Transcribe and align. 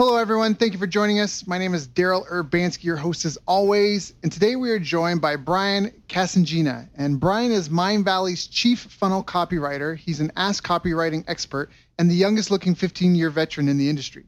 Hello, 0.00 0.16
everyone. 0.16 0.54
Thank 0.54 0.74
you 0.74 0.78
for 0.78 0.86
joining 0.86 1.18
us. 1.18 1.44
My 1.44 1.58
name 1.58 1.74
is 1.74 1.88
Daryl 1.88 2.24
Urbanski, 2.28 2.84
your 2.84 2.96
host 2.96 3.24
as 3.24 3.36
always. 3.48 4.14
And 4.22 4.30
today 4.30 4.54
we 4.54 4.70
are 4.70 4.78
joined 4.78 5.20
by 5.20 5.34
Brian 5.34 5.90
Cassingena. 6.08 6.88
And 6.94 7.18
Brian 7.18 7.50
is 7.50 7.68
Mind 7.68 8.04
Valley's 8.04 8.46
chief 8.46 8.78
funnel 8.78 9.24
copywriter. 9.24 9.96
He's 9.96 10.20
an 10.20 10.30
Ask 10.36 10.64
copywriting 10.64 11.24
expert 11.26 11.72
and 11.98 12.08
the 12.08 12.14
youngest 12.14 12.52
looking 12.52 12.76
15 12.76 13.16
year 13.16 13.28
veteran 13.28 13.68
in 13.68 13.76
the 13.76 13.90
industry. 13.90 14.26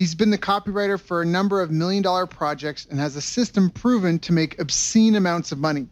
He's 0.00 0.16
been 0.16 0.30
the 0.30 0.36
copywriter 0.36 1.00
for 1.00 1.22
a 1.22 1.26
number 1.26 1.62
of 1.62 1.70
million 1.70 2.02
dollar 2.02 2.26
projects 2.26 2.84
and 2.90 2.98
has 2.98 3.14
a 3.14 3.22
system 3.22 3.70
proven 3.70 4.18
to 4.18 4.32
make 4.32 4.58
obscene 4.58 5.14
amounts 5.14 5.52
of 5.52 5.60
money. 5.60 5.86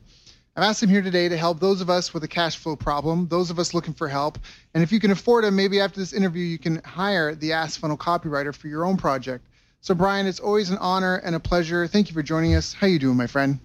I've 0.55 0.65
asked 0.65 0.83
him 0.83 0.91
here 0.91 1.01
today 1.01 1.31
to 1.31 1.37
help 1.39 1.61
those 1.61 1.81
of 1.81 1.89
us 1.89 2.13
with 2.13 2.25
a 2.25 2.29
cash 2.29 2.59
flow 2.59 2.77
problem, 2.77 3.27
those 3.29 3.49
of 3.49 3.59
us 3.59 3.73
looking 3.73 3.95
for 3.95 4.07
help. 4.07 4.39
And 4.75 4.83
if 4.83 4.93
you 4.93 5.01
can 5.01 5.11
afford 5.11 5.47
him, 5.47 5.57
maybe 5.57 5.81
after 5.81 5.99
this 5.99 6.13
interview, 6.13 6.45
you 6.45 6.59
can 6.59 6.83
hire 6.85 7.35
the 7.35 7.55
Ask 7.55 7.81
Funnel 7.81 7.97
copywriter 7.97 8.55
for 8.55 8.69
your 8.69 8.85
own 8.85 8.99
project. 8.99 9.47
So, 9.81 9.95
Brian, 9.95 10.27
it's 10.27 10.41
always 10.41 10.69
an 10.69 10.77
honor 10.77 11.17
and 11.17 11.35
a 11.35 11.41
pleasure. 11.41 11.87
Thank 11.87 12.09
you 12.09 12.15
for 12.15 12.23
joining 12.23 12.55
us. 12.55 12.75
How 12.75 12.87
you 12.87 12.99
doing, 12.99 13.17
my 13.17 13.27
friend? 13.27 13.61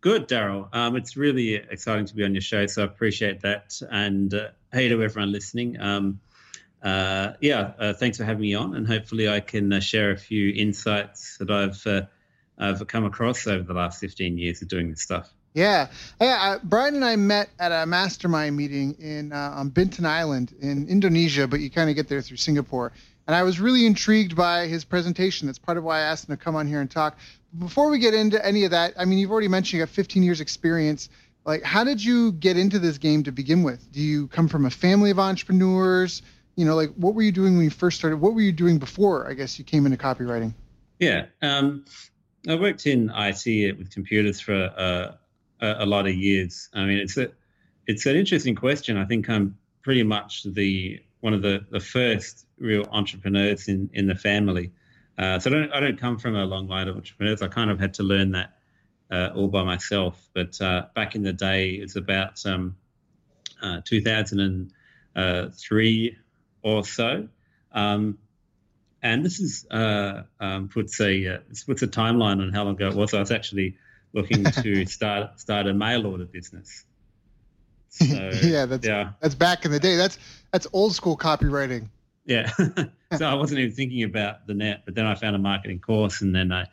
Good, 0.00 0.26
Daryl. 0.26 0.74
Um, 0.74 0.96
it's 0.96 1.18
really 1.18 1.56
exciting 1.56 2.06
to 2.06 2.14
be 2.16 2.24
on 2.24 2.32
your 2.32 2.40
show, 2.40 2.64
so 2.66 2.80
I 2.80 2.86
appreciate 2.86 3.42
that. 3.42 3.78
And 3.90 4.32
uh, 4.32 4.48
hey 4.72 4.88
to 4.88 5.02
everyone 5.02 5.30
listening. 5.30 5.78
Um, 5.78 6.20
uh, 6.82 7.34
yeah, 7.42 7.72
uh, 7.78 7.92
thanks 7.92 8.16
for 8.16 8.24
having 8.24 8.40
me 8.40 8.54
on, 8.54 8.74
and 8.74 8.86
hopefully 8.86 9.28
I 9.28 9.40
can 9.40 9.70
uh, 9.70 9.80
share 9.80 10.12
a 10.12 10.16
few 10.16 10.50
insights 10.54 11.36
that 11.36 11.50
I've 11.50 11.86
uh, 11.86 12.06
I've 12.56 12.86
come 12.86 13.04
across 13.04 13.46
over 13.46 13.62
the 13.62 13.74
last 13.74 14.00
15 14.00 14.38
years 14.38 14.62
of 14.62 14.68
doing 14.68 14.88
this 14.88 15.02
stuff. 15.02 15.30
Yeah, 15.54 15.88
yeah. 16.20 16.38
Uh, 16.40 16.58
Brian 16.62 16.94
and 16.94 17.04
I 17.04 17.16
met 17.16 17.50
at 17.58 17.72
a 17.72 17.84
mastermind 17.86 18.56
meeting 18.56 18.94
in 19.00 19.32
uh, 19.32 19.54
on 19.56 19.70
Bintan 19.70 20.06
Island 20.06 20.54
in 20.60 20.88
Indonesia, 20.88 21.48
but 21.48 21.60
you 21.60 21.70
kind 21.70 21.90
of 21.90 21.96
get 21.96 22.08
there 22.08 22.22
through 22.22 22.36
Singapore. 22.36 22.92
And 23.26 23.36
I 23.36 23.42
was 23.42 23.60
really 23.60 23.86
intrigued 23.86 24.34
by 24.34 24.66
his 24.66 24.84
presentation. 24.84 25.46
That's 25.46 25.58
part 25.58 25.78
of 25.78 25.84
why 25.84 25.98
I 25.98 26.02
asked 26.02 26.28
him 26.28 26.36
to 26.36 26.42
come 26.42 26.56
on 26.56 26.66
here 26.66 26.80
and 26.80 26.90
talk. 26.90 27.16
Before 27.58 27.88
we 27.88 27.98
get 27.98 28.14
into 28.14 28.44
any 28.44 28.64
of 28.64 28.72
that, 28.72 28.94
I 28.98 29.04
mean, 29.04 29.18
you've 29.18 29.30
already 29.30 29.48
mentioned 29.48 29.78
you 29.78 29.86
got 29.86 29.92
15 29.92 30.22
years 30.22 30.40
experience. 30.40 31.08
Like, 31.44 31.62
how 31.62 31.84
did 31.84 32.02
you 32.02 32.32
get 32.32 32.56
into 32.56 32.78
this 32.78 32.98
game 32.98 33.22
to 33.24 33.32
begin 33.32 33.62
with? 33.62 33.90
Do 33.92 34.00
you 34.00 34.28
come 34.28 34.48
from 34.48 34.66
a 34.66 34.70
family 34.70 35.10
of 35.10 35.18
entrepreneurs? 35.18 36.22
You 36.56 36.64
know, 36.64 36.74
like, 36.76 36.92
what 36.94 37.14
were 37.14 37.22
you 37.22 37.32
doing 37.32 37.56
when 37.56 37.64
you 37.64 37.70
first 37.70 37.98
started? 37.98 38.16
What 38.16 38.34
were 38.34 38.40
you 38.40 38.52
doing 38.52 38.78
before? 38.78 39.28
I 39.28 39.34
guess 39.34 39.58
you 39.58 39.64
came 39.64 39.86
into 39.86 39.98
copywriting. 39.98 40.54
Yeah, 40.98 41.26
um, 41.40 41.84
I 42.48 42.56
worked 42.56 42.86
in 42.86 43.10
IT 43.14 43.78
with 43.78 43.90
computers 43.90 44.40
for 44.40 44.72
uh, 44.76 45.12
a, 45.60 45.84
a, 45.84 45.86
lot 45.86 46.06
of 46.06 46.14
years. 46.14 46.68
I 46.74 46.84
mean, 46.84 46.98
it's 46.98 47.16
a 47.16 47.30
it's 47.86 48.06
an 48.06 48.16
interesting 48.16 48.54
question. 48.54 48.96
I 48.96 49.04
think 49.04 49.28
I'm 49.28 49.58
pretty 49.82 50.02
much 50.02 50.44
the 50.44 51.00
one 51.20 51.34
of 51.34 51.42
the, 51.42 51.64
the 51.70 51.80
first 51.80 52.46
real 52.58 52.86
entrepreneurs 52.90 53.68
in, 53.68 53.90
in 53.92 54.06
the 54.06 54.14
family. 54.14 54.72
Uh, 55.18 55.38
so 55.38 55.50
I 55.50 55.52
don't 55.52 55.72
I 55.72 55.80
don't 55.80 55.98
come 55.98 56.18
from 56.18 56.36
a 56.36 56.44
long 56.44 56.68
line 56.68 56.88
of 56.88 56.96
entrepreneurs. 56.96 57.42
I 57.42 57.48
kind 57.48 57.70
of 57.70 57.78
had 57.78 57.94
to 57.94 58.02
learn 58.02 58.32
that 58.32 58.56
uh, 59.10 59.30
all 59.34 59.48
by 59.48 59.64
myself. 59.64 60.28
But 60.34 60.60
uh, 60.60 60.86
back 60.94 61.14
in 61.14 61.22
the 61.22 61.32
day, 61.32 61.70
it's 61.72 61.96
about 61.96 62.44
um, 62.46 62.76
uh, 63.62 63.80
2003 63.84 66.16
or 66.62 66.84
so. 66.84 67.28
Um, 67.72 68.18
and 69.02 69.24
this 69.24 69.40
is 69.40 69.66
uh, 69.70 70.24
um, 70.40 70.68
puts 70.68 71.00
a 71.00 71.26
uh, 71.26 71.38
puts 71.66 71.80
a 71.82 71.88
timeline 71.88 72.42
on 72.42 72.52
how 72.52 72.64
long 72.64 72.74
ago 72.74 72.88
it 72.88 72.94
was. 72.94 73.14
I 73.14 73.20
was 73.20 73.30
actually 73.30 73.78
looking 74.12 74.44
to 74.44 74.86
start 74.86 75.40
start 75.40 75.66
a 75.66 75.74
mail 75.74 76.06
order 76.06 76.24
business. 76.24 76.84
So, 77.92 78.30
yeah, 78.44 78.66
that's 78.66 78.86
yeah. 78.86 79.10
that's 79.20 79.34
back 79.34 79.64
in 79.64 79.72
the 79.72 79.80
day. 79.80 79.96
That's 79.96 80.16
that's 80.52 80.68
old 80.72 80.94
school 80.94 81.18
copywriting. 81.18 81.88
Yeah. 82.24 82.48
so 83.16 83.26
I 83.26 83.34
wasn't 83.34 83.58
even 83.58 83.74
thinking 83.74 84.04
about 84.04 84.46
the 84.46 84.54
net, 84.54 84.82
but 84.84 84.94
then 84.94 85.06
I 85.06 85.16
found 85.16 85.34
a 85.34 85.40
marketing 85.40 85.80
course, 85.80 86.20
and 86.20 86.32
then 86.32 86.52
I 86.52 86.66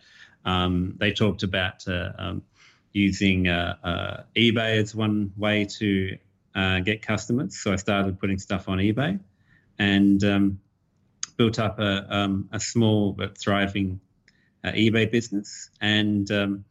um, 0.45 0.95
they 0.99 1.11
talked 1.11 1.41
about 1.41 1.87
uh, 1.87 2.11
um, 2.19 2.43
using 2.93 3.47
uh, 3.47 3.75
uh, 3.83 4.23
eBay 4.35 4.77
as 4.77 4.93
one 4.93 5.33
way 5.37 5.65
to 5.65 6.17
uh, 6.53 6.79
get 6.81 7.01
customers. 7.01 7.57
So 7.57 7.73
I 7.73 7.77
started 7.77 8.19
putting 8.19 8.37
stuff 8.37 8.69
on 8.69 8.77
eBay, 8.77 9.19
and 9.79 10.23
um, 10.23 10.59
built 11.37 11.57
up 11.59 11.79
a 11.79 12.05
um, 12.15 12.49
a 12.51 12.59
small 12.59 13.13
but 13.13 13.37
thriving 13.37 13.99
uh, 14.63 14.71
eBay 14.71 15.11
business, 15.11 15.69
and 15.81 16.29
um, 16.31 16.65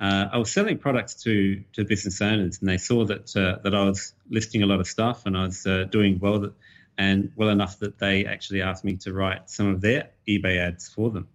uh, 0.00 0.26
I 0.32 0.38
was 0.38 0.52
selling 0.52 0.78
products 0.78 1.14
to 1.22 1.62
to 1.72 1.84
business 1.84 2.20
owners, 2.20 2.58
and 2.60 2.68
they 2.68 2.78
saw 2.78 3.04
that 3.06 3.34
uh, 3.34 3.62
that 3.62 3.74
I 3.74 3.84
was 3.84 4.12
listing 4.28 4.62
a 4.62 4.66
lot 4.66 4.80
of 4.80 4.86
stuff, 4.86 5.24
and 5.24 5.36
I 5.36 5.44
was 5.44 5.66
uh, 5.66 5.84
doing 5.84 6.18
well, 6.18 6.40
that, 6.40 6.52
and 6.98 7.32
well 7.34 7.48
enough 7.48 7.78
that 7.78 7.98
they 7.98 8.26
actually 8.26 8.62
asked 8.62 8.84
me 8.84 8.96
to 8.98 9.12
write 9.14 9.48
some 9.48 9.68
of 9.68 9.80
their 9.80 10.10
eBay 10.28 10.58
ads 10.58 10.88
for 10.88 11.10
them. 11.10 11.28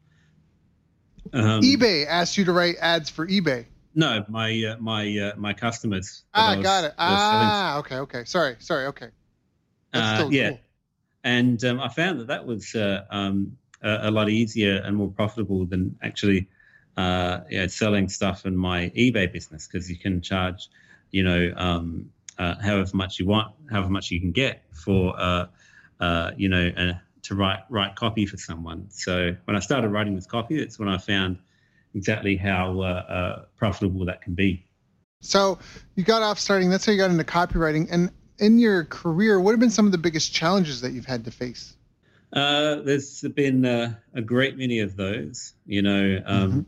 Um, 1.34 1.62
eBay 1.62 2.06
asked 2.08 2.38
you 2.38 2.46
to 2.46 2.52
write 2.52 2.76
ads 2.80 3.10
for 3.10 3.26
eBay. 3.26 3.66
No, 3.96 4.24
my 4.28 4.64
uh, 4.64 4.78
my 4.80 5.18
uh, 5.18 5.36
my 5.38 5.54
customers. 5.54 6.24
Ah, 6.34 6.56
was, 6.56 6.64
got 6.64 6.84
it. 6.84 6.94
Ah, 7.00 7.80
okay, 7.80 7.98
okay. 7.98 8.24
Sorry, 8.26 8.58
sorry. 8.60 8.86
Okay. 8.88 9.10
Uh, 9.94 10.28
yeah, 10.30 10.50
cool. 10.50 10.60
and 11.24 11.64
um, 11.66 11.80
I 11.80 11.90
found 11.90 12.20
that 12.20 12.28
that 12.28 12.46
was 12.46 12.76
um, 13.10 13.58
a, 13.82 14.10
a 14.10 14.12
lot 14.12 14.30
easier 14.30 14.76
and 14.86 14.96
more 14.96 15.10
profitable 15.10 15.66
than 15.66 15.98
actually 16.02 16.48
uh, 16.98 17.40
you 17.50 17.60
know, 17.60 17.68
selling 17.68 18.10
stuff 18.10 18.46
in 18.46 18.56
my 18.56 18.92
eBay 18.96 19.32
business 19.32 19.68
because 19.68 19.90
you 19.90 19.98
can 19.98 20.22
charge, 20.22 20.70
you 21.12 21.24
know, 21.24 21.54
um, 21.56 22.10
uh, 22.38 22.56
however 22.62 22.90
much 22.94 23.20
you 23.20 23.26
want, 23.26 23.54
however 23.70 23.90
much 23.90 24.12
you 24.12 24.20
can 24.20 24.32
get 24.32 24.64
for, 24.74 25.14
uh, 25.20 25.46
uh 26.00 26.32
you 26.36 26.50
know, 26.50 26.72
uh, 26.76 26.94
to 27.24 27.36
write 27.36 27.60
write 27.70 27.96
copy 27.96 28.26
for 28.26 28.38
someone. 28.38 28.88
So 28.90 29.36
when 29.46 29.56
I 29.56 29.60
started 29.60 29.90
writing 29.90 30.16
this 30.16 30.26
copy, 30.26 30.60
it's 30.60 30.80
when 30.80 30.90
I 30.90 30.98
found 30.98 31.38
exactly 31.94 32.38
how 32.38 32.82
uh, 32.82 33.46
profitable 33.58 34.06
that 34.06 34.22
can 34.22 34.34
be. 34.34 34.66
So 35.22 35.60
you 35.96 36.04
got 36.04 36.24
off 36.24 36.40
starting. 36.40 36.70
That's 36.70 36.86
how 36.86 36.92
you 36.92 36.98
got 36.98 37.12
into 37.12 37.24
copywriting. 37.24 37.88
And 37.92 38.12
in 38.40 38.58
your 38.58 38.86
career, 38.86 39.40
what 39.40 39.52
have 39.52 39.60
been 39.60 39.70
some 39.70 39.86
of 39.86 39.92
the 39.92 39.98
biggest 39.98 40.34
challenges 40.34 40.82
that 40.82 40.94
you've 40.94 41.06
had 41.06 41.26
to 41.26 41.32
face? 41.32 41.76
Uh, 42.34 42.76
there's 42.76 43.22
been 43.36 43.66
uh, 43.66 43.96
a 44.14 44.22
great 44.22 44.58
many 44.58 44.80
of 44.80 44.96
those. 44.96 45.54
You 45.66 45.82
know, 45.82 46.22
um, 46.26 46.66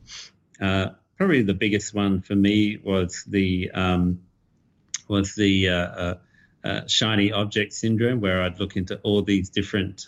mm-hmm. 0.59 0.66
uh, 0.66 0.90
probably 1.18 1.44
the 1.44 1.53
biggest 1.53 1.94
one 1.94 2.22
for 2.22 2.35
me 2.35 2.78
was 2.84 3.24
the 3.28 3.72
um, 3.72 4.22
was 5.07 5.35
the 5.35 5.69
uh, 5.69 6.16
uh, 6.63 6.88
shiny 6.88 7.31
object 7.31 7.74
syndrome, 7.74 8.19
where 8.19 8.44
I'd 8.44 8.59
look 8.59 8.75
into 8.75 9.00
all 9.03 9.22
these 9.22 9.50
different 9.50 10.06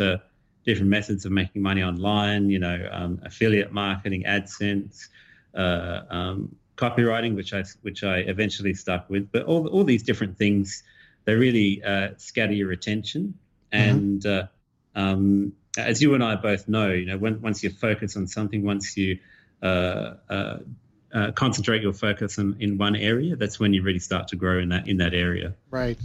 different 0.65 0.89
methods 0.89 1.25
of 1.25 1.31
making 1.31 1.61
money 1.61 1.83
online. 1.83 2.49
You 2.49 2.59
know, 2.59 2.89
um, 2.91 3.21
affiliate 3.23 3.71
marketing, 3.71 4.23
AdSense. 4.27 5.07
Um, 5.53 6.57
copywriting, 6.75 7.33
which 7.37 7.53
I 7.53 7.63
which 7.81 8.03
I 8.03 8.17
eventually 8.17 8.73
stuck 8.73 9.09
with, 9.09 9.31
but 9.31 9.43
all 9.43 9.67
all 9.67 9.85
these 9.85 10.03
different 10.03 10.37
things, 10.37 10.83
they 11.23 11.33
really 11.33 11.81
scatter 12.17 12.51
your 12.51 12.73
attention, 12.73 13.35
mm-hmm. 13.71 13.89
and 13.89 14.49
um, 14.95 15.53
as 15.77 16.01
you 16.01 16.13
and 16.13 16.23
I 16.23 16.35
both 16.35 16.67
know, 16.67 16.91
you 16.91 17.05
know, 17.05 17.17
when, 17.17 17.41
once 17.41 17.63
you 17.63 17.69
focus 17.69 18.15
on 18.15 18.27
something, 18.27 18.63
once 18.63 18.95
you 18.95 19.19
uh, 19.61 20.15
uh, 20.29 20.57
uh, 21.13 21.31
concentrate 21.31 21.81
your 21.81 21.93
focus 21.93 22.37
in, 22.37 22.55
in 22.59 22.77
one 22.77 22.95
area, 22.95 23.35
that's 23.35 23.59
when 23.59 23.73
you 23.73 23.81
really 23.81 23.99
start 23.99 24.27
to 24.29 24.35
grow 24.35 24.59
in 24.59 24.69
that 24.69 24.87
in 24.87 24.97
that 24.97 25.13
area. 25.13 25.53
Right. 25.69 25.97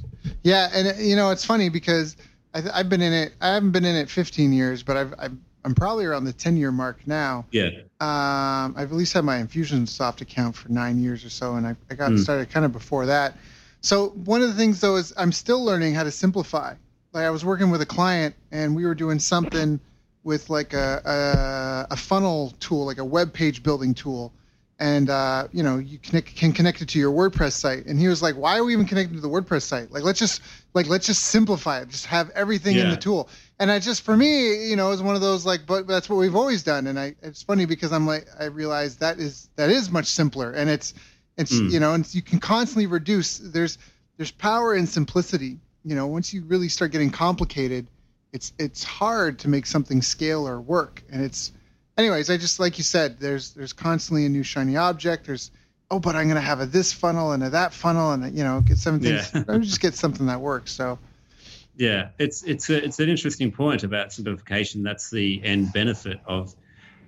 Yeah, 0.42 0.68
and 0.72 0.98
you 1.00 1.16
know, 1.16 1.30
it's 1.30 1.44
funny 1.44 1.68
because 1.68 2.16
I, 2.54 2.60
have 2.60 2.88
been 2.88 3.02
in 3.02 3.12
it. 3.12 3.34
I 3.40 3.54
haven't 3.54 3.72
been 3.72 3.84
in 3.84 3.96
it 3.96 4.08
15 4.08 4.52
years, 4.52 4.82
but 4.82 4.96
I've, 4.96 5.14
I've 5.18 5.36
I'm 5.64 5.74
probably 5.74 6.06
around 6.06 6.24
the 6.24 6.32
10 6.32 6.56
year 6.56 6.72
mark 6.72 7.06
now. 7.06 7.44
Yeah. 7.50 7.68
Um, 8.00 8.74
I've 8.76 8.90
at 8.90 8.92
least 8.92 9.12
had 9.12 9.24
my 9.24 9.38
Infusionsoft 9.42 10.22
account 10.22 10.56
for 10.56 10.70
nine 10.70 11.02
years 11.02 11.24
or 11.24 11.30
so, 11.30 11.56
and 11.56 11.66
I, 11.66 11.76
I 11.90 11.94
got 11.94 12.12
mm. 12.12 12.18
started 12.18 12.50
kind 12.50 12.64
of 12.64 12.72
before 12.72 13.06
that. 13.06 13.36
So 13.82 14.08
one 14.10 14.42
of 14.42 14.48
the 14.48 14.54
things 14.54 14.80
though 14.80 14.96
is 14.96 15.12
I'm 15.16 15.32
still 15.32 15.64
learning 15.64 15.94
how 15.94 16.04
to 16.04 16.10
simplify 16.10 16.74
like 17.12 17.24
I 17.24 17.30
was 17.30 17.44
working 17.44 17.70
with 17.70 17.82
a 17.82 17.86
client 17.86 18.34
and 18.50 18.74
we 18.76 18.84
were 18.84 18.94
doing 18.94 19.18
something 19.18 19.80
with 20.22 20.50
like 20.50 20.74
a, 20.74 21.86
a, 21.90 21.94
a 21.94 21.96
funnel 21.96 22.52
tool, 22.60 22.84
like 22.86 22.98
a 22.98 23.04
web 23.04 23.32
page 23.32 23.62
building 23.62 23.94
tool. 23.94 24.32
And, 24.78 25.10
uh, 25.10 25.48
you 25.52 25.62
know, 25.62 25.76
you 25.76 25.98
connect, 25.98 26.34
can 26.34 26.54
connect 26.54 26.80
it 26.80 26.88
to 26.90 26.98
your 26.98 27.12
WordPress 27.12 27.52
site. 27.52 27.84
And 27.84 28.00
he 28.00 28.08
was 28.08 28.22
like, 28.22 28.34
why 28.36 28.56
are 28.56 28.64
we 28.64 28.72
even 28.72 28.86
connecting 28.86 29.14
to 29.14 29.20
the 29.20 29.28
WordPress 29.28 29.60
site? 29.60 29.92
Like, 29.92 30.04
let's 30.04 30.18
just, 30.18 30.40
like, 30.72 30.88
let's 30.88 31.06
just 31.06 31.24
simplify 31.24 31.80
it. 31.82 31.90
Just 31.90 32.06
have 32.06 32.30
everything 32.30 32.76
yeah. 32.76 32.84
in 32.84 32.90
the 32.90 32.96
tool. 32.96 33.28
And 33.58 33.70
I 33.70 33.78
just, 33.78 34.00
for 34.00 34.16
me, 34.16 34.70
you 34.70 34.76
know, 34.76 34.86
it 34.86 34.92
was 34.92 35.02
one 35.02 35.14
of 35.14 35.20
those 35.20 35.44
like, 35.44 35.66
but 35.66 35.86
that's 35.86 36.08
what 36.08 36.16
we've 36.16 36.34
always 36.34 36.62
done. 36.62 36.86
And 36.86 36.98
I, 36.98 37.14
it's 37.20 37.42
funny 37.42 37.66
because 37.66 37.92
I'm 37.92 38.06
like, 38.06 38.26
I 38.38 38.44
realize 38.44 38.96
that 38.96 39.18
is, 39.18 39.50
that 39.56 39.68
is 39.68 39.90
much 39.90 40.06
simpler. 40.06 40.52
And 40.52 40.70
it's, 40.70 40.94
it's, 41.36 41.52
mm. 41.52 41.70
you 41.70 41.78
know, 41.78 41.92
and 41.92 42.14
you 42.14 42.22
can 42.22 42.40
constantly 42.40 42.86
reduce, 42.86 43.36
there's, 43.36 43.76
there's 44.16 44.30
power 44.30 44.74
in 44.74 44.86
simplicity 44.86 45.58
you 45.84 45.94
know 45.94 46.06
once 46.06 46.32
you 46.32 46.42
really 46.44 46.68
start 46.68 46.92
getting 46.92 47.10
complicated 47.10 47.86
it's 48.32 48.52
it's 48.58 48.84
hard 48.84 49.38
to 49.38 49.48
make 49.48 49.66
something 49.66 50.02
scale 50.02 50.46
or 50.46 50.60
work 50.60 51.02
and 51.10 51.22
it's 51.22 51.52
anyways 51.96 52.30
i 52.30 52.36
just 52.36 52.60
like 52.60 52.78
you 52.78 52.84
said 52.84 53.18
there's 53.18 53.52
there's 53.52 53.72
constantly 53.72 54.26
a 54.26 54.28
new 54.28 54.42
shiny 54.42 54.76
object 54.76 55.26
there's 55.26 55.50
oh 55.90 55.98
but 55.98 56.14
i'm 56.14 56.24
going 56.24 56.34
to 56.34 56.40
have 56.40 56.60
a 56.60 56.66
this 56.66 56.92
funnel 56.92 57.32
and 57.32 57.42
a 57.42 57.50
that 57.50 57.72
funnel 57.72 58.12
and 58.12 58.24
a, 58.24 58.30
you 58.30 58.44
know 58.44 58.60
get 58.60 58.78
seven 58.78 59.00
things 59.00 59.30
yeah. 59.34 59.58
just 59.58 59.80
get 59.80 59.94
something 59.94 60.26
that 60.26 60.40
works 60.40 60.72
so 60.72 60.98
Yeah, 61.76 62.10
it's 62.18 62.42
it's 62.42 62.68
a, 62.68 62.84
it's 62.84 62.98
an 63.00 63.08
interesting 63.08 63.50
point 63.50 63.84
about 63.84 64.12
simplification. 64.12 64.82
That's 64.82 65.08
the 65.08 65.40
end 65.42 65.72
benefit 65.72 66.20
of, 66.26 66.54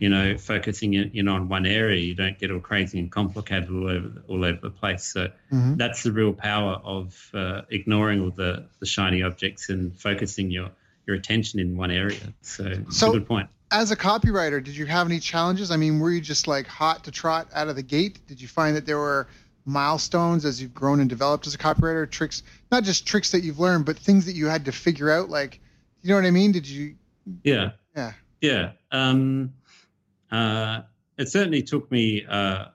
you 0.02 0.08
know, 0.08 0.37
focusing 0.37 0.94
in, 0.94 1.12
in 1.14 1.28
on 1.28 1.49
one 1.49 1.64
area. 1.64 2.00
You 2.00 2.16
don't 2.16 2.37
get 2.37 2.50
all 2.50 2.58
crazy 2.58 2.99
and 2.99 3.08
complicated 3.08 3.70
all 3.70 3.88
over 3.88 4.10
all 4.26 4.44
over 4.44 4.58
the 4.60 4.70
place. 4.70 5.04
So 5.04 5.28
mm-hmm. 5.52 5.76
that's 5.76 6.02
the 6.02 6.10
real 6.10 6.32
power 6.32 6.81
of 6.82 7.31
uh, 7.32 7.60
ignoring 7.70 8.20
all 8.20 8.32
the 8.32 8.64
the 8.81 8.87
shiny 8.87 9.22
objects 9.22 9.69
and 9.69 9.96
focusing 9.96 10.50
your 10.50 10.70
your 11.06 11.14
attention 11.14 11.60
in 11.60 11.76
one 11.76 11.93
area. 11.93 12.19
So, 12.40 12.82
so 12.90 13.12
good 13.12 13.28
point. 13.28 13.49
As 13.70 13.93
a 13.93 13.96
copywriter, 13.96 14.62
did 14.62 14.76
you 14.76 14.87
have 14.87 15.06
any 15.06 15.20
challenges? 15.20 15.70
I 15.70 15.76
mean, 15.76 16.00
were 16.00 16.10
you 16.10 16.20
just 16.20 16.49
like 16.49 16.66
hot 16.66 17.04
to 17.04 17.12
trot 17.12 17.46
out 17.54 17.69
of 17.69 17.76
the 17.76 17.82
gate? 17.84 18.26
Did 18.26 18.40
you 18.40 18.49
find 18.49 18.75
that 18.75 18.87
there 18.87 18.99
were 18.99 19.28
milestones 19.66 20.44
as 20.44 20.60
you've 20.60 20.75
grown 20.75 20.99
and 20.99 21.08
developed 21.08 21.46
as 21.46 21.54
a 21.54 21.58
copywriter? 21.58 22.10
Tricks, 22.10 22.43
not 22.72 22.82
just 22.82 23.06
tricks 23.06 23.31
that 23.31 23.44
you've 23.44 23.60
learned, 23.60 23.87
but 23.87 23.96
things 23.96 24.26
that 24.26 24.34
you 24.34 24.46
had 24.46 24.64
to 24.64 24.72
figure 24.72 25.12
out. 25.12 25.31
Like, 25.31 25.60
you 26.02 26.08
know 26.08 26.16
what 26.16 26.26
I 26.26 26.32
mean? 26.32 26.50
Did 26.50 26.66
you? 26.69 26.96
Yeah. 27.44 27.70
Yeah. 27.94 28.12
Yeah. 28.40 28.72
Um, 28.90 29.52
uh, 30.32 30.82
it 31.19 31.29
certainly 31.29 31.62
took 31.62 31.90
me 31.93 32.25
uh, 32.29 32.67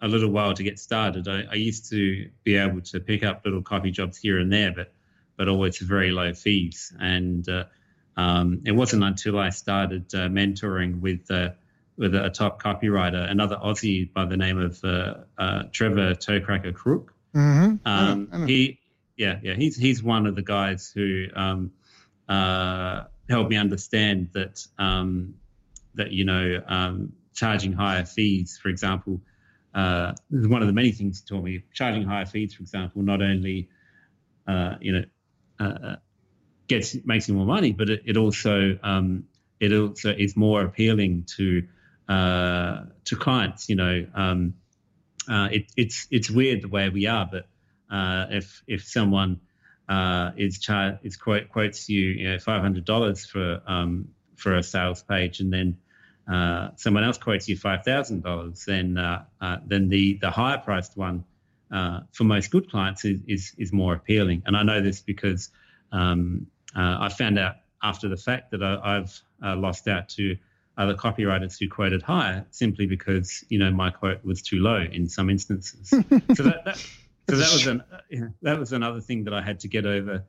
a 0.00 0.08
little 0.08 0.30
while 0.30 0.54
to 0.54 0.62
get 0.62 0.78
started. 0.78 1.26
I, 1.26 1.44
I, 1.50 1.54
used 1.54 1.90
to 1.90 2.28
be 2.44 2.56
able 2.56 2.82
to 2.82 3.00
pick 3.00 3.24
up 3.24 3.42
little 3.44 3.62
copy 3.62 3.90
jobs 3.90 4.18
here 4.18 4.38
and 4.38 4.52
there, 4.52 4.72
but 4.72 4.92
but 5.36 5.48
always 5.48 5.78
very 5.78 6.10
low 6.10 6.34
fees. 6.34 6.92
And 6.98 7.48
uh, 7.48 7.64
um, 8.16 8.62
it 8.64 8.72
wasn't 8.72 9.02
until 9.02 9.38
I 9.38 9.50
started 9.50 10.14
uh, 10.14 10.28
mentoring 10.28 11.00
with 11.00 11.30
uh, 11.30 11.50
with 11.96 12.14
a 12.14 12.28
top 12.28 12.62
copywriter, 12.62 13.30
another 13.30 13.56
Aussie 13.56 14.12
by 14.12 14.26
the 14.26 14.36
name 14.36 14.58
of 14.58 14.84
uh, 14.84 15.14
uh, 15.38 15.62
Trevor 15.72 16.14
Toecutter 16.14 16.74
Crook. 16.74 17.14
Mm-hmm. 17.34 17.64
Um, 17.64 17.80
I 17.86 18.14
know, 18.14 18.28
I 18.32 18.38
know. 18.38 18.46
He, 18.46 18.78
yeah, 19.16 19.38
yeah, 19.42 19.54
he's 19.54 19.76
he's 19.76 20.02
one 20.02 20.26
of 20.26 20.36
the 20.36 20.42
guys 20.42 20.92
who 20.94 21.26
um, 21.34 21.72
uh, 22.28 23.04
helped 23.28 23.50
me 23.50 23.56
understand 23.56 24.30
that 24.34 24.66
um, 24.78 25.34
that 25.96 26.12
you 26.12 26.24
know 26.24 26.62
um, 26.66 27.12
charging 27.34 27.72
higher 27.72 28.04
fees, 28.04 28.58
for 28.60 28.68
example, 28.68 29.20
uh, 29.74 30.14
is 30.32 30.48
one 30.48 30.62
of 30.62 30.68
the 30.68 30.74
many 30.74 30.90
things 30.92 31.20
he 31.20 31.34
taught 31.34 31.44
me. 31.44 31.62
Charging 31.72 32.02
higher 32.04 32.26
fees, 32.26 32.54
for 32.54 32.62
example, 32.62 33.02
not 33.02 33.22
only 33.22 33.68
uh, 34.46 34.76
you 34.80 34.92
know 34.92 35.04
uh, 35.60 35.96
gets 36.66 36.96
makes 37.04 37.28
you 37.28 37.34
more 37.34 37.46
money, 37.46 37.72
but 37.72 37.90
it, 37.90 38.02
it 38.06 38.16
also 38.16 38.78
um, 38.82 39.24
it 39.60 39.72
also 39.72 40.10
is 40.10 40.36
more 40.36 40.62
appealing 40.62 41.26
to 41.36 41.66
uh, 42.08 42.84
to 43.04 43.16
clients. 43.16 43.68
You 43.68 43.76
know, 43.76 44.06
um, 44.14 44.54
uh, 45.28 45.48
it, 45.52 45.72
it's 45.76 46.08
it's 46.10 46.30
weird 46.30 46.62
the 46.62 46.68
way 46.68 46.88
we 46.88 47.06
are, 47.06 47.28
but 47.30 47.46
uh, 47.94 48.26
if 48.30 48.62
if 48.66 48.84
someone 48.84 49.40
is 50.36 50.58
char- 50.58 50.98
is 51.02 51.16
quote, 51.16 51.48
quotes 51.50 51.88
you, 51.88 52.00
you 52.00 52.30
know, 52.30 52.38
five 52.38 52.62
hundred 52.62 52.84
dollars 52.84 53.26
for 53.26 53.60
um, 53.66 54.08
for 54.36 54.56
a 54.56 54.62
sales 54.62 55.02
page, 55.02 55.40
and 55.40 55.52
then 55.52 55.78
uh, 56.30 56.70
someone 56.76 57.04
else 57.04 57.18
quotes 57.18 57.48
you 57.48 57.56
five 57.56 57.84
thousand 57.84 58.22
dollars, 58.22 58.64
then 58.66 58.98
uh, 58.98 59.24
then 59.66 59.88
the 59.88 60.18
the 60.20 60.30
higher 60.30 60.58
priced 60.58 60.96
one 60.96 61.24
for 62.12 62.24
most 62.24 62.50
good 62.50 62.70
clients 62.70 63.04
is, 63.04 63.20
is, 63.26 63.52
is 63.58 63.72
more 63.72 63.94
appealing. 63.94 64.42
And 64.46 64.56
I 64.56 64.62
know 64.62 64.80
this 64.80 65.00
because 65.00 65.50
um, 65.90 66.46
I 66.74 67.08
found 67.08 67.38
out 67.38 67.56
after 67.82 68.08
the 68.08 68.16
fact 68.16 68.52
that 68.52 68.62
I, 68.62 68.96
have 68.96 69.58
lost 69.58 69.88
out 69.88 70.08
to 70.10 70.36
other 70.78 70.94
copywriters 70.94 71.58
who 71.58 71.68
quoted 71.68 72.02
higher 72.02 72.44
simply 72.50 72.86
because 72.86 73.44
you 73.48 73.58
know 73.58 73.70
my 73.70 73.90
quote 73.90 74.24
was 74.24 74.42
too 74.42 74.58
low 74.60 74.84
in 74.92 75.08
some 75.08 75.30
instances. 75.30 75.88
so 75.90 76.02
that, 76.42 76.64
that 76.64 76.76
so 77.28 77.36
that 77.36 77.52
was 77.52 77.66
an 77.66 77.82
that 78.42 78.58
was 78.58 78.72
another 78.72 79.00
thing 79.00 79.24
that 79.24 79.34
I 79.34 79.42
had 79.42 79.60
to 79.60 79.68
get 79.68 79.86
over. 79.86 80.24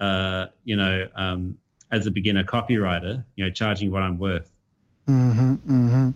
Uh, 0.00 0.46
you 0.64 0.76
know, 0.76 1.06
um, 1.14 1.56
as 1.90 2.06
a 2.06 2.10
beginner 2.10 2.44
copywriter, 2.44 3.24
you 3.36 3.44
know, 3.44 3.50
charging 3.50 3.90
what 3.90 4.02
I'm 4.02 4.18
worth. 4.18 4.50
Mm-hmm, 5.08 5.54
mm-hmm. 5.54 6.10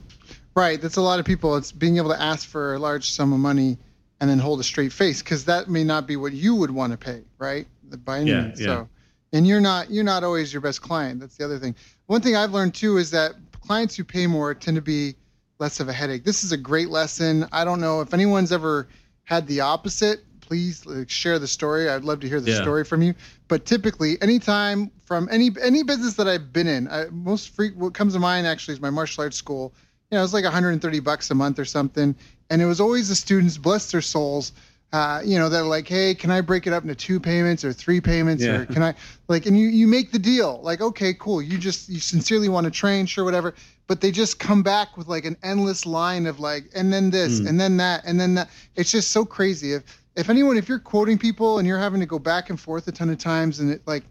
Right. 0.55 0.81
That's 0.81 0.97
a 0.97 1.03
lot 1.03 1.21
of 1.21 1.25
people. 1.25 1.57
It's 1.57 1.73
being 1.73 1.99
able 1.99 2.11
to 2.11 2.21
ask 2.21 2.49
for 2.49 2.75
a 2.75 2.79
large 2.79 3.11
sum 3.11 3.33
of 3.33 3.39
money 3.39 3.79
and 4.21 4.29
then 4.29 4.39
hold 4.39 4.61
a 4.61 4.65
straight 4.65 4.93
face 4.93 5.23
because 5.23 5.45
that 5.45 5.69
may 5.69 5.85
not 5.85 6.07
be 6.07 6.17
what 6.17 6.33
you 6.33 6.55
would 6.57 6.71
want 6.71 6.93
to 6.93 6.99
pay, 6.99 7.23
right? 7.39 7.67
By 8.05 8.21
any 8.21 8.31
yeah, 8.31 8.43
means. 8.43 8.61
Yeah. 8.61 8.67
So, 8.67 8.89
and 9.33 9.47
you're 9.47 9.61
not 9.61 9.91
you're 9.91 10.05
not 10.05 10.25
always 10.25 10.53
your 10.53 10.63
best 10.63 10.83
client. 10.83 11.21
That's 11.21 11.37
the 11.37 11.45
other 11.45 11.59
thing. 11.59 11.75
One 12.07 12.21
thing 12.21 12.35
I've 12.35 12.53
learned 12.53 12.75
too 12.75 12.97
is 12.97 13.11
that 13.13 13.35
clients 13.61 13.97
who 13.97 14.05
pay 14.05 14.27
more 14.27 14.55
tend 14.55 14.77
to 14.77 14.83
be 14.83 15.15
less 15.59 15.81
of 15.81 15.89
a 15.89 15.93
headache. 15.93 16.25
This 16.25 16.45
is 16.45 16.53
a 16.53 16.57
great 16.57 16.89
lesson. 16.89 17.47
I 17.53 17.65
don't 17.65 17.81
know 17.81 18.01
if 18.01 18.15
anyone's 18.15 18.53
ever 18.53 18.89
had 19.25 19.47
the 19.47 19.61
opposite. 19.61 20.25
Please 20.49 20.87
share 21.09 21.39
the 21.39 21.47
story. 21.47 21.91
I'd 21.91 22.05
love 22.05 22.21
to 22.21 22.29
hear 22.29 22.41
the 22.41 22.53
yeah. 22.53 22.63
story 22.63 22.83
from 22.83 23.03
you. 23.03 23.15
But 23.49 23.67
typically, 23.67 24.17
anytime 24.23 24.91
from 25.05 25.29
any 25.31 25.51
any 25.61 25.83
business 25.83 26.15
that 26.15 26.27
I've 26.27 26.55
been 26.55 26.67
in, 26.67 26.89
I, 26.89 27.05
most 27.11 27.51
free, 27.51 27.73
what 27.73 27.93
comes 27.93 28.15
to 28.15 28.19
mind 28.19 28.47
actually 28.47 28.73
is 28.73 28.81
my 28.81 28.89
martial 28.89 29.25
arts 29.25 29.37
school. 29.37 29.75
You 30.11 30.17
know, 30.17 30.21
it 30.21 30.23
was 30.23 30.33
like 30.33 30.45
130 30.45 31.01
bucks 31.01 31.31
a 31.31 31.35
month 31.35 31.59
or 31.59 31.67
something, 31.67 32.17
and 32.49 32.63
it 32.63 32.65
was 32.65 32.81
always 32.81 33.11
the 33.11 33.15
students, 33.15 33.59
bless 33.59 33.93
their 33.93 34.01
souls, 34.01 34.53
uh, 34.93 35.21
you 35.23 35.39
know, 35.39 35.51
they're 35.51 35.63
like, 35.63 35.87
hey, 35.87 36.15
can 36.15 36.31
I 36.31 36.41
break 36.41 36.67
it 36.67 36.73
up 36.73 36.83
into 36.83 36.95
two 36.95 37.21
payments 37.21 37.63
or 37.63 37.75
three 37.75 38.01
payments 38.01 38.43
yeah. 38.43 38.61
or 38.61 38.67
can 38.67 38.83
I 38.83 38.95
like, 39.29 39.45
and 39.45 39.59
you 39.59 39.69
you 39.69 39.87
make 39.87 40.13
the 40.13 40.19
deal, 40.19 40.61
like, 40.63 40.81
okay, 40.81 41.13
cool, 41.13 41.43
you 41.43 41.59
just 41.59 41.91
you 41.91 42.01
sincerely 42.01 42.49
want 42.49 42.65
to 42.65 42.71
train, 42.71 43.05
sure, 43.05 43.25
whatever, 43.25 43.55
but 43.87 44.01
they 44.01 44.11
just 44.11 44.39
come 44.39 44.63
back 44.63 44.97
with 44.97 45.07
like 45.07 45.27
an 45.27 45.37
endless 45.43 45.85
line 45.85 46.27
of 46.27 46.41
like, 46.41 46.71
and 46.75 46.91
then 46.91 47.11
this, 47.11 47.41
mm. 47.41 47.49
and 47.49 47.61
then 47.61 47.77
that, 47.77 48.03
and 48.07 48.19
then 48.19 48.35
that. 48.37 48.49
It's 48.77 48.91
just 48.91 49.11
so 49.11 49.27
crazy. 49.27 49.75
If 49.75 49.98
if 50.19 50.29
anyone, 50.29 50.59
if 50.59 50.69
you're 50.69 50.79
quoting 50.79 51.17
people 51.19 51.59
and 51.59 51.67
you're 51.67 51.79
having 51.79 52.01
to 52.01 52.07
go 52.07 52.19
back 52.19 52.51
and 52.51 52.61
forth 52.61 52.87
a 52.89 52.93
ton 52.93 53.09
of 53.11 53.19
times, 53.19 53.61
and 53.61 53.71
it 53.71 53.83
like, 53.87 54.05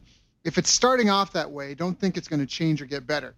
if 0.43 0.57
it's 0.57 0.71
starting 0.71 1.09
off 1.09 1.33
that 1.33 1.51
way, 1.51 1.75
don't 1.75 1.99
think 1.99 2.17
it's 2.17 2.27
going 2.27 2.39
to 2.39 2.45
change 2.45 2.81
or 2.81 2.85
get 2.85 3.05
better. 3.05 3.35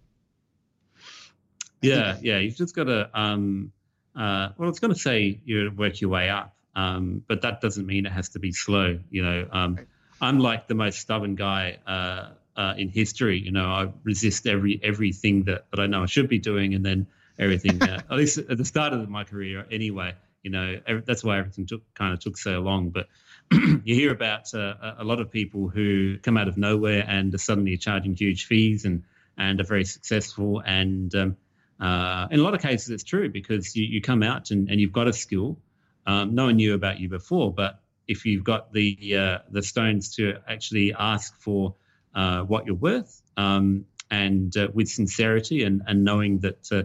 Yeah, 1.82 2.18
yeah, 2.20 2.38
you've 2.38 2.56
just 2.56 2.74
got 2.74 2.84
to 2.84 3.10
um, 3.18 3.72
uh, 4.14 4.50
well, 4.56 4.68
it's 4.68 4.78
going 4.78 4.92
to 4.92 4.98
say 4.98 5.40
you 5.44 5.70
work 5.76 6.00
your 6.00 6.10
way 6.10 6.28
up 6.28 6.54
um, 6.74 7.22
but 7.26 7.42
that 7.42 7.60
doesn't 7.60 7.86
mean 7.86 8.06
it 8.06 8.12
has 8.12 8.30
to 8.30 8.38
be 8.38 8.52
slow. 8.52 8.98
You 9.10 9.24
know, 9.24 9.48
um, 9.52 9.78
I'm 10.20 10.38
like 10.38 10.68
the 10.68 10.74
most 10.74 11.00
stubborn 11.00 11.34
guy 11.34 11.78
uh, 11.86 12.30
uh, 12.56 12.74
in 12.76 12.88
history. 12.88 13.38
You 13.38 13.52
know, 13.52 13.66
I 13.66 13.88
resist 14.04 14.46
every 14.46 14.80
everything 14.82 15.44
that, 15.44 15.66
that 15.70 15.80
I 15.80 15.86
know 15.86 16.02
I 16.02 16.06
should 16.06 16.28
be 16.28 16.38
doing, 16.38 16.74
and 16.74 16.84
then 16.84 17.06
everything. 17.38 17.82
Uh, 17.82 18.00
at 18.10 18.16
least 18.16 18.38
at 18.38 18.56
the 18.56 18.64
start 18.64 18.92
of 18.92 19.08
my 19.08 19.24
career, 19.24 19.66
anyway. 19.70 20.14
You 20.42 20.50
know, 20.50 20.80
that's 21.06 21.22
why 21.22 21.38
everything 21.38 21.66
took 21.66 21.82
kind 21.94 22.14
of 22.14 22.20
took 22.20 22.38
so 22.38 22.60
long. 22.60 22.90
But 22.90 23.08
you 23.52 23.94
hear 23.94 24.12
about 24.12 24.52
uh, 24.54 24.94
a 24.98 25.04
lot 25.04 25.20
of 25.20 25.30
people 25.30 25.68
who 25.68 26.18
come 26.18 26.36
out 26.36 26.48
of 26.48 26.56
nowhere 26.56 27.04
and 27.06 27.34
are 27.34 27.38
suddenly 27.38 27.76
charging 27.76 28.14
huge 28.14 28.46
fees 28.46 28.84
and 28.84 29.04
and 29.36 29.60
are 29.60 29.64
very 29.64 29.84
successful. 29.84 30.62
And 30.64 31.14
um, 31.14 31.36
uh, 31.78 32.28
in 32.30 32.40
a 32.40 32.42
lot 32.42 32.54
of 32.54 32.60
cases, 32.60 32.90
it's 32.90 33.04
true 33.04 33.28
because 33.28 33.74
you, 33.76 33.84
you 33.84 34.00
come 34.00 34.22
out 34.22 34.50
and, 34.50 34.68
and 34.68 34.80
you've 34.80 34.92
got 34.92 35.08
a 35.08 35.12
skill 35.12 35.58
um, 36.06 36.34
no 36.34 36.46
one 36.46 36.56
knew 36.56 36.74
about 36.74 36.98
you 36.98 37.08
before, 37.08 37.52
but 37.52 37.80
if 38.08 38.24
you've 38.26 38.44
got 38.44 38.72
the 38.72 39.16
uh, 39.16 39.38
the 39.50 39.62
stones 39.62 40.16
to 40.16 40.38
actually 40.48 40.94
ask 40.98 41.40
for 41.40 41.74
uh, 42.14 42.42
what 42.42 42.66
you're 42.66 42.74
worth, 42.74 43.22
um, 43.36 43.86
and 44.10 44.56
uh, 44.56 44.68
with 44.72 44.88
sincerity 44.88 45.62
and, 45.62 45.82
and 45.86 46.04
knowing 46.04 46.40
that 46.40 46.72
uh, 46.72 46.82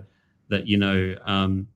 that 0.50 0.68
you 0.68 0.78
know 0.78 1.16
um, 1.26 1.68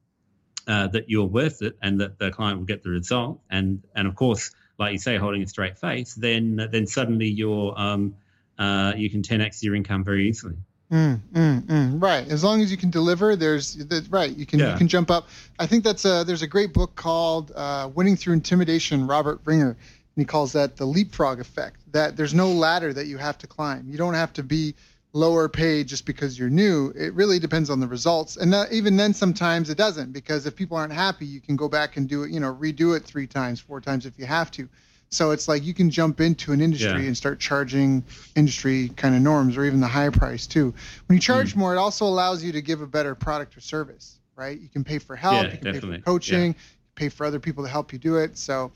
uh, 0.68 0.88
that 0.88 1.10
you're 1.10 1.26
worth 1.26 1.62
it, 1.62 1.78
and 1.82 2.00
that 2.02 2.20
the 2.20 2.32
client 2.32 2.60
will 2.60 2.66
get 2.66 2.84
the 2.84 2.90
result, 2.90 3.40
and 3.50 3.82
and 3.96 4.08
of 4.08 4.16
course, 4.16 4.52
like 4.78 4.94
you 4.94 5.00
say, 5.00 5.18
holding 5.18 5.44
a 5.44 5.48
straight 5.48 5.78
face, 5.78 6.14
then 6.14 6.68
then 6.72 6.88
suddenly 6.88 7.28
you're 7.28 7.74
um, 7.80 8.16
uh, 8.58 8.94
you 8.96 9.10
can 9.10 9.22
10x 9.22 9.64
your 9.64 9.76
income 9.76 10.04
very 10.04 10.28
easily. 10.28 10.56
Mm, 10.92 11.22
mm, 11.34 11.62
mm. 11.62 12.02
Right. 12.02 12.28
As 12.28 12.44
long 12.44 12.62
as 12.62 12.72
you 12.72 12.78
can 12.78 12.90
deliver, 12.90 13.36
there's 13.36 13.78
right. 14.10 14.36
You 14.36 14.46
can 14.46 14.60
yeah. 14.60 14.72
you 14.72 14.78
can 14.78 14.88
jump 14.88 15.12
up. 15.12 15.30
I 15.60 15.68
think 15.68 15.84
that's 15.84 16.04
a, 16.04 16.24
there's 16.26 16.42
a 16.42 16.48
great 16.48 16.74
book 16.74 16.96
called 16.96 17.52
uh, 17.56 17.90
"Winning 17.94 18.16
Through 18.16 18.34
Intimidation." 18.34 19.06
Robert 19.06 19.40
Ringer, 19.46 19.70
and 19.70 19.78
he 20.16 20.26
calls 20.26 20.54
that 20.54 20.78
the 20.78 20.86
leapfrog 20.86 21.40
effect. 21.40 21.78
That 21.92 22.18
there's 22.18 22.34
no 22.34 22.52
ladder 22.52 22.92
that 22.92 23.06
you 23.06 23.18
have 23.18 23.38
to 23.40 23.48
climb. 23.48 23.88
You 23.88 23.98
don't 23.98 24.16
have 24.16 24.34
to 24.34 24.44
be 24.44 24.74
lower 25.14 25.50
paid 25.50 25.88
just 25.88 26.06
because 26.06 26.38
you're 26.38 26.50
new. 26.50 26.94
It 26.96 27.14
really 27.14 27.40
depends 27.40 27.70
on 27.70 27.80
the 27.80 27.88
results, 27.88 28.38
and 28.38 28.54
that, 28.54 28.72
even 28.72 28.96
then, 28.96 29.14
sometimes 29.14 29.70
it 29.70 29.78
doesn't 29.78 30.12
because 30.12 30.46
if 30.46 30.56
people 30.56 30.78
aren't 30.78 30.94
happy, 30.94 31.26
you 31.26 31.42
can 31.42 31.56
go 31.56 31.68
back 31.68 31.98
and 31.98 32.08
do 32.08 32.24
it. 32.24 32.32
You 32.32 32.40
know, 32.40 32.54
redo 32.54 32.96
it 32.96 33.04
three 33.04 33.28
times, 33.28 33.60
four 33.60 33.82
times 33.82 34.06
if 34.06 34.18
you 34.18 34.26
have 34.26 34.52
to. 34.52 34.70
So 35.12 35.32
it's 35.32 35.48
like 35.48 35.64
you 35.64 35.74
can 35.74 35.90
jump 35.90 36.22
into 36.22 36.52
an 36.52 36.62
industry 36.62 37.02
yeah. 37.02 37.08
and 37.08 37.18
start 37.18 37.40
charging 37.40 38.04
industry 38.36 38.90
kind 38.90 39.16
of 39.16 39.22
norms 39.22 39.58
or 39.58 39.66
even 39.66 39.80
the 39.80 39.88
high 39.88 40.10
price 40.10 40.46
too. 40.46 40.74
When 41.08 41.16
you 41.16 41.20
charge 41.20 41.54
mm. 41.54 41.58
more, 41.58 41.74
it 41.74 41.80
also 41.80 42.06
allows 42.06 42.44
you 42.44 42.52
to 42.52 42.62
give 42.62 42.82
a 42.82 42.88
better 42.88 43.16
product 43.16 43.58
or 43.58 43.62
service, 43.62 44.20
right? 44.36 44.60
You 44.60 44.70
can 44.70 44.84
pay 44.84 45.00
for 45.00 45.16
help, 45.16 45.34
yeah, 45.34 45.52
you 45.52 45.58
can 45.58 45.64
definitely. 45.64 45.98
pay 45.98 46.02
for 46.02 46.06
coaching, 46.06 46.46
yeah. 46.48 46.60
pay 46.94 47.10
for 47.10 47.26
other 47.26 47.40
people 47.40 47.64
to 47.64 47.70
help 47.70 47.92
you 47.92 47.98
do 47.98 48.18
it. 48.18 48.38
So 48.38 48.72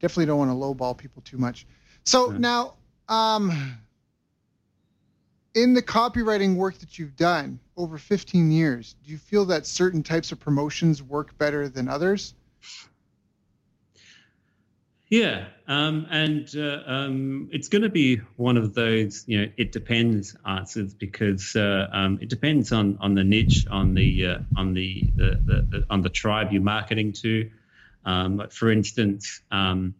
definitely 0.00 0.26
don't 0.26 0.38
want 0.38 0.50
to 0.50 0.54
lowball 0.54 0.96
people 0.96 1.22
too 1.22 1.38
much. 1.38 1.66
So 2.04 2.32
now, 2.32 2.74
um, 3.08 3.78
in 5.58 5.74
the 5.74 5.82
copywriting 5.82 6.54
work 6.54 6.78
that 6.78 6.98
you've 6.98 7.16
done 7.16 7.58
over 7.76 7.98
15 7.98 8.50
years, 8.50 8.94
do 9.04 9.10
you 9.10 9.18
feel 9.18 9.44
that 9.46 9.66
certain 9.66 10.02
types 10.02 10.30
of 10.30 10.38
promotions 10.38 11.02
work 11.02 11.36
better 11.36 11.68
than 11.68 11.88
others? 11.88 12.34
Yeah, 15.08 15.46
um, 15.66 16.06
and 16.10 16.48
uh, 16.54 16.82
um, 16.86 17.48
it's 17.50 17.68
going 17.68 17.82
to 17.82 17.88
be 17.88 18.16
one 18.36 18.58
of 18.58 18.74
those, 18.74 19.24
you 19.26 19.40
know, 19.40 19.52
it 19.56 19.72
depends 19.72 20.36
answers 20.46 20.92
because 20.92 21.56
uh, 21.56 21.88
um, 21.92 22.18
it 22.20 22.28
depends 22.28 22.72
on 22.72 22.98
on 23.00 23.14
the 23.14 23.24
niche, 23.24 23.66
on 23.70 23.94
the 23.94 24.26
uh, 24.26 24.38
on 24.54 24.74
the, 24.74 25.10
the, 25.16 25.66
the, 25.70 25.86
on 25.88 26.02
the 26.02 26.10
tribe 26.10 26.52
you're 26.52 26.62
marketing 26.62 27.12
to. 27.22 27.50
Um, 28.04 28.46
for 28.50 28.70
instance, 28.70 29.40
um, 29.50 29.94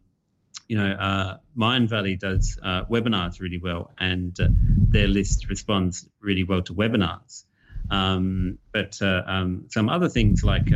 you 0.69 0.77
know, 0.77 0.91
uh, 0.91 1.39
Mindvalley 1.57 2.19
does 2.19 2.59
uh, 2.63 2.85
webinars 2.85 3.41
really 3.41 3.59
well, 3.59 3.91
and 3.99 4.39
uh, 4.39 4.49
their 4.51 5.09
list 5.09 5.49
responds 5.49 6.09
really 6.21 6.45
well 6.45 6.63
to 6.63 6.75
webinars. 6.75 7.45
Um, 7.91 8.59
but 8.73 8.95
some 8.95 9.89
other 9.89 10.09
things 10.09 10.45
like 10.45 10.69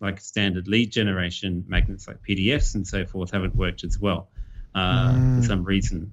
like 0.00 0.20
standard 0.20 0.68
lead 0.68 0.92
generation 0.92 1.64
magnets 1.66 2.06
like 2.06 2.18
PDFs 2.22 2.74
and 2.74 2.86
so 2.86 3.06
forth 3.06 3.32
haven't 3.32 3.56
worked 3.56 3.84
as 3.84 3.98
well 3.98 4.28
uh, 4.74 5.14
mm. 5.14 5.40
for 5.40 5.46
some 5.46 5.64
reason. 5.64 6.12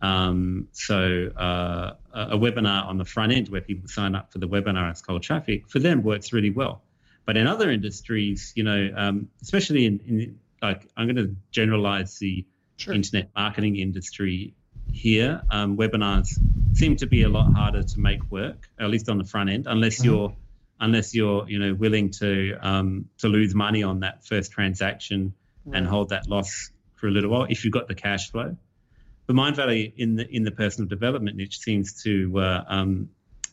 Um, 0.00 0.68
so 0.72 1.30
uh, 1.36 1.94
a 2.12 2.36
webinar 2.36 2.86
on 2.86 2.98
the 2.98 3.04
front 3.04 3.32
end 3.32 3.48
where 3.48 3.60
people 3.60 3.88
sign 3.88 4.14
up 4.14 4.32
for 4.32 4.38
the 4.38 4.48
webinar 4.48 4.90
as 4.90 5.02
cold 5.02 5.22
traffic 5.22 5.68
for 5.68 5.78
them 5.78 6.02
works 6.02 6.32
really 6.32 6.50
well. 6.50 6.82
But 7.24 7.36
in 7.36 7.46
other 7.46 7.70
industries, 7.70 8.52
you 8.54 8.62
know, 8.62 8.90
um, 8.96 9.28
especially 9.42 9.86
in, 9.86 10.00
in, 10.06 10.38
like 10.62 10.88
I'm 10.96 11.06
going 11.06 11.16
to 11.16 11.36
generalize 11.50 12.18
the 12.18 12.44
sure. 12.76 12.94
internet 12.94 13.30
marketing 13.34 13.76
industry 13.76 14.54
here. 14.92 15.42
Um, 15.50 15.76
webinars 15.76 16.28
seem 16.74 16.96
to 16.96 17.06
be 17.06 17.22
a 17.22 17.28
lot 17.28 17.52
harder 17.52 17.82
to 17.82 18.00
make 18.00 18.30
work, 18.30 18.68
at 18.78 18.90
least 18.90 19.08
on 19.08 19.18
the 19.18 19.24
front 19.24 19.50
end, 19.50 19.66
unless 19.66 19.96
mm-hmm. 19.96 20.04
you're 20.06 20.36
unless 20.80 21.14
you're 21.14 21.48
you 21.48 21.58
know 21.58 21.74
willing 21.74 22.10
to 22.10 22.56
um, 22.60 23.06
to 23.18 23.28
lose 23.28 23.54
money 23.54 23.82
on 23.82 24.00
that 24.00 24.24
first 24.24 24.52
transaction 24.52 25.32
right. 25.64 25.78
and 25.78 25.86
hold 25.86 26.10
that 26.10 26.28
loss 26.28 26.70
for 26.96 27.08
a 27.08 27.10
little 27.10 27.30
while 27.30 27.46
if 27.48 27.64
you've 27.64 27.72
got 27.72 27.88
the 27.88 27.94
cash 27.94 28.30
flow. 28.30 28.56
But 29.26 29.36
Mindvalley 29.36 29.92
in 29.96 30.16
the 30.16 30.28
in 30.28 30.44
the 30.44 30.50
personal 30.50 30.88
development 30.88 31.36
niche 31.36 31.58
seems 31.58 32.02
to 32.04 32.38
uh, 32.38 32.64
um, 32.68 33.10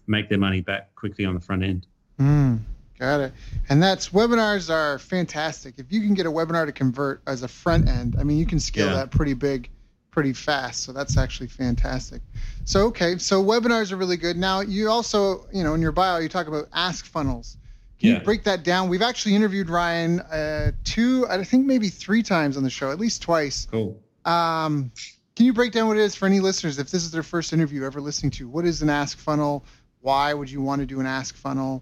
make 0.07 0.29
their 0.29 0.37
money 0.37 0.61
back 0.61 0.95
quickly 0.95 1.25
on 1.25 1.33
the 1.33 1.41
front 1.41 1.63
end. 1.63 1.87
Mm, 2.19 2.59
got 3.03 3.19
it. 3.19 3.33
And 3.69 3.83
that's 3.83 4.09
webinars 4.09 4.69
are 4.69 4.97
fantastic. 4.97 5.75
If 5.77 5.91
you 5.91 6.01
can 6.01 6.13
get 6.13 6.25
a 6.25 6.31
webinar 6.31 6.65
to 6.65 6.71
convert 6.71 7.21
as 7.27 7.43
a 7.43 7.47
front 7.47 7.89
end, 7.89 8.15
I 8.19 8.23
mean, 8.23 8.37
you 8.37 8.45
can 8.45 8.59
scale 8.59 8.87
yeah. 8.87 8.93
that 8.95 9.11
pretty 9.11 9.33
big 9.33 9.69
pretty 10.09 10.31
fast. 10.31 10.83
So 10.83 10.93
that's 10.93 11.17
actually 11.17 11.47
fantastic. 11.47 12.21
So 12.65 12.85
okay, 12.87 13.17
so 13.17 13.43
webinars 13.43 13.91
are 13.91 13.97
really 13.97 14.17
good. 14.17 14.37
Now 14.37 14.61
you 14.61 14.89
also, 14.89 15.47
you 15.51 15.63
know, 15.63 15.73
in 15.73 15.81
your 15.81 15.91
bio 15.91 16.19
you 16.19 16.29
talk 16.29 16.47
about 16.47 16.67
ask 16.73 17.05
funnels. 17.05 17.57
Can 17.99 18.09
yeah. 18.09 18.19
you 18.19 18.23
break 18.23 18.43
that 18.43 18.63
down? 18.63 18.89
We've 18.89 19.01
actually 19.01 19.35
interviewed 19.35 19.69
Ryan 19.69 20.19
uh, 20.19 20.71
two, 20.83 21.25
I 21.29 21.43
think 21.43 21.65
maybe 21.65 21.89
three 21.89 22.21
times 22.21 22.57
on 22.57 22.63
the 22.63 22.69
show, 22.69 22.91
at 22.91 22.99
least 22.99 23.21
twice. 23.21 23.67
Cool. 23.71 23.99
Um, 24.25 24.91
can 25.35 25.45
you 25.45 25.53
break 25.53 25.71
down 25.71 25.87
what 25.87 25.97
it 25.97 26.01
is 26.01 26.15
for 26.15 26.25
any 26.25 26.39
listeners 26.39 26.79
if 26.79 26.91
this 26.91 27.03
is 27.03 27.11
their 27.11 27.23
first 27.23 27.53
interview 27.53 27.85
ever 27.85 27.99
listening 27.99 28.31
to? 28.31 28.47
What 28.47 28.65
is 28.65 28.81
an 28.81 28.89
ask 28.89 29.17
funnel? 29.17 29.65
Why 30.01 30.33
would 30.33 30.51
you 30.51 30.61
want 30.61 30.81
to 30.81 30.85
do 30.85 30.99
an 30.99 31.05
ask 31.05 31.35
funnel? 31.35 31.81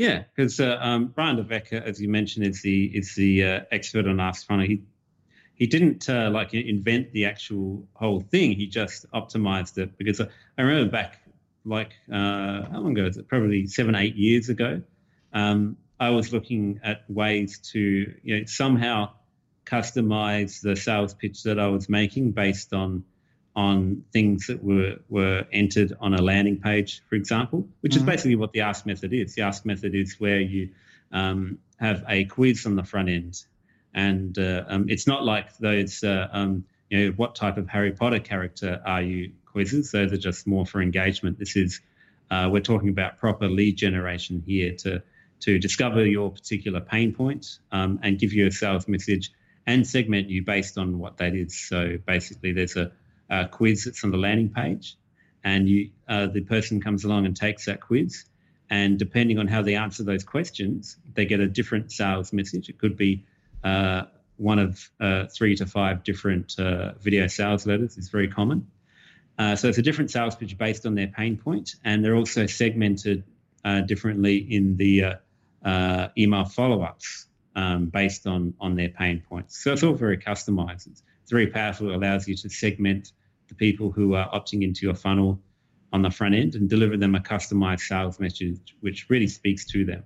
Yeah, 0.00 0.22
because 0.34 0.58
uh, 0.60 0.78
um, 0.80 1.08
Brian 1.08 1.36
Levesque, 1.36 1.74
as 1.74 2.00
you 2.00 2.08
mentioned, 2.08 2.46
is 2.46 2.62
the 2.62 2.86
is 2.86 3.14
the 3.16 3.44
uh, 3.44 3.60
expert 3.70 4.06
on 4.06 4.18
ask 4.18 4.46
funnel. 4.46 4.64
He 4.64 4.82
he 5.56 5.66
didn't 5.66 6.08
uh, 6.08 6.30
like 6.30 6.54
invent 6.54 7.12
the 7.12 7.26
actual 7.26 7.86
whole 7.92 8.22
thing. 8.22 8.52
He 8.52 8.66
just 8.66 9.04
optimized 9.12 9.76
it 9.76 9.98
because 9.98 10.18
I, 10.22 10.62
remember 10.62 10.90
back 10.90 11.20
like 11.66 11.92
uh, 12.10 12.62
how 12.70 12.80
long 12.80 12.92
ago 12.96 13.08
is 13.08 13.18
it? 13.18 13.28
Probably 13.28 13.66
seven, 13.66 13.94
eight 13.94 14.16
years 14.16 14.48
ago. 14.48 14.80
Um, 15.34 15.76
I 16.00 16.08
was 16.08 16.32
looking 16.32 16.80
at 16.82 17.04
ways 17.10 17.58
to 17.72 17.78
you 18.22 18.38
know 18.38 18.46
somehow 18.46 19.10
customize 19.66 20.62
the 20.62 20.76
sales 20.76 21.12
pitch 21.12 21.42
that 21.42 21.58
I 21.58 21.66
was 21.66 21.90
making 21.90 22.30
based 22.30 22.72
on 22.72 23.04
on 23.56 24.04
things 24.12 24.46
that 24.46 24.62
were 24.62 24.96
were 25.08 25.44
entered 25.52 25.92
on 26.00 26.14
a 26.14 26.22
landing 26.22 26.60
page, 26.60 27.02
for 27.08 27.16
example, 27.16 27.66
which 27.80 27.92
mm-hmm. 27.92 28.00
is 28.00 28.06
basically 28.06 28.36
what 28.36 28.52
the 28.52 28.60
ask 28.60 28.86
method 28.86 29.12
is. 29.12 29.34
The 29.34 29.42
ask 29.42 29.64
method 29.64 29.94
is 29.94 30.16
where 30.18 30.40
you 30.40 30.70
um, 31.12 31.58
have 31.78 32.04
a 32.08 32.24
quiz 32.24 32.66
on 32.66 32.76
the 32.76 32.84
front 32.84 33.08
end 33.08 33.42
and 33.94 34.38
uh, 34.38 34.64
um, 34.68 34.86
it's 34.88 35.06
not 35.06 35.24
like 35.24 35.56
those, 35.58 36.02
uh, 36.04 36.28
um, 36.32 36.64
you 36.88 37.06
know, 37.06 37.12
what 37.16 37.34
type 37.34 37.56
of 37.56 37.68
Harry 37.68 37.92
Potter 37.92 38.20
character 38.20 38.80
are 38.84 39.02
you 39.02 39.32
quizzes. 39.46 39.90
Those 39.90 40.12
are 40.12 40.18
just 40.18 40.46
more 40.46 40.64
for 40.64 40.80
engagement. 40.80 41.38
This 41.38 41.56
is, 41.56 41.80
uh, 42.30 42.48
we're 42.50 42.60
talking 42.60 42.88
about 42.88 43.18
proper 43.18 43.48
lead 43.48 43.76
generation 43.76 44.42
here 44.46 44.74
to, 44.78 45.02
to 45.40 45.58
discover 45.58 46.04
your 46.06 46.30
particular 46.30 46.80
pain 46.80 47.12
point 47.12 47.58
um, 47.72 47.98
and 48.02 48.18
give 48.18 48.32
you 48.32 48.46
a 48.46 48.50
sales 48.50 48.86
message 48.86 49.32
and 49.66 49.86
segment 49.86 50.28
you 50.28 50.42
based 50.42 50.78
on 50.78 50.98
what 50.98 51.18
that 51.18 51.34
is. 51.34 51.58
So 51.58 51.98
basically, 52.06 52.52
there's 52.52 52.76
a, 52.76 52.92
a 53.30 53.46
quiz 53.46 53.84
that's 53.84 54.04
on 54.04 54.10
the 54.10 54.18
landing 54.18 54.50
page, 54.50 54.96
and 55.42 55.68
you, 55.68 55.90
uh, 56.08 56.26
the 56.26 56.42
person 56.42 56.80
comes 56.80 57.04
along 57.04 57.26
and 57.26 57.36
takes 57.36 57.66
that 57.66 57.80
quiz. 57.80 58.24
And 58.68 58.98
depending 58.98 59.38
on 59.38 59.48
how 59.48 59.62
they 59.62 59.74
answer 59.74 60.04
those 60.04 60.22
questions, 60.22 60.96
they 61.14 61.24
get 61.26 61.40
a 61.40 61.48
different 61.48 61.90
sales 61.90 62.32
message. 62.32 62.68
It 62.68 62.78
could 62.78 62.96
be 62.96 63.24
uh, 63.64 64.02
one 64.36 64.58
of 64.58 64.90
uh, 65.00 65.26
three 65.26 65.56
to 65.56 65.66
five 65.66 66.04
different 66.04 66.58
uh, 66.58 66.92
video 67.00 67.26
sales 67.26 67.66
letters 67.66 67.98
It's 67.98 68.08
very 68.08 68.28
common. 68.28 68.68
Uh, 69.38 69.56
so 69.56 69.68
it's 69.68 69.78
a 69.78 69.82
different 69.82 70.10
sales 70.10 70.36
pitch 70.36 70.56
based 70.56 70.86
on 70.86 70.94
their 70.94 71.08
pain 71.08 71.36
point, 71.36 71.74
and 71.84 72.04
they're 72.04 72.14
also 72.14 72.46
segmented 72.46 73.24
uh, 73.64 73.80
differently 73.80 74.36
in 74.36 74.76
the 74.76 75.16
uh, 75.64 76.08
email 76.16 76.44
follow-ups 76.44 77.26
um, 77.56 77.86
based 77.86 78.26
on 78.26 78.54
on 78.60 78.74
their 78.76 78.88
pain 78.88 79.22
points. 79.28 79.62
So 79.62 79.72
it's 79.72 79.82
all 79.82 79.94
very 79.94 80.18
customized. 80.18 80.86
It's 80.86 81.02
very 81.30 81.46
powerful. 81.46 81.90
It 81.90 81.94
allows 81.96 82.28
you 82.28 82.36
to 82.36 82.48
segment 82.48 83.12
the 83.50 83.54
people 83.54 83.92
who 83.92 84.14
are 84.14 84.28
opting 84.30 84.62
into 84.62 84.86
your 84.86 84.94
funnel 84.94 85.38
on 85.92 86.00
the 86.00 86.10
front 86.10 86.34
end 86.34 86.54
and 86.54 86.70
deliver 86.70 86.96
them 86.96 87.14
a 87.14 87.20
customized 87.20 87.80
sales 87.80 88.18
message, 88.18 88.76
which 88.80 89.10
really 89.10 89.26
speaks 89.26 89.66
to 89.66 89.84
them. 89.84 90.02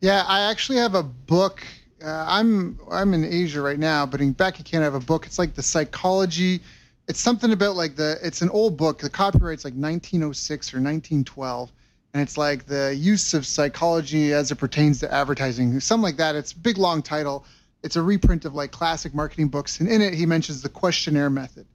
Yeah, 0.00 0.24
I 0.26 0.50
actually 0.50 0.78
have 0.78 0.94
a 0.94 1.02
book 1.02 1.62
uh, 2.04 2.24
I'm 2.26 2.78
I'm 2.90 3.14
in 3.14 3.24
Asia 3.24 3.60
right 3.60 3.78
now, 3.78 4.06
but 4.06 4.20
in 4.20 4.32
back 4.32 4.58
in 4.58 4.64
Canada, 4.64 4.90
I 4.90 4.92
have 4.92 5.02
a 5.02 5.06
book. 5.06 5.26
It's 5.26 5.38
like 5.38 5.54
the 5.54 5.62
psychology. 5.62 6.60
It's 7.08 7.20
something 7.20 7.52
about 7.52 7.76
like 7.76 7.96
the. 7.96 8.18
It's 8.22 8.42
an 8.42 8.50
old 8.50 8.76
book. 8.76 8.98
The 8.98 9.10
copyright's 9.10 9.64
like 9.64 9.74
1906 9.74 10.74
or 10.74 10.78
1912, 10.78 11.72
and 12.14 12.22
it's 12.22 12.36
like 12.36 12.66
the 12.66 12.94
use 12.94 13.34
of 13.34 13.46
psychology 13.46 14.32
as 14.32 14.50
it 14.50 14.56
pertains 14.56 15.00
to 15.00 15.12
advertising, 15.12 15.78
something 15.80 16.02
like 16.02 16.16
that. 16.16 16.34
It's 16.34 16.52
a 16.52 16.58
big 16.58 16.78
long 16.78 17.02
title. 17.02 17.44
It's 17.82 17.96
a 17.96 18.02
reprint 18.02 18.44
of 18.44 18.54
like 18.54 18.70
classic 18.70 19.14
marketing 19.14 19.48
books, 19.48 19.80
and 19.80 19.88
in 19.88 20.00
it 20.00 20.14
he 20.14 20.26
mentions 20.26 20.62
the 20.62 20.68
questionnaire 20.68 21.30
method. 21.30 21.66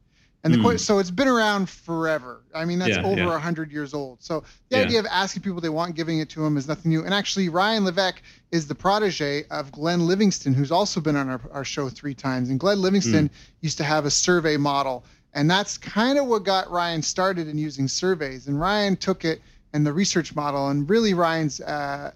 And 0.44 0.54
the 0.54 0.60
mm. 0.60 0.80
so 0.80 1.00
it's 1.00 1.12
been 1.12 1.28
around 1.28 1.68
forever. 1.68 2.42
I 2.54 2.64
mean, 2.64 2.80
that's 2.80 2.96
yeah, 2.96 3.04
over 3.04 3.22
a 3.22 3.26
yeah. 3.26 3.40
hundred 3.40 3.72
years 3.72 3.94
old. 3.94 4.22
So 4.22 4.44
the 4.70 4.78
yeah. 4.78 4.84
idea 4.84 5.00
of 5.00 5.06
asking 5.08 5.42
people 5.42 5.60
they 5.60 5.70
want, 5.70 5.96
giving 5.96 6.20
it 6.20 6.30
to 6.30 6.42
them, 6.42 6.58
is 6.58 6.68
nothing 6.68 6.90
new. 6.90 7.04
And 7.04 7.14
actually, 7.14 7.50
Ryan 7.50 7.86
Levesque 7.86 8.22
is 8.52 8.68
the 8.68 8.76
protege 8.76 9.46
of 9.50 9.72
Glenn 9.72 10.06
Livingston, 10.06 10.54
who's 10.54 10.72
also 10.72 11.02
been 11.02 11.16
on 11.16 11.30
our, 11.30 11.42
our 11.52 11.66
show 11.66 11.90
three 11.90 12.14
times. 12.14 12.50
And 12.50 12.60
Glenn 12.60 12.82
Livingston 12.82 13.30
mm. 13.30 13.34
used 13.62 13.78
to 13.80 13.84
have 13.84 14.06
a 14.06 14.12
survey 14.12 14.58
model, 14.58 15.04
and 15.34 15.50
that's 15.50 15.78
kind 15.78 16.18
of 16.18 16.28
what 16.28 16.44
got 16.44 16.70
Ryan 16.70 17.02
started 17.02 17.48
in 17.48 17.58
using 17.58 17.88
surveys. 17.88 18.48
And 18.48 18.60
Ryan 18.60 18.96
took 18.96 19.26
it 19.26 19.42
and 19.74 19.86
the 19.86 19.94
research 19.94 20.36
model, 20.36 20.70
and 20.70 20.90
really 20.90 21.14
Ryan's 21.14 21.60
uh, 21.62 22.12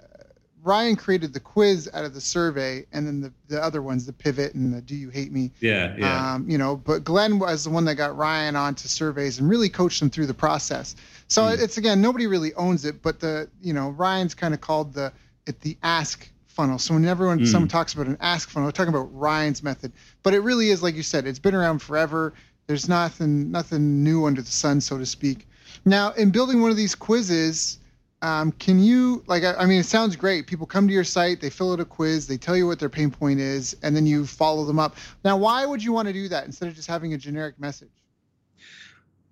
Ryan 0.63 0.95
created 0.95 1.33
the 1.33 1.39
quiz 1.39 1.89
out 1.93 2.05
of 2.05 2.13
the 2.13 2.21
survey, 2.21 2.85
and 2.91 3.07
then 3.07 3.21
the, 3.21 3.33
the 3.47 3.63
other 3.63 3.81
ones, 3.81 4.05
the 4.05 4.13
pivot 4.13 4.53
and 4.53 4.73
the 4.73 4.81
Do 4.81 4.95
You 4.95 5.09
Hate 5.09 5.31
Me? 5.31 5.51
Yeah, 5.59 5.95
yeah. 5.97 6.33
Um, 6.33 6.49
you 6.49 6.57
know, 6.57 6.75
but 6.75 7.03
Glenn 7.03 7.39
was 7.39 7.63
the 7.63 7.71
one 7.71 7.85
that 7.85 7.95
got 7.95 8.15
Ryan 8.15 8.55
onto 8.55 8.87
surveys 8.87 9.39
and 9.39 9.49
really 9.49 9.69
coached 9.69 10.01
him 10.01 10.09
through 10.09 10.27
the 10.27 10.33
process. 10.33 10.95
So 11.27 11.43
mm. 11.43 11.59
it's 11.59 11.77
again, 11.77 12.01
nobody 12.01 12.27
really 12.27 12.53
owns 12.53 12.85
it, 12.85 13.01
but 13.01 13.19
the 13.19 13.49
you 13.61 13.73
know 13.73 13.89
Ryan's 13.89 14.35
kind 14.35 14.53
of 14.53 14.61
called 14.61 14.93
the 14.93 15.11
it 15.47 15.61
the 15.61 15.77
ask 15.81 16.29
funnel. 16.47 16.77
So 16.77 16.93
whenever 16.93 17.25
mm. 17.25 17.47
someone 17.47 17.69
talks 17.69 17.93
about 17.93 18.07
an 18.07 18.17
ask 18.19 18.49
funnel, 18.49 18.67
they're 18.67 18.73
talking 18.73 18.93
about 18.93 19.09
Ryan's 19.17 19.63
method. 19.63 19.91
But 20.21 20.33
it 20.33 20.41
really 20.41 20.69
is 20.69 20.83
like 20.83 20.95
you 20.95 21.03
said, 21.03 21.25
it's 21.25 21.39
been 21.39 21.55
around 21.55 21.79
forever. 21.79 22.33
There's 22.67 22.87
nothing 22.87 23.51
nothing 23.51 24.03
new 24.03 24.25
under 24.25 24.41
the 24.41 24.51
sun, 24.51 24.81
so 24.81 24.97
to 24.97 25.05
speak. 25.05 25.47
Now, 25.85 26.11
in 26.11 26.29
building 26.29 26.61
one 26.61 26.69
of 26.69 26.77
these 26.77 26.93
quizzes 26.93 27.79
um, 28.21 28.51
can 28.51 28.79
you 28.79 29.23
like? 29.27 29.43
I, 29.43 29.53
I, 29.53 29.65
mean, 29.65 29.79
it 29.79 29.85
sounds 29.85 30.15
great. 30.15 30.45
People 30.45 30.67
come 30.67 30.87
to 30.87 30.93
your 30.93 31.03
site, 31.03 31.41
they 31.41 31.49
fill 31.49 31.73
out 31.73 31.79
a 31.79 31.85
quiz, 31.85 32.27
they 32.27 32.37
tell 32.37 32.55
you 32.55 32.67
what 32.67 32.79
their 32.79 32.89
pain 32.89 33.09
point 33.09 33.39
is, 33.39 33.75
and 33.81 33.95
then 33.95 34.05
you 34.05 34.25
follow 34.25 34.63
them 34.65 34.77
up. 34.77 34.95
Now, 35.23 35.37
why 35.37 35.65
would 35.65 35.83
you 35.83 35.91
want 35.91 36.07
to 36.07 36.13
do 36.13 36.27
that 36.29 36.45
instead 36.45 36.69
of 36.69 36.75
just 36.75 36.87
having 36.87 37.13
a 37.13 37.17
generic 37.17 37.59
message? 37.59 37.89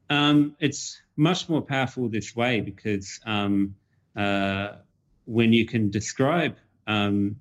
Um, 0.09 0.55
it's 0.59 0.99
much 1.17 1.49
more 1.49 1.61
powerful 1.61 2.09
this 2.09 2.35
way 2.35 2.61
because 2.61 3.19
um, 3.25 3.75
uh, 4.15 4.69
when 5.25 5.53
you 5.53 5.67
can 5.67 5.91
describe 5.91 6.57
um, 6.87 7.35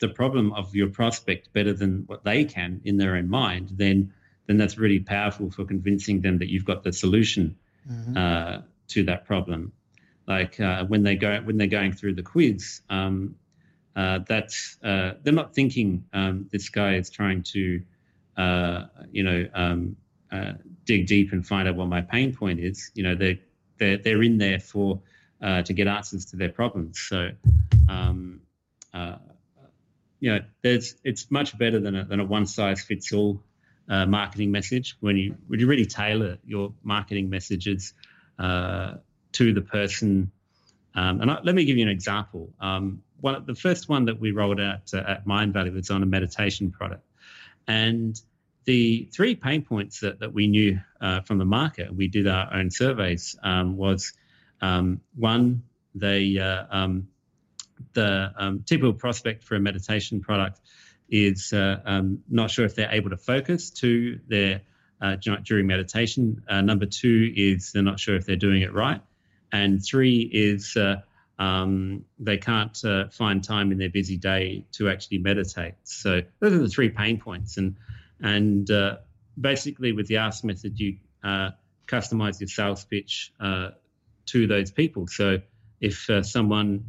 the 0.00 0.08
problem 0.08 0.52
of 0.54 0.74
your 0.74 0.88
prospect 0.88 1.52
better 1.52 1.72
than 1.72 2.02
what 2.06 2.24
they 2.24 2.44
can 2.44 2.80
in 2.84 2.96
their 2.96 3.16
own 3.16 3.28
mind, 3.28 3.70
then 3.72 4.12
then 4.46 4.58
that's 4.58 4.76
really 4.76 5.00
powerful 5.00 5.50
for 5.50 5.64
convincing 5.64 6.20
them 6.20 6.38
that 6.38 6.50
you've 6.50 6.66
got 6.66 6.82
the 6.82 6.92
solution 6.92 7.56
mm-hmm. 7.90 8.14
uh, 8.14 8.58
to 8.88 9.02
that 9.04 9.24
problem 9.24 9.72
like 10.26 10.58
uh, 10.60 10.84
when 10.84 11.02
they 11.02 11.16
go 11.16 11.40
when 11.42 11.56
they're 11.56 11.66
going 11.66 11.92
through 11.92 12.14
the 12.14 12.22
quiz, 12.22 12.80
um, 12.88 13.36
uh, 13.94 14.20
that's 14.26 14.78
uh, 14.82 15.12
they're 15.22 15.32
not 15.32 15.54
thinking 15.54 16.04
um, 16.12 16.48
this 16.50 16.68
guy 16.68 16.94
is 16.94 17.10
trying 17.10 17.42
to 17.42 17.82
uh, 18.36 18.86
you 19.12 19.22
know, 19.22 19.48
um, 19.54 19.96
uh, 20.32 20.52
dig 20.84 21.06
deep 21.06 21.32
and 21.32 21.46
find 21.46 21.68
out 21.68 21.76
what 21.76 21.86
my 21.86 22.00
pain 22.00 22.34
point 22.34 22.58
is. 22.58 22.90
You 22.94 23.04
know, 23.04 23.14
they're 23.14 23.38
they're, 23.78 23.98
they're 23.98 24.22
in 24.22 24.38
there 24.38 24.58
for 24.58 25.00
uh, 25.40 25.62
to 25.62 25.72
get 25.72 25.86
answers 25.86 26.26
to 26.26 26.36
their 26.36 26.48
problems. 26.48 27.00
So, 27.00 27.30
um, 27.88 28.40
you 30.20 30.32
know, 30.32 30.40
there's 30.62 30.96
it's 31.04 31.30
much 31.30 31.56
better 31.56 31.78
than 31.78 31.94
a, 31.94 32.04
than 32.04 32.20
a 32.20 32.24
one 32.24 32.46
size 32.46 32.82
fits 32.82 33.12
all 33.12 33.40
marketing 33.86 34.50
message 34.50 34.96
when 35.00 35.16
you 35.16 35.36
when 35.46 35.60
you 35.60 35.66
really 35.66 35.86
tailor 35.86 36.38
your 36.44 36.72
marketing 36.82 37.30
messages 37.30 37.92
to 39.34 39.52
the 39.52 39.62
person. 39.62 40.30
Um, 40.94 41.20
and 41.20 41.30
I, 41.30 41.40
let 41.42 41.54
me 41.54 41.64
give 41.64 41.76
you 41.76 41.84
an 41.84 41.90
example. 41.90 42.52
Um, 42.60 43.02
one 43.20 43.44
the 43.46 43.54
first 43.54 43.88
one 43.88 44.06
that 44.06 44.18
we 44.18 44.32
rolled 44.32 44.60
out 44.60 44.92
uh, 44.92 44.98
at 44.98 45.26
Mindvalley 45.26 45.72
was 45.72 45.90
on 45.90 46.02
a 46.02 46.06
meditation 46.06 46.70
product, 46.70 47.04
and 47.66 48.20
the 48.64 49.08
three 49.12 49.34
pain 49.34 49.62
points 49.62 50.00
that, 50.00 50.20
that 50.20 50.32
we 50.32 50.46
knew 50.46 50.80
uh, 51.00 51.20
from 51.20 51.38
the 51.38 51.44
market, 51.44 51.94
we 51.94 52.08
did 52.08 52.26
our 52.26 52.52
own 52.54 52.70
surveys, 52.70 53.36
um, 53.42 53.76
was 53.76 54.12
um, 54.60 55.00
one, 55.14 55.62
they, 55.94 56.38
uh, 56.38 56.64
um, 56.70 57.08
the 57.92 58.32
um, 58.36 58.62
typical 58.64 58.94
prospect 58.94 59.44
for 59.44 59.56
a 59.56 59.60
meditation 59.60 60.20
product 60.20 60.60
is 61.10 61.52
uh, 61.52 62.02
not 62.30 62.50
sure 62.50 62.64
if 62.64 62.74
they're 62.74 62.90
able 62.90 63.10
to 63.10 63.16
focus 63.16 63.70
to 63.70 64.18
their 64.26 64.62
uh, 65.00 65.16
during 65.16 65.66
meditation. 65.66 66.42
Uh, 66.48 66.62
number 66.62 66.86
two 66.86 67.32
is 67.36 67.72
they're 67.72 67.82
not 67.82 68.00
sure 68.00 68.16
if 68.16 68.24
they're 68.24 68.36
doing 68.36 68.62
it 68.62 68.72
right, 68.72 69.02
and 69.54 69.84
three 69.84 70.28
is 70.32 70.76
uh, 70.76 70.96
um, 71.38 72.04
they 72.18 72.38
can't 72.38 72.84
uh, 72.84 73.08
find 73.08 73.42
time 73.42 73.70
in 73.70 73.78
their 73.78 73.88
busy 73.88 74.16
day 74.16 74.66
to 74.72 74.88
actually 74.88 75.18
meditate. 75.18 75.74
So 75.84 76.22
those 76.40 76.52
are 76.52 76.58
the 76.58 76.68
three 76.68 76.88
pain 76.88 77.20
points, 77.20 77.56
and 77.56 77.76
and 78.20 78.68
uh, 78.68 78.96
basically 79.40 79.92
with 79.92 80.08
the 80.08 80.16
ask 80.16 80.42
method 80.44 80.78
you 80.78 80.98
customize 81.86 82.40
your 82.40 82.48
sales 82.48 82.84
pitch 82.84 83.32
to 84.26 84.46
those 84.46 84.70
people. 84.72 85.06
So 85.06 85.38
if 85.80 86.10
someone 86.22 86.84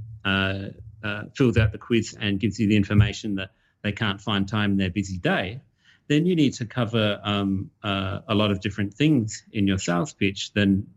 fills 1.36 1.58
out 1.58 1.72
the 1.72 1.78
quiz 1.78 2.18
and 2.20 2.40
gives 2.40 2.60
you 2.60 2.68
the 2.68 2.76
information 2.76 3.36
that 3.36 3.52
they 3.84 3.92
can't 3.92 4.20
find 4.20 4.48
time 4.48 4.72
in 4.72 4.78
their 4.78 4.90
busy 4.90 5.18
day, 5.18 5.62
then 6.08 6.26
you 6.26 6.36
need 6.36 6.54
to 6.54 6.66
cover 6.66 7.20
um, 7.24 7.70
uh, 7.84 8.20
a 8.28 8.34
lot 8.34 8.52
of 8.52 8.60
different 8.60 8.94
things 8.96 9.44
in 9.52 9.68
your 9.68 9.78
sales 9.78 10.14
pitch 10.14 10.52
than 10.54 10.88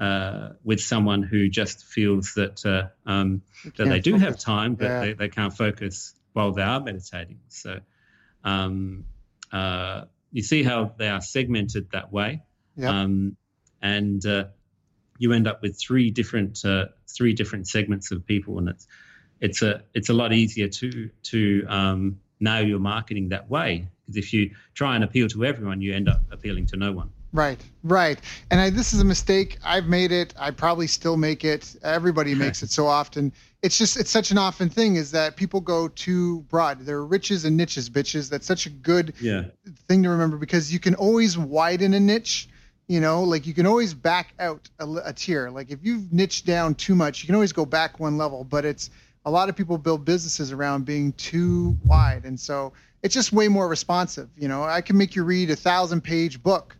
uh, 0.00 0.02
uh, 0.02 0.52
with 0.64 0.80
someone 0.80 1.22
who 1.22 1.48
just 1.48 1.84
feels 1.84 2.34
that 2.34 2.64
uh, 2.64 2.88
um, 3.08 3.42
that 3.76 3.88
they 3.88 4.00
do 4.00 4.12
focus. 4.12 4.24
have 4.26 4.38
time, 4.38 4.74
but 4.74 4.84
yeah. 4.84 5.00
they, 5.00 5.12
they 5.14 5.28
can't 5.28 5.56
focus 5.56 6.14
while 6.32 6.52
they 6.52 6.62
are 6.62 6.80
meditating. 6.80 7.40
So 7.48 7.80
um, 8.44 9.04
uh, 9.52 10.04
you 10.30 10.42
see 10.42 10.62
how 10.62 10.92
they 10.96 11.08
are 11.08 11.20
segmented 11.20 11.90
that 11.92 12.12
way, 12.12 12.42
yep. 12.76 12.90
Um, 12.90 13.36
and 13.82 14.24
uh, 14.24 14.44
you 15.18 15.32
end 15.32 15.46
up 15.46 15.62
with 15.62 15.78
three 15.78 16.10
different 16.10 16.62
three 17.08 17.32
different 17.32 17.68
segments 17.68 18.10
of 18.10 18.26
people, 18.26 18.58
and 18.58 18.68
it's 18.68 18.86
it's 19.40 19.62
a 19.62 19.82
it's 19.94 20.08
a 20.08 20.14
lot 20.14 20.32
easier 20.32 20.68
to 20.68 21.10
to 21.24 21.66
um, 21.68 22.20
know 22.40 22.60
your 22.60 22.78
marketing 22.78 23.30
that 23.30 23.50
way. 23.50 23.88
Because 24.06 24.16
if 24.16 24.32
you 24.32 24.54
try 24.74 24.94
and 24.94 25.04
appeal 25.04 25.28
to 25.28 25.44
everyone, 25.44 25.80
you 25.80 25.94
end 25.94 26.08
up 26.08 26.22
appealing 26.30 26.66
to 26.66 26.76
no 26.76 26.92
one. 26.92 27.10
Right, 27.32 27.60
right. 27.84 28.18
And 28.50 28.60
I, 28.60 28.70
this 28.70 28.92
is 28.92 29.00
a 29.00 29.04
mistake. 29.04 29.58
I've 29.62 29.86
made 29.86 30.12
it. 30.12 30.34
I 30.38 30.50
probably 30.50 30.86
still 30.86 31.16
make 31.16 31.44
it. 31.44 31.76
Everybody 31.82 32.34
makes 32.44 32.62
it 32.62 32.70
so 32.70 32.86
often. 32.86 33.32
It's 33.62 33.76
just 33.76 33.98
it's 33.98 34.10
such 34.10 34.30
an 34.30 34.38
often 34.38 34.68
thing 34.68 34.96
is 34.96 35.10
that 35.10 35.36
people 35.36 35.60
go 35.60 35.88
too 35.88 36.40
broad. 36.42 36.80
There 36.80 36.96
are 36.96 37.06
riches 37.06 37.44
and 37.44 37.56
niches, 37.56 37.90
bitches. 37.90 38.30
That's 38.30 38.46
such 38.46 38.66
a 38.66 38.70
good 38.70 39.14
yeah. 39.20 39.44
thing 39.88 40.02
to 40.04 40.10
remember 40.10 40.36
because 40.36 40.72
you 40.72 40.78
can 40.78 40.94
always 40.94 41.36
widen 41.36 41.94
a 41.94 42.00
niche. 42.00 42.48
You 42.86 43.00
know, 43.00 43.22
like 43.22 43.46
you 43.46 43.52
can 43.52 43.66
always 43.66 43.92
back 43.92 44.32
out 44.38 44.70
a, 44.78 44.88
a 45.04 45.12
tier. 45.12 45.50
Like 45.50 45.70
if 45.70 45.80
you've 45.82 46.10
niched 46.10 46.46
down 46.46 46.74
too 46.74 46.94
much, 46.94 47.22
you 47.22 47.26
can 47.26 47.34
always 47.34 47.52
go 47.52 47.66
back 47.66 48.00
one 48.00 48.16
level. 48.16 48.44
But 48.44 48.64
it's 48.64 48.88
a 49.26 49.30
lot 49.30 49.50
of 49.50 49.56
people 49.56 49.76
build 49.76 50.06
businesses 50.06 50.52
around 50.52 50.86
being 50.86 51.12
too 51.12 51.76
wide 51.84 52.24
and 52.24 52.40
so 52.40 52.72
it's 53.02 53.12
just 53.12 53.30
way 53.30 53.46
more 53.46 53.68
responsive 53.68 54.30
you 54.38 54.48
know 54.48 54.62
i 54.62 54.80
can 54.80 54.96
make 54.96 55.14
you 55.14 55.22
read 55.22 55.50
a 55.50 55.56
thousand 55.56 56.00
page 56.00 56.42
book 56.42 56.77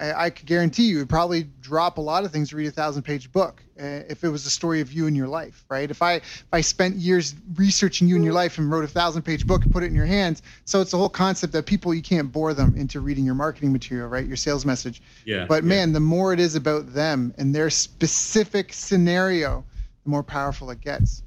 I, 0.00 0.24
I 0.24 0.30
could 0.30 0.46
guarantee 0.46 0.84
you 0.84 0.98
would 0.98 1.08
probably 1.08 1.44
drop 1.60 1.98
a 1.98 2.00
lot 2.00 2.24
of 2.24 2.32
things 2.32 2.50
to 2.50 2.56
read 2.56 2.66
a 2.66 2.70
thousand 2.70 3.02
page 3.02 3.30
book 3.30 3.62
uh, 3.78 4.02
if 4.08 4.24
it 4.24 4.28
was 4.28 4.44
the 4.44 4.50
story 4.50 4.80
of 4.80 4.92
you 4.92 5.06
and 5.06 5.16
your 5.16 5.28
life 5.28 5.64
right? 5.68 5.90
If 5.90 6.02
i 6.02 6.14
if 6.14 6.44
i 6.52 6.60
spent 6.60 6.96
years 6.96 7.34
researching 7.54 8.08
you 8.08 8.16
and 8.16 8.24
your 8.24 8.34
life 8.34 8.58
and 8.58 8.70
wrote 8.70 8.84
a 8.84 8.88
thousand 8.88 9.22
page 9.22 9.46
book 9.46 9.62
and 9.62 9.72
put 9.72 9.82
it 9.82 9.86
in 9.86 9.94
your 9.94 10.06
hands 10.06 10.42
so 10.64 10.80
it's 10.80 10.90
the 10.90 10.98
whole 10.98 11.08
concept 11.08 11.52
that 11.52 11.66
people 11.66 11.92
you 11.94 12.02
can't 12.02 12.32
bore 12.32 12.54
them 12.54 12.74
into 12.76 13.00
reading 13.00 13.24
your 13.24 13.34
marketing 13.34 13.72
material 13.72 14.08
right? 14.08 14.26
Your 14.26 14.36
sales 14.36 14.64
message. 14.64 15.02
Yeah. 15.24 15.46
But 15.46 15.62
yeah. 15.62 15.68
man 15.68 15.92
the 15.92 16.00
more 16.00 16.32
it 16.32 16.40
is 16.40 16.54
about 16.54 16.92
them 16.92 17.34
and 17.38 17.54
their 17.54 17.70
specific 17.70 18.72
scenario 18.72 19.64
the 20.04 20.10
more 20.10 20.22
powerful 20.22 20.70
it 20.70 20.80
gets. 20.80 21.22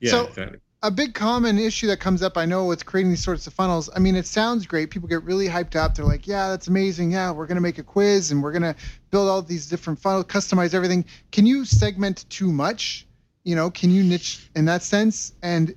Yeah, 0.00 0.10
so, 0.10 0.26
exactly. 0.26 0.58
A 0.84 0.90
big 0.90 1.14
common 1.14 1.58
issue 1.58 1.86
that 1.86 2.00
comes 2.00 2.22
up, 2.22 2.36
I 2.36 2.44
know, 2.44 2.64
with 2.64 2.84
creating 2.84 3.10
these 3.10 3.22
sorts 3.22 3.46
of 3.46 3.54
funnels. 3.54 3.88
I 3.94 4.00
mean, 4.00 4.16
it 4.16 4.26
sounds 4.26 4.66
great. 4.66 4.90
People 4.90 5.08
get 5.08 5.22
really 5.22 5.46
hyped 5.46 5.76
up. 5.76 5.94
They're 5.94 6.04
like, 6.04 6.26
"Yeah, 6.26 6.48
that's 6.48 6.66
amazing. 6.66 7.12
Yeah, 7.12 7.30
we're 7.30 7.46
gonna 7.46 7.60
make 7.60 7.78
a 7.78 7.84
quiz 7.84 8.32
and 8.32 8.42
we're 8.42 8.50
gonna 8.50 8.74
build 9.12 9.28
all 9.28 9.42
these 9.42 9.68
different 9.68 10.00
funnels, 10.00 10.24
customize 10.24 10.74
everything." 10.74 11.04
Can 11.30 11.46
you 11.46 11.64
segment 11.64 12.24
too 12.30 12.50
much? 12.50 13.06
You 13.44 13.54
know, 13.54 13.70
can 13.70 13.90
you 13.90 14.02
niche 14.02 14.50
in 14.56 14.64
that 14.64 14.82
sense? 14.82 15.34
And 15.42 15.74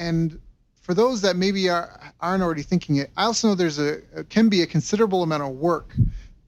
and 0.00 0.40
for 0.82 0.94
those 0.94 1.20
that 1.20 1.36
maybe 1.36 1.68
are, 1.68 2.12
aren't 2.20 2.42
already 2.42 2.62
thinking 2.62 2.96
it, 2.96 3.10
I 3.16 3.24
also 3.26 3.48
know 3.48 3.54
there's 3.54 3.78
a, 3.78 4.00
a 4.16 4.24
can 4.24 4.48
be 4.48 4.62
a 4.62 4.66
considerable 4.66 5.22
amount 5.22 5.44
of 5.44 5.50
work 5.50 5.94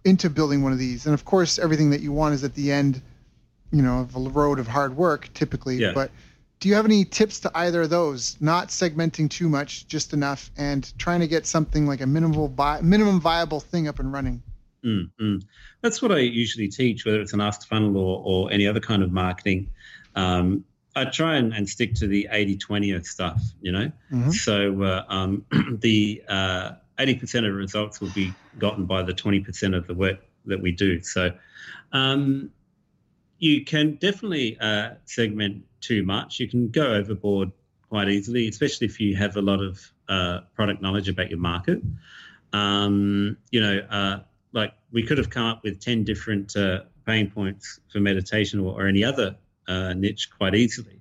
into 0.05 0.29
building 0.29 0.62
one 0.62 0.72
of 0.72 0.79
these. 0.79 1.07
And 1.07 1.14
of 1.14 1.25
course, 1.25 1.61
everything 1.61 1.90
that 1.90 2.01
you 2.01 2.11
want 2.11 2.35
is 2.35 2.42
at 2.42 2.55
the 2.55 2.72
end, 2.72 3.01
you 3.70 3.83
know, 3.83 4.01
of 4.01 4.16
a 4.16 4.18
road 4.31 4.59
of 4.59 4.66
hard 4.66 4.96
work 4.96 5.29
typically. 5.33 5.77
Yeah. 5.77 5.92
But 5.94 6.11
do 6.62 6.68
you 6.68 6.77
have 6.77 6.85
any 6.85 7.05
tips 7.05 7.40
to 7.40 7.51
either 7.57 7.83
of 7.83 7.90
those? 7.90 8.37
Not 8.40 8.68
segmenting 8.68 9.29
too 9.29 9.48
much, 9.48 9.88
just 9.88 10.12
enough, 10.12 10.48
and 10.57 10.96
trying 10.96 11.18
to 11.18 11.27
get 11.27 11.44
something 11.44 11.88
like 11.88 12.01
a 12.01 12.07
minimal 12.07 12.46
vi- 12.46 12.81
minimum 12.83 13.20
viable 13.20 13.59
thing 13.59 13.88
up 13.88 13.98
and 13.98 14.12
running. 14.12 14.40
Mm-hmm. 14.85 15.38
That's 15.81 16.01
what 16.01 16.12
I 16.12 16.18
usually 16.18 16.68
teach, 16.68 17.05
whether 17.05 17.20
it's 17.20 17.33
an 17.33 17.40
ask 17.40 17.66
funnel 17.66 17.96
or, 17.96 18.22
or 18.25 18.53
any 18.53 18.68
other 18.68 18.79
kind 18.79 19.03
of 19.03 19.11
marketing. 19.11 19.70
Um, 20.14 20.64
I 20.94 21.07
try 21.07 21.35
and, 21.35 21.53
and, 21.53 21.68
stick 21.68 21.94
to 21.94 22.07
the 22.07 22.29
80 22.31 22.59
20 22.59 22.92
of 22.92 23.07
stuff, 23.07 23.42
you 23.61 23.72
know? 23.72 23.90
Mm-hmm. 24.12 24.31
So 24.31 24.83
uh, 24.85 25.05
um, 25.09 25.44
the 25.81 26.22
uh, 26.29 26.72
80% 26.96 27.22
of 27.38 27.42
the 27.42 27.53
results 27.55 28.01
will 28.01 28.11
be 28.11 28.33
gotten 28.61 28.87
by 28.87 29.03
the 29.03 29.14
20% 29.14 29.77
of 29.77 29.88
the 29.88 29.94
work 29.94 30.20
that 30.44 30.62
we 30.62 30.70
do. 30.70 31.03
So 31.03 31.33
um, 31.90 32.51
you 33.42 33.64
can 33.64 33.96
definitely 33.96 34.57
uh, 34.61 34.90
segment 35.05 35.64
too 35.81 36.05
much. 36.05 36.38
You 36.38 36.48
can 36.48 36.68
go 36.68 36.94
overboard 36.94 37.50
quite 37.88 38.09
easily, 38.09 38.46
especially 38.46 38.87
if 38.87 39.00
you 39.00 39.16
have 39.16 39.37
a 39.37 39.42
lot 39.42 39.61
of 39.61 39.81
uh, 40.09 40.42
product 40.55 40.81
knowledge 40.81 41.09
about 41.09 41.28
your 41.28 41.40
market. 41.40 41.83
Um, 42.52 43.37
you 43.50 43.61
know, 43.61 43.78
uh, 43.90 44.20
like 44.52 44.74
we 44.92 45.02
could 45.02 45.18
have 45.18 45.28
come 45.28 45.46
up 45.46 45.64
with 45.64 45.81
10 45.81 46.05
different 46.05 46.55
uh, 46.55 46.83
pain 47.05 47.33
points 47.33 47.81
for 47.90 47.98
meditation 47.98 48.61
or, 48.61 48.81
or 48.81 48.87
any 48.87 49.02
other 49.02 49.35
uh, 49.66 49.92
niche 49.92 50.31
quite 50.38 50.55
easily. 50.55 51.00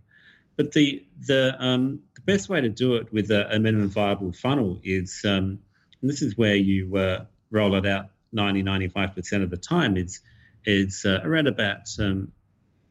But 0.56 0.72
the 0.72 1.06
the 1.28 1.56
um, 1.64 2.00
the 2.16 2.22
best 2.22 2.50
way 2.50 2.60
to 2.60 2.70
do 2.70 2.96
it 2.96 3.14
with 3.14 3.30
a, 3.30 3.54
a 3.54 3.60
minimum 3.60 3.90
viable 3.90 4.34
funnel 4.34 4.80
is, 4.84 5.22
um, 5.26 5.60
and 6.02 6.10
this 6.10 6.24
is 6.24 6.36
where 6.36 6.56
you 6.56 6.98
uh, 6.98 7.26
roll 7.52 7.76
it 7.76 7.86
out 7.86 8.08
90 8.32 8.64
95% 8.64 9.44
of 9.44 9.52
the 9.52 9.58
time, 9.58 9.96
is 9.96 10.22
is 10.66 11.06
uh, 11.06 11.20
around 11.24 11.48
about 11.48 11.88
um, 12.00 12.32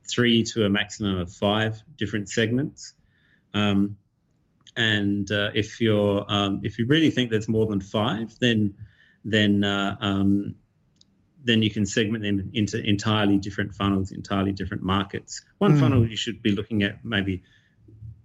three 0.09 0.43
to 0.43 0.65
a 0.65 0.69
maximum 0.69 1.19
of 1.19 1.33
five 1.33 1.83
different 1.97 2.29
segments. 2.29 2.95
Um, 3.55 3.97
and 4.77 5.31
uh, 5.31 5.51
if 5.55 5.81
you're 5.81 6.25
um, 6.29 6.61
if 6.63 6.79
you 6.79 6.87
really 6.87 7.11
think 7.11 7.31
there's 7.31 7.49
more 7.49 7.67
than 7.67 7.81
five, 7.81 8.37
then 8.41 8.75
then 9.25 9.65
uh, 9.65 9.97
um, 10.01 10.55
then 11.45 11.63
you 11.63 11.71
can 11.71 11.87
segment 11.87 12.23
them 12.23 12.51
into 12.55 12.83
entirely 12.83 13.39
different 13.39 13.75
funnels, 13.75 14.13
entirely 14.13 14.53
different 14.53 14.83
markets. 14.83 15.43
One 15.59 15.77
mm. 15.77 15.81
funnel 15.81 16.09
you 16.09 16.17
should 16.17 16.43
be 16.43 16.53
looking 16.53 16.83
at 16.83 17.05
maybe 17.05 17.43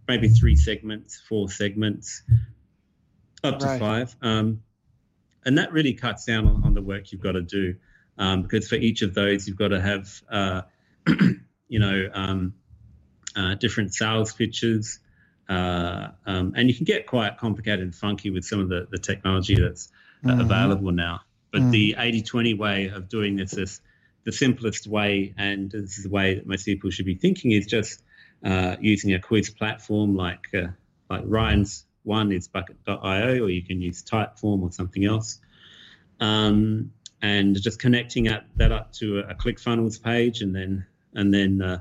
maybe 0.08 0.28
three 0.30 0.56
segments, 0.56 1.20
four 1.28 1.50
segments, 1.50 2.22
up 3.44 3.60
to 3.60 3.66
right. 3.66 3.80
five, 3.80 4.16
um, 4.22 4.62
and 5.46 5.58
that 5.58 5.72
really 5.72 5.94
cuts 5.94 6.26
down 6.26 6.48
on, 6.48 6.64
on, 6.64 6.74
the 6.74 6.82
work 6.82 7.12
you've 7.12 7.22
got 7.22 7.34
to 7.34 7.42
do 7.42 7.76
um, 8.17 8.43
because 8.43 8.67
for 8.67 8.75
each 8.75 9.01
of 9.01 9.13
those 9.13 9.47
you've 9.47 9.58
got 9.58 9.69
to 9.69 9.82
have 9.82 10.21
uh, 10.30 10.62
you 11.67 11.80
know, 11.80 12.10
um, 12.13 12.54
uh, 13.36 13.56
different 13.56 13.93
sales 13.93 14.34
pitches. 14.34 14.99
Uh, 15.47 16.10
um, 16.25 16.54
and 16.56 16.69
you 16.69 16.75
can 16.75 16.86
get 16.86 17.06
quite 17.06 17.38
complicated 17.38 17.82
and 17.82 17.93
funky 17.93 18.30
with 18.30 18.43
some 18.45 18.60
of 18.60 18.69
the, 18.69 18.88
the 18.89 18.97
technology 18.97 19.56
that's 19.60 19.91
mm-hmm. 20.23 20.39
available 20.39 20.91
now. 20.91 21.21
But 21.51 21.62
mm. 21.62 21.71
the 21.71 21.95
80 21.97 22.23
20 22.23 22.54
way 22.56 22.88
of 22.88 23.08
doing 23.08 23.36
this 23.36 23.54
is 23.54 23.82
the 24.23 24.32
simplest 24.32 24.88
way, 24.88 25.34
and 25.38 25.71
this 25.71 25.97
is 25.97 26.04
the 26.04 26.10
way 26.10 26.36
that 26.36 26.47
most 26.47 26.65
people 26.65 26.89
should 26.89 27.06
be 27.06 27.15
thinking 27.15 27.51
is 27.51 27.67
just 27.67 28.01
uh, 28.43 28.75
using 28.80 29.13
a 29.13 29.19
quiz 29.19 29.49
platform 29.51 30.15
like 30.15 30.47
uh, 30.54 30.67
like 31.10 31.21
Ryan's 31.25 31.86
One 32.04 32.32
is 32.32 32.47
bucket.io 32.47 33.43
or 33.43 33.49
you 33.49 33.63
can 33.63 33.82
use 33.82 34.04
Typeform 34.04 34.63
or 34.63 34.71
something 34.71 35.06
else. 35.06 35.39
Um, 36.19 36.91
and 37.26 37.60
just 37.60 37.80
connecting 37.80 38.28
up, 38.28 38.44
that 38.56 38.72
up 38.72 38.94
to 38.94 39.20
a, 39.20 39.32
a 39.32 39.36
ClickFunnels 39.36 40.02
page, 40.02 40.42
and 40.42 40.56
then 40.56 40.86
and 41.16 41.34
then 41.34 41.62
uh, 41.62 41.80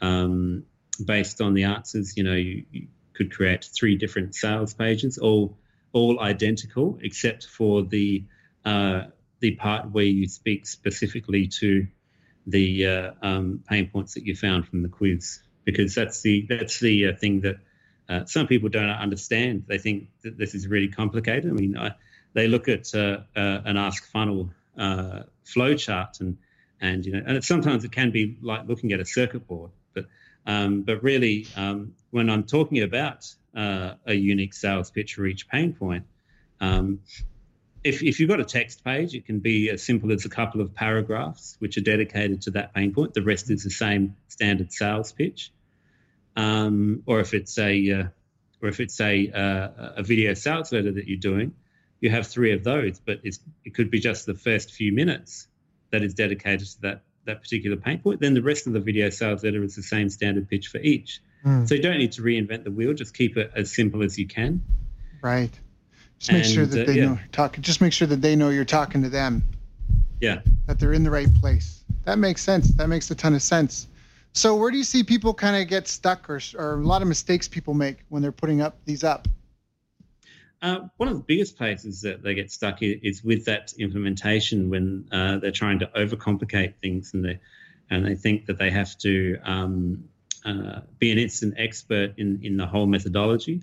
um, 0.00 0.64
based 1.04 1.40
on 1.40 1.54
the 1.54 1.64
answers, 1.64 2.16
you 2.16 2.22
know, 2.22 2.34
you, 2.34 2.64
you, 2.70 2.86
could 3.12 3.32
create 3.32 3.64
three 3.64 3.96
different 3.96 4.34
sales 4.34 4.74
pages, 4.74 5.18
all 5.18 5.56
all 5.92 6.18
identical, 6.20 6.98
except 7.00 7.46
for 7.46 7.82
the 7.82 8.24
uh, 8.64 9.02
the 9.40 9.52
part 9.52 9.90
where 9.90 10.04
you 10.04 10.28
speak 10.28 10.66
specifically 10.66 11.46
to 11.46 11.86
the 12.46 12.86
uh, 12.86 13.10
um, 13.22 13.62
pain 13.68 13.88
points 13.88 14.14
that 14.14 14.24
you 14.24 14.34
found 14.34 14.66
from 14.66 14.82
the 14.82 14.88
quiz, 14.88 15.40
because 15.64 15.94
that's 15.94 16.22
the 16.22 16.46
that's 16.48 16.80
the 16.80 17.08
uh, 17.08 17.12
thing 17.16 17.40
that 17.42 17.56
uh, 18.08 18.24
some 18.26 18.46
people 18.46 18.68
don't 18.68 18.90
understand. 18.90 19.64
They 19.68 19.78
think 19.78 20.08
that 20.22 20.36
this 20.36 20.54
is 20.54 20.66
really 20.66 20.88
complicated. 20.88 21.50
I 21.50 21.54
mean, 21.54 21.76
I, 21.76 21.94
they 22.32 22.48
look 22.48 22.68
at 22.68 22.92
uh, 22.94 23.18
uh, 23.36 23.60
an 23.64 23.76
Ask 23.76 24.10
Funnel 24.10 24.50
flow 24.76 25.74
chart 25.74 26.18
and 26.20 26.38
and 26.80 27.06
you 27.06 27.12
know, 27.12 27.22
and 27.26 27.36
it, 27.36 27.44
sometimes 27.44 27.84
it 27.84 27.92
can 27.92 28.10
be 28.10 28.36
like 28.42 28.66
looking 28.66 28.92
at 28.92 29.00
a 29.00 29.04
circuit 29.04 29.46
board, 29.46 29.70
but 29.94 30.06
um, 30.46 30.82
but 30.82 31.02
really, 31.02 31.46
um, 31.56 31.94
when 32.10 32.28
I'm 32.28 32.44
talking 32.44 32.82
about 32.82 33.32
uh, 33.56 33.94
a 34.06 34.14
unique 34.14 34.54
sales 34.54 34.90
pitch 34.90 35.14
for 35.14 35.26
each 35.26 35.48
pain 35.48 35.72
point, 35.72 36.04
um, 36.60 37.00
if, 37.82 38.02
if 38.02 38.18
you've 38.18 38.28
got 38.28 38.40
a 38.40 38.44
text 38.44 38.84
page, 38.84 39.14
it 39.14 39.26
can 39.26 39.40
be 39.40 39.70
as 39.70 39.82
simple 39.82 40.10
as 40.12 40.24
a 40.24 40.28
couple 40.28 40.60
of 40.60 40.74
paragraphs 40.74 41.56
which 41.58 41.76
are 41.76 41.82
dedicated 41.82 42.42
to 42.42 42.50
that 42.52 42.74
pain 42.74 42.92
point. 42.92 43.14
The 43.14 43.22
rest 43.22 43.50
is 43.50 43.64
the 43.64 43.70
same 43.70 44.16
standard 44.28 44.72
sales 44.72 45.12
pitch. 45.12 45.52
Um, 46.36 47.02
or 47.06 47.20
if 47.20 47.32
it's 47.34 47.58
a 47.58 47.90
uh, 47.92 48.04
or 48.60 48.68
if 48.68 48.80
it's 48.80 49.00
a 49.00 49.30
uh, 49.30 49.92
a 49.96 50.02
video 50.02 50.34
sales 50.34 50.72
letter 50.72 50.92
that 50.92 51.06
you're 51.06 51.18
doing, 51.18 51.54
you 52.04 52.10
have 52.10 52.26
three 52.26 52.52
of 52.52 52.62
those, 52.62 53.00
but 53.00 53.20
it 53.24 53.74
could 53.74 53.90
be 53.90 53.98
just 53.98 54.26
the 54.26 54.34
first 54.34 54.72
few 54.72 54.92
minutes 54.92 55.48
that 55.90 56.02
is 56.02 56.12
dedicated 56.12 56.68
to 56.68 56.80
that 56.82 57.02
that 57.24 57.40
particular 57.40 57.76
pain 57.76 57.98
point. 57.98 58.20
Then 58.20 58.34
the 58.34 58.42
rest 58.42 58.66
of 58.66 58.74
the 58.74 58.80
video 58.80 59.08
sales 59.08 59.42
letter 59.42 59.64
is 59.64 59.74
the 59.74 59.82
same 59.82 60.10
standard 60.10 60.46
pitch 60.50 60.68
for 60.68 60.76
each. 60.78 61.22
Mm. 61.46 61.66
So 61.66 61.74
you 61.74 61.80
don't 61.80 61.96
need 61.96 62.12
to 62.12 62.22
reinvent 62.22 62.64
the 62.64 62.70
wheel. 62.70 62.92
Just 62.92 63.16
keep 63.16 63.38
it 63.38 63.50
as 63.56 63.74
simple 63.74 64.02
as 64.02 64.18
you 64.18 64.28
can. 64.28 64.62
Right. 65.22 65.58
Just 66.18 66.32
make 66.32 66.44
and, 66.44 66.52
sure 66.52 66.66
that 66.66 66.82
uh, 66.82 66.84
they 66.84 66.98
yeah. 66.98 67.06
know 67.06 67.12
you're 67.12 67.28
talking. 67.32 67.62
Just 67.62 67.80
make 67.80 67.94
sure 67.94 68.06
that 68.06 68.20
they 68.20 68.36
know 68.36 68.50
you're 68.50 68.66
talking 68.66 69.02
to 69.02 69.08
them. 69.08 69.46
Yeah. 70.20 70.42
That 70.66 70.78
they're 70.78 70.92
in 70.92 71.04
the 71.04 71.10
right 71.10 71.34
place. 71.34 71.82
That 72.04 72.18
makes 72.18 72.42
sense. 72.42 72.68
That 72.74 72.88
makes 72.88 73.10
a 73.10 73.14
ton 73.14 73.34
of 73.34 73.40
sense. 73.40 73.88
So 74.34 74.54
where 74.56 74.70
do 74.70 74.76
you 74.76 74.84
see 74.84 75.02
people 75.02 75.32
kind 75.32 75.56
of 75.62 75.66
get 75.66 75.88
stuck 75.88 76.28
or, 76.28 76.40
or 76.58 76.74
a 76.74 76.84
lot 76.84 77.00
of 77.00 77.08
mistakes 77.08 77.48
people 77.48 77.72
make 77.72 78.04
when 78.10 78.20
they're 78.20 78.32
putting 78.32 78.60
up 78.60 78.76
these 78.84 79.04
up? 79.04 79.26
Uh, 80.64 80.88
one 80.96 81.10
of 81.10 81.16
the 81.18 81.22
biggest 81.22 81.58
places 81.58 82.00
that 82.00 82.22
they 82.22 82.32
get 82.32 82.50
stuck 82.50 82.78
is, 82.80 83.22
with 83.22 83.44
that 83.44 83.74
implementation 83.78 84.70
when 84.70 85.06
uh, 85.12 85.36
they're 85.36 85.50
trying 85.50 85.78
to 85.78 85.86
overcomplicate 85.88 86.72
things 86.80 87.12
and 87.12 87.22
they 87.22 87.38
and 87.90 88.06
they 88.06 88.14
think 88.14 88.46
that 88.46 88.56
they 88.56 88.70
have 88.70 88.96
to 88.96 89.36
um, 89.44 90.04
uh, 90.46 90.80
be 90.98 91.12
an 91.12 91.18
instant 91.18 91.52
expert 91.58 92.14
in 92.16 92.40
in 92.42 92.56
the 92.56 92.66
whole 92.66 92.86
methodology. 92.86 93.62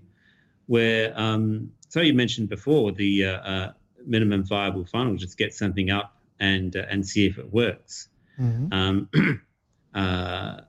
Where 0.67 1.11
um, 1.19 1.71
so 1.89 2.01
you 2.01 2.13
mentioned 2.13 2.49
before 2.49 2.91
the 2.91 3.25
uh, 3.25 3.31
uh, 3.31 3.73
minimum 4.05 4.43
viable 4.43 4.85
funnel, 4.85 5.15
just 5.15 5.39
get 5.39 5.55
something 5.55 5.89
up 5.89 6.15
and 6.39 6.75
uh, 6.75 6.85
and 6.87 7.03
see 7.03 7.25
if 7.25 7.39
it 7.39 7.51
works. 7.51 8.09
Mm-hmm. 8.39 8.71
Um, 8.71 9.09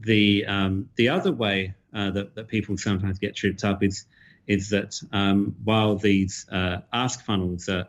the 0.00 0.46
um, 0.46 0.88
the 0.96 1.10
other 1.10 1.32
way 1.32 1.74
that, 1.92 2.34
that 2.34 2.48
people 2.48 2.78
sometimes 2.78 3.18
get 3.18 3.36
tripped 3.36 3.62
up 3.62 3.82
is 3.82 4.06
is 4.46 4.70
that 4.70 5.00
um, 5.12 5.56
while 5.64 5.96
these 5.96 6.46
uh, 6.50 6.78
ask 6.92 7.24
funnels 7.24 7.68
are, 7.68 7.88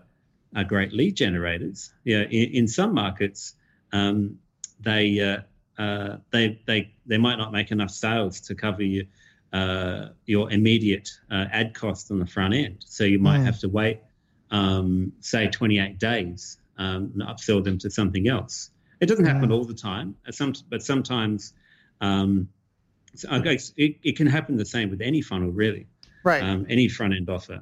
are, 0.55 0.63
great 0.63 0.93
lead 0.93 1.15
generators, 1.15 1.91
yeah, 2.03 2.23
in, 2.23 2.51
in 2.51 2.67
some 2.67 2.93
markets 2.93 3.55
um, 3.91 4.39
they, 4.79 5.19
uh, 5.19 5.81
uh, 5.81 6.17
they 6.31 6.61
they 6.65 6.93
they 7.05 7.17
might 7.17 7.37
not 7.37 7.51
make 7.51 7.71
enough 7.71 7.91
sales 7.91 8.41
to 8.41 8.55
cover 8.55 8.83
your 8.83 9.05
uh, 9.53 10.09
your 10.25 10.51
immediate 10.51 11.09
uh, 11.31 11.45
ad 11.51 11.73
cost 11.73 12.11
on 12.11 12.19
the 12.19 12.25
front 12.25 12.53
end. 12.53 12.83
So 12.85 13.03
you 13.03 13.19
might 13.19 13.39
mm. 13.39 13.45
have 13.45 13.59
to 13.59 13.69
wait, 13.69 14.01
um, 14.51 15.13
say, 15.21 15.47
28 15.47 15.97
days 15.97 16.57
um, 16.77 17.11
and 17.13 17.21
upsell 17.21 17.63
them 17.63 17.77
to 17.79 17.89
something 17.89 18.27
else. 18.27 18.69
It 18.99 19.05
doesn't 19.05 19.25
happen 19.25 19.51
all 19.51 19.65
the 19.65 19.73
time, 19.73 20.15
uh, 20.27 20.31
some, 20.31 20.53
but 20.69 20.83
sometimes. 20.83 21.53
Um, 22.01 22.49
I 23.29 23.39
guess 23.39 23.71
it, 23.77 23.95
it 24.03 24.17
can 24.17 24.27
happen 24.27 24.57
the 24.57 24.65
same 24.65 24.89
with 24.89 24.99
any 24.99 25.21
funnel, 25.21 25.49
really 25.49 25.87
right. 26.25 26.43
Um, 26.43 26.65
any 26.69 26.89
front 26.89 27.13
end 27.13 27.29
offer. 27.29 27.61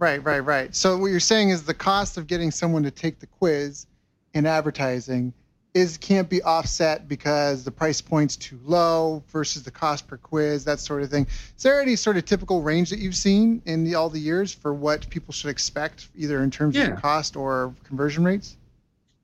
Right 0.00 0.22
right 0.24 0.40
right. 0.40 0.74
So 0.74 0.96
what 0.96 1.08
you're 1.08 1.20
saying 1.20 1.50
is 1.50 1.64
the 1.64 1.74
cost 1.74 2.16
of 2.18 2.26
getting 2.26 2.50
someone 2.50 2.82
to 2.84 2.90
take 2.90 3.20
the 3.20 3.26
quiz 3.26 3.86
in 4.34 4.46
advertising 4.46 5.32
is 5.74 5.96
can't 5.98 6.28
be 6.28 6.42
offset 6.42 7.08
because 7.08 7.64
the 7.64 7.70
price 7.70 8.00
point's 8.00 8.36
too 8.36 8.58
low 8.64 9.22
versus 9.28 9.62
the 9.62 9.70
cost 9.70 10.06
per 10.06 10.16
quiz 10.16 10.64
that 10.64 10.80
sort 10.80 11.02
of 11.02 11.10
thing. 11.10 11.26
Is 11.56 11.62
there 11.62 11.80
any 11.80 11.94
sort 11.96 12.16
of 12.16 12.24
typical 12.24 12.62
range 12.62 12.90
that 12.90 12.98
you've 12.98 13.16
seen 13.16 13.62
in 13.66 13.84
the, 13.84 13.94
all 13.94 14.08
the 14.08 14.18
years 14.18 14.52
for 14.52 14.72
what 14.72 15.08
people 15.10 15.32
should 15.32 15.50
expect 15.50 16.08
either 16.16 16.42
in 16.42 16.50
terms 16.50 16.74
yeah. 16.74 16.88
of 16.88 17.02
cost 17.02 17.36
or 17.36 17.74
conversion 17.84 18.24
rates? 18.24 18.56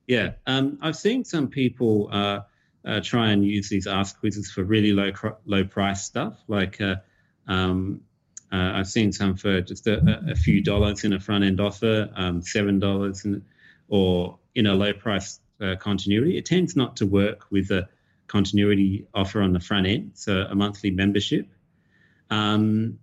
Yeah. 0.07 0.33
Um, 0.45 0.77
i've 0.81 0.95
seen 0.95 1.23
some 1.23 1.47
people 1.47 2.09
uh, 2.11 2.41
uh, 2.85 3.01
try 3.01 3.31
and 3.31 3.45
use 3.45 3.69
these 3.69 3.87
ask 3.87 4.19
quizzes 4.19 4.51
for 4.51 4.63
really 4.63 4.93
low 4.93 5.11
low 5.45 5.63
price 5.63 6.03
stuff 6.03 6.37
like 6.47 6.79
uh, 6.79 6.95
um, 7.47 8.01
uh, 8.51 8.73
I've 8.75 8.87
seen 8.87 9.11
some 9.11 9.35
for 9.35 9.61
just 9.61 9.87
a, 9.87 10.21
a, 10.29 10.35
few 10.35 10.61
dollars 10.61 11.03
in 11.03 11.13
a 11.13 11.19
front 11.19 11.43
end 11.43 11.59
offer, 11.59 12.09
um, 12.15 12.41
seven 12.41 12.79
dollars, 12.79 13.25
or 13.87 14.39
in 14.53 14.67
a 14.67 14.73
low 14.73 14.93
price 14.93 15.39
uh, 15.61 15.75
continuity. 15.79 16.37
It 16.37 16.45
tends 16.45 16.75
not 16.75 16.97
to 16.97 17.05
work 17.05 17.45
with 17.49 17.71
a 17.71 17.89
continuity 18.27 19.07
offer 19.13 19.41
on 19.41 19.53
the 19.53 19.59
front 19.59 19.87
end, 19.87 20.11
so 20.13 20.45
a 20.49 20.55
monthly 20.55 20.91
membership. 20.91 21.47
Um, 22.29 22.99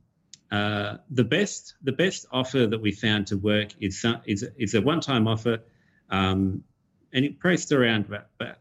uh, 0.50 0.98
the 1.10 1.24
best 1.24 1.74
the 1.82 1.92
best 1.92 2.26
offer 2.30 2.66
that 2.66 2.80
we 2.80 2.92
found 2.92 3.26
to 3.28 3.36
work 3.36 3.70
is 3.80 4.04
is, 4.26 4.46
is 4.56 4.74
a 4.74 4.80
one 4.80 5.00
time 5.00 5.26
offer, 5.26 5.58
um, 6.10 6.62
and 7.12 7.24
it 7.24 7.40
priced 7.40 7.72
around 7.72 8.06
about, 8.06 8.26
about 8.38 8.56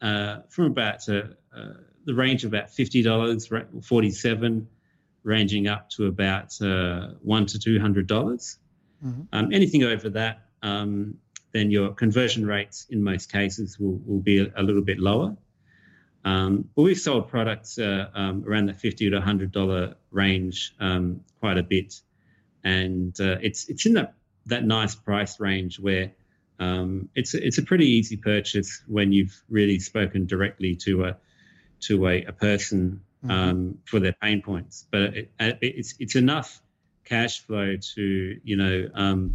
uh, 0.00 0.42
from 0.48 0.66
about 0.66 1.08
uh, 1.08 1.22
uh, 1.54 1.74
the 2.04 2.14
range 2.14 2.44
of 2.44 2.52
about 2.52 2.70
fifty 2.70 3.02
dollars, 3.02 3.50
forty 3.82 4.10
seven 4.10 4.68
ranging 5.22 5.68
up 5.68 5.90
to 5.90 6.06
about 6.06 6.60
uh, 6.60 7.08
one 7.22 7.46
to 7.46 7.58
two 7.58 7.80
hundred 7.80 8.06
dollars. 8.06 8.58
Mm-hmm. 9.04 9.22
Um, 9.32 9.52
anything 9.52 9.84
over 9.84 10.10
that, 10.10 10.46
um, 10.62 11.16
then 11.52 11.70
your 11.70 11.94
conversion 11.94 12.46
rates 12.46 12.86
in 12.90 13.02
most 13.02 13.32
cases 13.32 13.78
will, 13.78 14.00
will 14.04 14.20
be 14.20 14.38
a, 14.38 14.52
a 14.56 14.62
little 14.62 14.82
bit 14.82 14.98
lower. 14.98 15.36
Um, 16.24 16.68
but 16.76 16.82
we've 16.82 16.98
sold 16.98 17.28
products 17.28 17.78
uh, 17.78 18.08
um, 18.14 18.44
around 18.46 18.66
the 18.66 18.74
fifty 18.74 19.08
to 19.10 19.20
hundred 19.20 19.52
dollar 19.52 19.94
range 20.10 20.74
um, 20.78 21.22
quite 21.40 21.56
a 21.56 21.62
bit, 21.62 22.00
and 22.62 23.18
uh, 23.20 23.38
it's 23.40 23.68
it's 23.68 23.86
in 23.86 23.94
that 23.94 24.14
that 24.46 24.64
nice 24.64 24.94
price 24.94 25.40
range 25.40 25.78
where 25.80 26.12
um, 26.58 27.08
it's 27.14 27.32
it's 27.32 27.56
a 27.56 27.62
pretty 27.62 27.86
easy 27.86 28.16
purchase 28.18 28.82
when 28.86 29.12
you've 29.12 29.42
really 29.48 29.78
spoken 29.78 30.26
directly 30.26 30.76
to 30.76 31.04
a 31.04 31.16
to 31.80 32.06
a, 32.06 32.24
a 32.24 32.32
person 32.32 33.00
mm-hmm. 33.24 33.30
um, 33.30 33.78
for 33.84 34.00
their 34.00 34.14
pain 34.22 34.42
points. 34.42 34.86
But 34.90 35.16
it, 35.16 35.30
it's 35.38 35.94
it's 35.98 36.16
enough 36.16 36.62
cash 37.04 37.44
flow 37.44 37.76
to 37.94 38.40
you 38.42 38.56
know 38.56 38.88
um, 38.94 39.34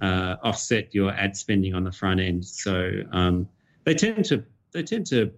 uh, 0.00 0.36
offset 0.42 0.94
your 0.94 1.12
ad 1.12 1.36
spending 1.36 1.74
on 1.74 1.84
the 1.84 1.92
front 1.92 2.20
end. 2.20 2.44
So 2.44 3.02
um, 3.12 3.48
they 3.84 3.94
tend 3.94 4.24
to 4.26 4.44
they 4.72 4.82
tend 4.82 5.06
to 5.06 5.32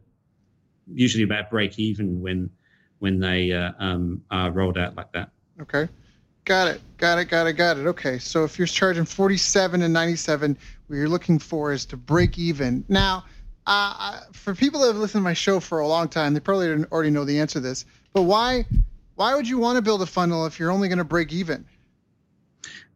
usually 0.93 1.25
about 1.25 1.51
break 1.51 1.79
even 1.79 2.21
when 2.21 2.51
when 2.99 3.19
they 3.21 3.53
uh, 3.53 3.73
um, 3.79 4.23
are 4.31 4.51
rolled 4.51 4.79
out 4.79 4.97
like 4.97 5.13
that. 5.13 5.31
Okay. 5.61 5.89
Got 6.45 6.69
it. 6.69 6.81
Got 6.99 7.19
it. 7.19 7.27
Got 7.27 7.47
it. 7.47 7.55
Got 7.55 7.79
it. 7.79 7.87
Okay. 7.87 8.19
So 8.19 8.45
if 8.45 8.59
you're 8.59 8.67
charging 8.67 9.05
47 9.05 9.83
and 9.83 9.93
97, 9.93 10.57
what 10.87 10.97
you're 10.97 11.09
looking 11.09 11.39
for 11.39 11.73
is 11.73 11.87
to 11.87 11.97
break 11.97 12.39
even. 12.39 12.85
Now, 12.89 13.25
uh, 13.67 14.21
for 14.33 14.55
people 14.55 14.81
that 14.81 14.89
have 14.89 14.97
listened 14.97 15.21
to 15.21 15.25
my 15.25 15.33
show 15.33 15.61
for 15.61 15.81
a 15.81 15.89
long 15.89 16.09
time, 16.09 16.35
they 16.35 16.41
probably 16.41 16.85
already 16.85 17.11
know 17.11 17.25
the 17.25 17.41
answer 17.41 17.55
to 17.55 17.61
this. 17.61 17.87
But 18.13 18.23
why, 18.23 18.67
why 19.15 19.35
would 19.35 19.49
you 19.49 19.59
want 19.59 19.77
to 19.77 19.83
build 19.83 20.03
a 20.03 20.07
funnel 20.07 20.47
if 20.47 20.59
you're 20.59 20.71
only 20.71 20.89
going 20.89 20.99
to 20.99 21.05
break 21.05 21.33
even? 21.33 21.65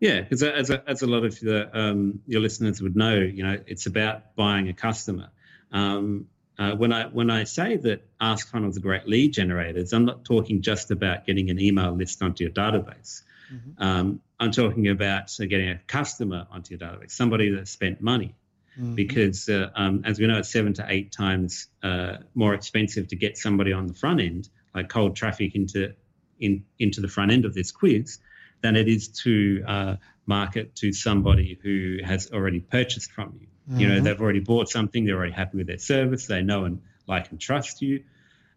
Yeah, 0.01 0.21
because 0.21 0.43
as 0.43 0.71
a, 0.71 0.89
as 0.89 1.03
a 1.03 1.07
lot 1.07 1.25
of 1.25 1.39
the, 1.41 1.77
um, 1.77 2.21
your 2.27 2.41
listeners 2.41 2.81
would 2.81 2.97
know, 2.97 3.17
you 3.17 3.43
know, 3.43 3.59
it's 3.67 3.87
about 3.87 4.37
buying 4.37 4.69
a 4.69 4.73
customer. 4.75 5.31
Um, 5.73 6.27
uh, 6.59 6.75
when 6.75 6.93
I 6.93 7.07
when 7.07 7.31
I 7.31 7.45
say 7.45 7.77
that 7.77 8.05
Ask 8.21 8.51
Funnels 8.51 8.77
are 8.77 8.81
great 8.81 9.07
lead 9.07 9.33
generators, 9.33 9.93
I'm 9.93 10.05
not 10.05 10.25
talking 10.25 10.61
just 10.61 10.91
about 10.91 11.25
getting 11.25 11.51
an 11.51 11.61
email 11.61 11.93
list 11.93 12.21
onto 12.21 12.45
your 12.45 12.53
database. 12.53 13.23
Mm-hmm. 13.53 13.83
Um, 13.83 14.21
I'm 14.41 14.51
talking 14.51 14.89
about 14.89 15.35
uh, 15.41 15.45
getting 15.45 15.71
a 15.71 15.79
customer 15.87 16.47
onto 16.51 16.77
your 16.77 16.81
database, 16.81 17.13
somebody 17.13 17.51
that 17.51 17.69
spent 17.69 18.01
money 18.01 18.35
mm-hmm. 18.79 18.95
because, 18.95 19.49
uh, 19.49 19.69
um, 19.75 20.03
as 20.05 20.19
we 20.19 20.27
know, 20.27 20.39
it's 20.39 20.51
seven 20.51 20.75
to 20.75 20.87
eight 20.89 21.13
times 21.13 21.69
uh, 21.83 22.19
more 22.35 22.55
expensive 22.55 23.09
to 23.09 23.17
get 23.17 23.37
somebody 23.37 23.73
on 23.73 23.87
the 23.87 23.95
front 23.95 24.21
end, 24.21 24.49
like 24.75 24.89
cold 24.89 25.17
traffic 25.17 25.55
into 25.55 25.95
in, 26.39 26.65
into 26.79 27.01
the 27.01 27.09
front 27.09 27.33
end 27.33 27.45
of 27.45 27.55
this 27.55 27.73
quiz, 27.73 28.19
than 28.63 28.77
it 28.77 28.89
is 28.89 29.09
to 29.09 29.65
uh, 29.67 29.97
market 30.27 30.75
to 30.77 30.93
somebody 30.93 31.59
who 31.63 31.99
has 32.05 32.31
already 32.33 32.61
purchased 32.61 33.11
from 33.11 33.39
you. 33.41 33.47
Mm-hmm. 33.69 33.81
You 33.81 33.89
know, 33.89 33.95
mm-hmm. 33.97 34.05
they've 34.05 34.21
already 34.21 34.41
bought 34.41 34.69
something, 34.69 35.05
they're 35.05 35.17
already 35.17 35.33
happy 35.33 35.59
with 35.59 35.67
their 35.67 35.79
service, 35.79 36.27
they 36.27 36.43
know 36.43 36.65
and 36.65 36.81
like 37.07 37.31
and 37.31 37.41
trust 37.41 37.83
you. 37.83 38.05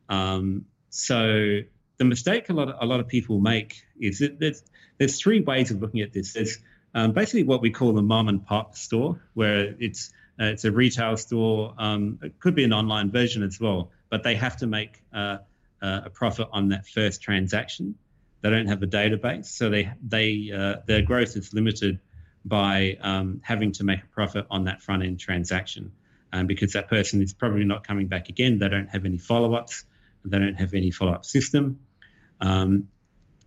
Um, 0.10 0.66
so 0.90 1.60
the 1.98 2.06
mistake 2.06 2.50
a 2.50 2.54
lot 2.54 2.70
of, 2.70 2.76
a 2.80 2.86
lot 2.86 3.00
of 3.00 3.08
people 3.08 3.40
make 3.40 3.84
is 4.00 4.20
that 4.20 4.40
there's 4.40 4.64
there's 4.98 5.20
three 5.20 5.42
ways 5.42 5.72
of 5.72 5.82
looking 5.82 6.02
at 6.02 6.14
this. 6.14 6.34
There's 6.34 6.60
um, 6.94 7.12
basically 7.14 7.44
what 7.44 7.62
we 7.62 7.72
call 7.72 7.98
a 7.98 8.02
mom 8.02 8.28
and 8.28 8.46
pop 8.46 8.76
store, 8.76 9.22
where 9.34 9.76
it's 9.80 10.12
uh, 10.40 10.46
it's 10.46 10.66
a 10.66 10.72
retail 10.72 11.18
store. 11.18 11.74
Um, 11.78 12.20
it 12.22 12.40
could 12.40 12.56
be 12.56 12.64
an 12.64 12.74
online 12.74 13.12
version 13.12 13.44
as 13.44 13.60
well, 13.60 13.92
but 14.10 14.24
they 14.24 14.36
have 14.36 14.58
to 14.58 14.68
make 14.68 15.02
uh, 15.14 15.38
uh, 15.82 16.02
a 16.06 16.10
profit 16.10 16.48
on 16.52 16.70
that 16.70 16.88
first 16.88 17.22
transaction. 17.22 17.96
They 18.42 18.50
don't 18.50 18.68
have 18.68 18.82
a 18.82 18.88
database, 18.88 19.46
so 19.46 19.70
they 19.70 19.92
they 20.02 20.52
uh, 20.54 20.82
their 20.86 21.02
growth 21.02 21.36
is 21.36 21.54
limited 21.54 22.00
by 22.44 22.98
um, 23.02 23.42
having 23.44 23.72
to 23.74 23.84
make 23.84 24.04
a 24.04 24.08
profit 24.08 24.48
on 24.50 24.64
that 24.66 24.82
front 24.82 25.04
end 25.04 25.20
transaction, 25.20 25.92
um, 26.34 26.48
because 26.48 26.74
that 26.74 26.90
person 26.90 27.22
is 27.22 27.34
probably 27.34 27.66
not 27.66 27.86
coming 27.86 28.08
back 28.08 28.30
again. 28.30 28.58
They 28.58 28.70
don't 28.70 28.90
have 28.90 29.06
any 29.06 29.18
follow 29.18 29.54
ups. 29.54 29.86
They 30.26 30.40
don't 30.40 30.56
have 30.56 30.74
any 30.74 30.92
follow 30.92 31.14
up 31.14 31.26
system. 31.26 31.80
Um, 32.40 32.90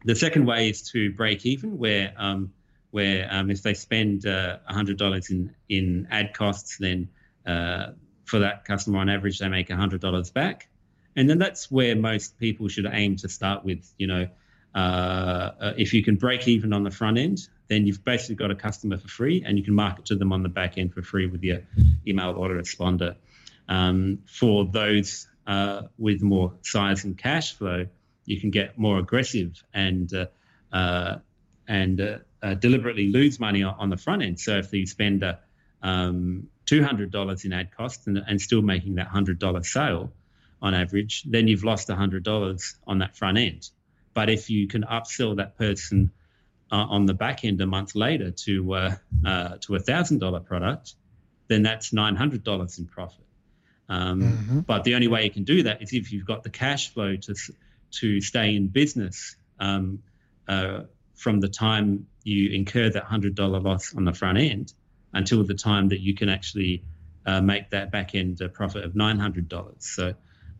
the 0.04 0.14
second 0.14 0.46
way 0.46 0.70
is 0.70 0.90
to 0.90 1.12
break 1.12 1.44
even, 1.46 1.78
where 1.78 2.12
um, 2.16 2.52
where 2.94 3.26
um, 3.28 3.50
if 3.50 3.60
they 3.60 3.74
spend 3.74 4.24
uh, 4.24 4.56
$100 4.70 5.28
in, 5.28 5.52
in 5.68 6.06
ad 6.12 6.32
costs, 6.32 6.76
then 6.78 7.08
uh, 7.44 7.86
for 8.24 8.38
that 8.38 8.64
customer 8.64 9.00
on 9.00 9.08
average, 9.08 9.40
they 9.40 9.48
make 9.48 9.68
$100 9.68 10.32
back. 10.32 10.68
And 11.16 11.28
then 11.28 11.40
that's 11.40 11.68
where 11.72 11.96
most 11.96 12.38
people 12.38 12.68
should 12.68 12.86
aim 12.86 13.16
to 13.16 13.28
start 13.28 13.64
with. 13.64 13.92
You 13.98 14.06
know, 14.06 14.28
uh, 14.76 14.78
uh, 14.78 15.74
if 15.76 15.92
you 15.92 16.04
can 16.04 16.14
break 16.14 16.46
even 16.46 16.72
on 16.72 16.84
the 16.84 16.90
front 16.92 17.18
end, 17.18 17.40
then 17.66 17.84
you've 17.84 18.04
basically 18.04 18.36
got 18.36 18.52
a 18.52 18.54
customer 18.54 18.96
for 18.96 19.08
free 19.08 19.42
and 19.44 19.58
you 19.58 19.64
can 19.64 19.74
market 19.74 20.04
to 20.04 20.14
them 20.14 20.32
on 20.32 20.44
the 20.44 20.48
back 20.48 20.78
end 20.78 20.94
for 20.94 21.02
free 21.02 21.26
with 21.26 21.42
your 21.42 21.62
email 22.06 22.32
autoresponder. 22.34 23.16
Um, 23.68 24.20
for 24.26 24.66
those 24.66 25.26
uh, 25.48 25.82
with 25.98 26.22
more 26.22 26.54
size 26.62 27.02
and 27.02 27.18
cash 27.18 27.54
flow, 27.54 27.86
you 28.24 28.40
can 28.40 28.50
get 28.50 28.78
more 28.78 29.00
aggressive 29.00 29.64
and 29.74 30.12
uh, 30.72 31.16
and 31.66 32.20
uh, 32.44 32.54
deliberately 32.54 33.10
lose 33.10 33.40
money 33.40 33.62
on, 33.62 33.74
on, 33.78 33.90
the 33.90 33.96
front 33.96 34.22
end. 34.22 34.38
So 34.38 34.58
if 34.58 34.72
you 34.72 34.86
spend 34.86 35.24
uh, 35.24 35.36
um, 35.82 36.48
$200 36.66 37.44
in 37.44 37.52
ad 37.54 37.74
costs 37.74 38.06
and, 38.06 38.18
and, 38.18 38.40
still 38.40 38.60
making 38.60 38.96
that 38.96 39.08
$100 39.08 39.64
sale 39.64 40.12
on 40.60 40.74
average, 40.74 41.22
then 41.24 41.48
you've 41.48 41.64
lost 41.64 41.88
$100 41.88 42.74
on 42.86 42.98
that 42.98 43.16
front 43.16 43.38
end. 43.38 43.70
But 44.12 44.28
if 44.28 44.50
you 44.50 44.68
can 44.68 44.82
upsell 44.82 45.36
that 45.36 45.56
person 45.56 46.10
uh, 46.70 46.76
on 46.76 47.06
the 47.06 47.14
back 47.14 47.44
end 47.44 47.60
a 47.62 47.66
month 47.66 47.94
later 47.94 48.30
to 48.30 48.74
uh, 48.74 48.94
uh, 49.26 49.56
to 49.62 49.74
a 49.74 49.80
thousand 49.80 50.18
dollar 50.18 50.40
product, 50.40 50.94
then 51.48 51.62
that's 51.62 51.92
nine 51.92 52.14
hundred 52.14 52.44
dollars 52.44 52.78
in 52.78 52.86
profit. 52.86 53.24
Um, 53.88 54.22
mm-hmm. 54.22 54.60
But 54.60 54.84
the 54.84 54.94
only 54.94 55.08
way 55.08 55.24
you 55.24 55.30
can 55.30 55.44
do 55.44 55.64
that 55.64 55.82
is 55.82 55.92
if 55.92 56.12
you've 56.12 56.26
got 56.26 56.42
the 56.42 56.50
cash 56.50 56.92
flow 56.92 57.16
to 57.16 57.34
to 58.00 58.20
stay 58.20 58.54
in 58.54 58.68
business 58.68 59.36
um, 59.58 60.02
uh, 60.48 60.82
from 61.14 61.40
the 61.40 61.48
time 61.48 62.06
you 62.22 62.50
incur 62.50 62.90
that 62.90 63.06
$100 63.06 63.62
loss 63.62 63.94
on 63.94 64.04
the 64.04 64.12
front 64.12 64.38
end 64.38 64.72
until 65.12 65.44
the 65.44 65.54
time 65.54 65.88
that 65.88 66.00
you 66.00 66.14
can 66.14 66.28
actually 66.28 66.82
uh, 67.26 67.40
make 67.40 67.70
that 67.70 67.90
back 67.90 68.14
end 68.14 68.40
profit 68.52 68.84
of 68.84 68.92
$900. 68.92 69.74
So 69.78 70.14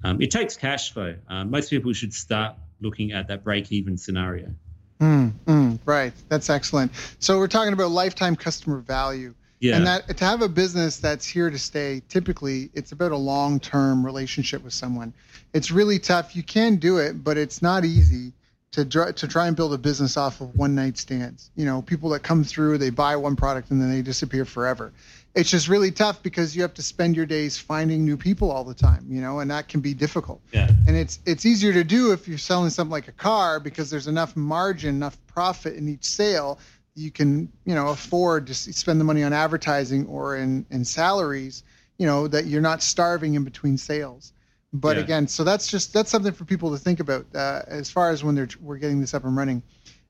um, 0.04 0.20
it 0.20 0.30
takes 0.30 0.56
cash 0.56 0.92
flow. 0.92 1.16
Um, 1.28 1.50
most 1.50 1.70
people 1.70 1.92
should 1.92 2.12
start 2.12 2.56
looking 2.80 3.12
at 3.12 3.28
that 3.28 3.42
break 3.42 3.72
even 3.72 3.96
scenario. 3.96 4.54
Mm, 5.00 5.32
mm, 5.46 5.78
right. 5.84 6.12
That's 6.28 6.48
excellent. 6.50 6.92
So 7.18 7.38
we're 7.38 7.48
talking 7.48 7.72
about 7.72 7.90
lifetime 7.90 8.36
customer 8.36 8.78
value. 8.78 9.34
Yeah. 9.60 9.76
And 9.76 9.86
that 9.86 10.16
to 10.18 10.24
have 10.24 10.42
a 10.42 10.48
business 10.48 10.98
that's 10.98 11.26
here 11.26 11.48
to 11.48 11.58
stay, 11.58 12.02
typically 12.08 12.70
it's 12.74 12.92
about 12.92 13.12
a 13.12 13.16
long 13.16 13.58
term 13.60 14.04
relationship 14.04 14.62
with 14.62 14.74
someone. 14.74 15.14
It's 15.52 15.70
really 15.70 15.98
tough. 15.98 16.36
You 16.36 16.42
can 16.42 16.76
do 16.76 16.98
it, 16.98 17.24
but 17.24 17.38
it's 17.38 17.62
not 17.62 17.84
easy 17.84 18.32
to 18.74 18.84
try, 18.84 19.12
to 19.12 19.28
try 19.28 19.46
and 19.46 19.56
build 19.56 19.72
a 19.72 19.78
business 19.78 20.16
off 20.16 20.40
of 20.40 20.54
one 20.56 20.74
night 20.74 20.98
stands. 20.98 21.50
You 21.54 21.64
know, 21.64 21.82
people 21.82 22.10
that 22.10 22.22
come 22.22 22.42
through, 22.42 22.78
they 22.78 22.90
buy 22.90 23.16
one 23.16 23.36
product 23.36 23.70
and 23.70 23.80
then 23.80 23.90
they 23.90 24.02
disappear 24.02 24.44
forever. 24.44 24.92
It's 25.34 25.50
just 25.50 25.68
really 25.68 25.90
tough 25.90 26.22
because 26.22 26.54
you 26.54 26.62
have 26.62 26.74
to 26.74 26.82
spend 26.82 27.16
your 27.16 27.26
days 27.26 27.56
finding 27.58 28.04
new 28.04 28.16
people 28.16 28.50
all 28.50 28.64
the 28.64 28.74
time, 28.74 29.06
you 29.08 29.20
know, 29.20 29.40
and 29.40 29.50
that 29.50 29.68
can 29.68 29.80
be 29.80 29.94
difficult. 29.94 30.40
Yeah. 30.52 30.68
And 30.86 30.96
it's 30.96 31.18
it's 31.26 31.44
easier 31.46 31.72
to 31.72 31.82
do 31.82 32.12
if 32.12 32.28
you're 32.28 32.38
selling 32.38 32.70
something 32.70 32.92
like 32.92 33.08
a 33.08 33.12
car 33.12 33.58
because 33.58 33.90
there's 33.90 34.06
enough 34.06 34.36
margin, 34.36 34.94
enough 34.94 35.18
profit 35.26 35.74
in 35.74 35.88
each 35.88 36.04
sale 36.04 36.58
you 36.96 37.10
can, 37.10 37.50
you 37.64 37.74
know, 37.74 37.88
afford 37.88 38.46
to 38.46 38.54
spend 38.54 39.00
the 39.00 39.04
money 39.04 39.24
on 39.24 39.32
advertising 39.32 40.06
or 40.06 40.36
in 40.36 40.64
in 40.70 40.84
salaries, 40.84 41.64
you 41.98 42.06
know, 42.06 42.28
that 42.28 42.46
you're 42.46 42.62
not 42.62 42.82
starving 42.82 43.34
in 43.34 43.44
between 43.44 43.76
sales. 43.76 44.32
But 44.74 44.96
yeah. 44.96 45.04
again, 45.04 45.28
so 45.28 45.44
that's 45.44 45.68
just 45.68 45.92
that's 45.92 46.10
something 46.10 46.32
for 46.32 46.44
people 46.44 46.72
to 46.72 46.78
think 46.78 46.98
about 46.98 47.26
uh, 47.32 47.62
as 47.68 47.92
far 47.92 48.10
as 48.10 48.24
when 48.24 48.34
they're 48.34 48.48
we're 48.60 48.76
getting 48.76 49.00
this 49.00 49.14
up 49.14 49.24
and 49.24 49.36
running, 49.36 49.62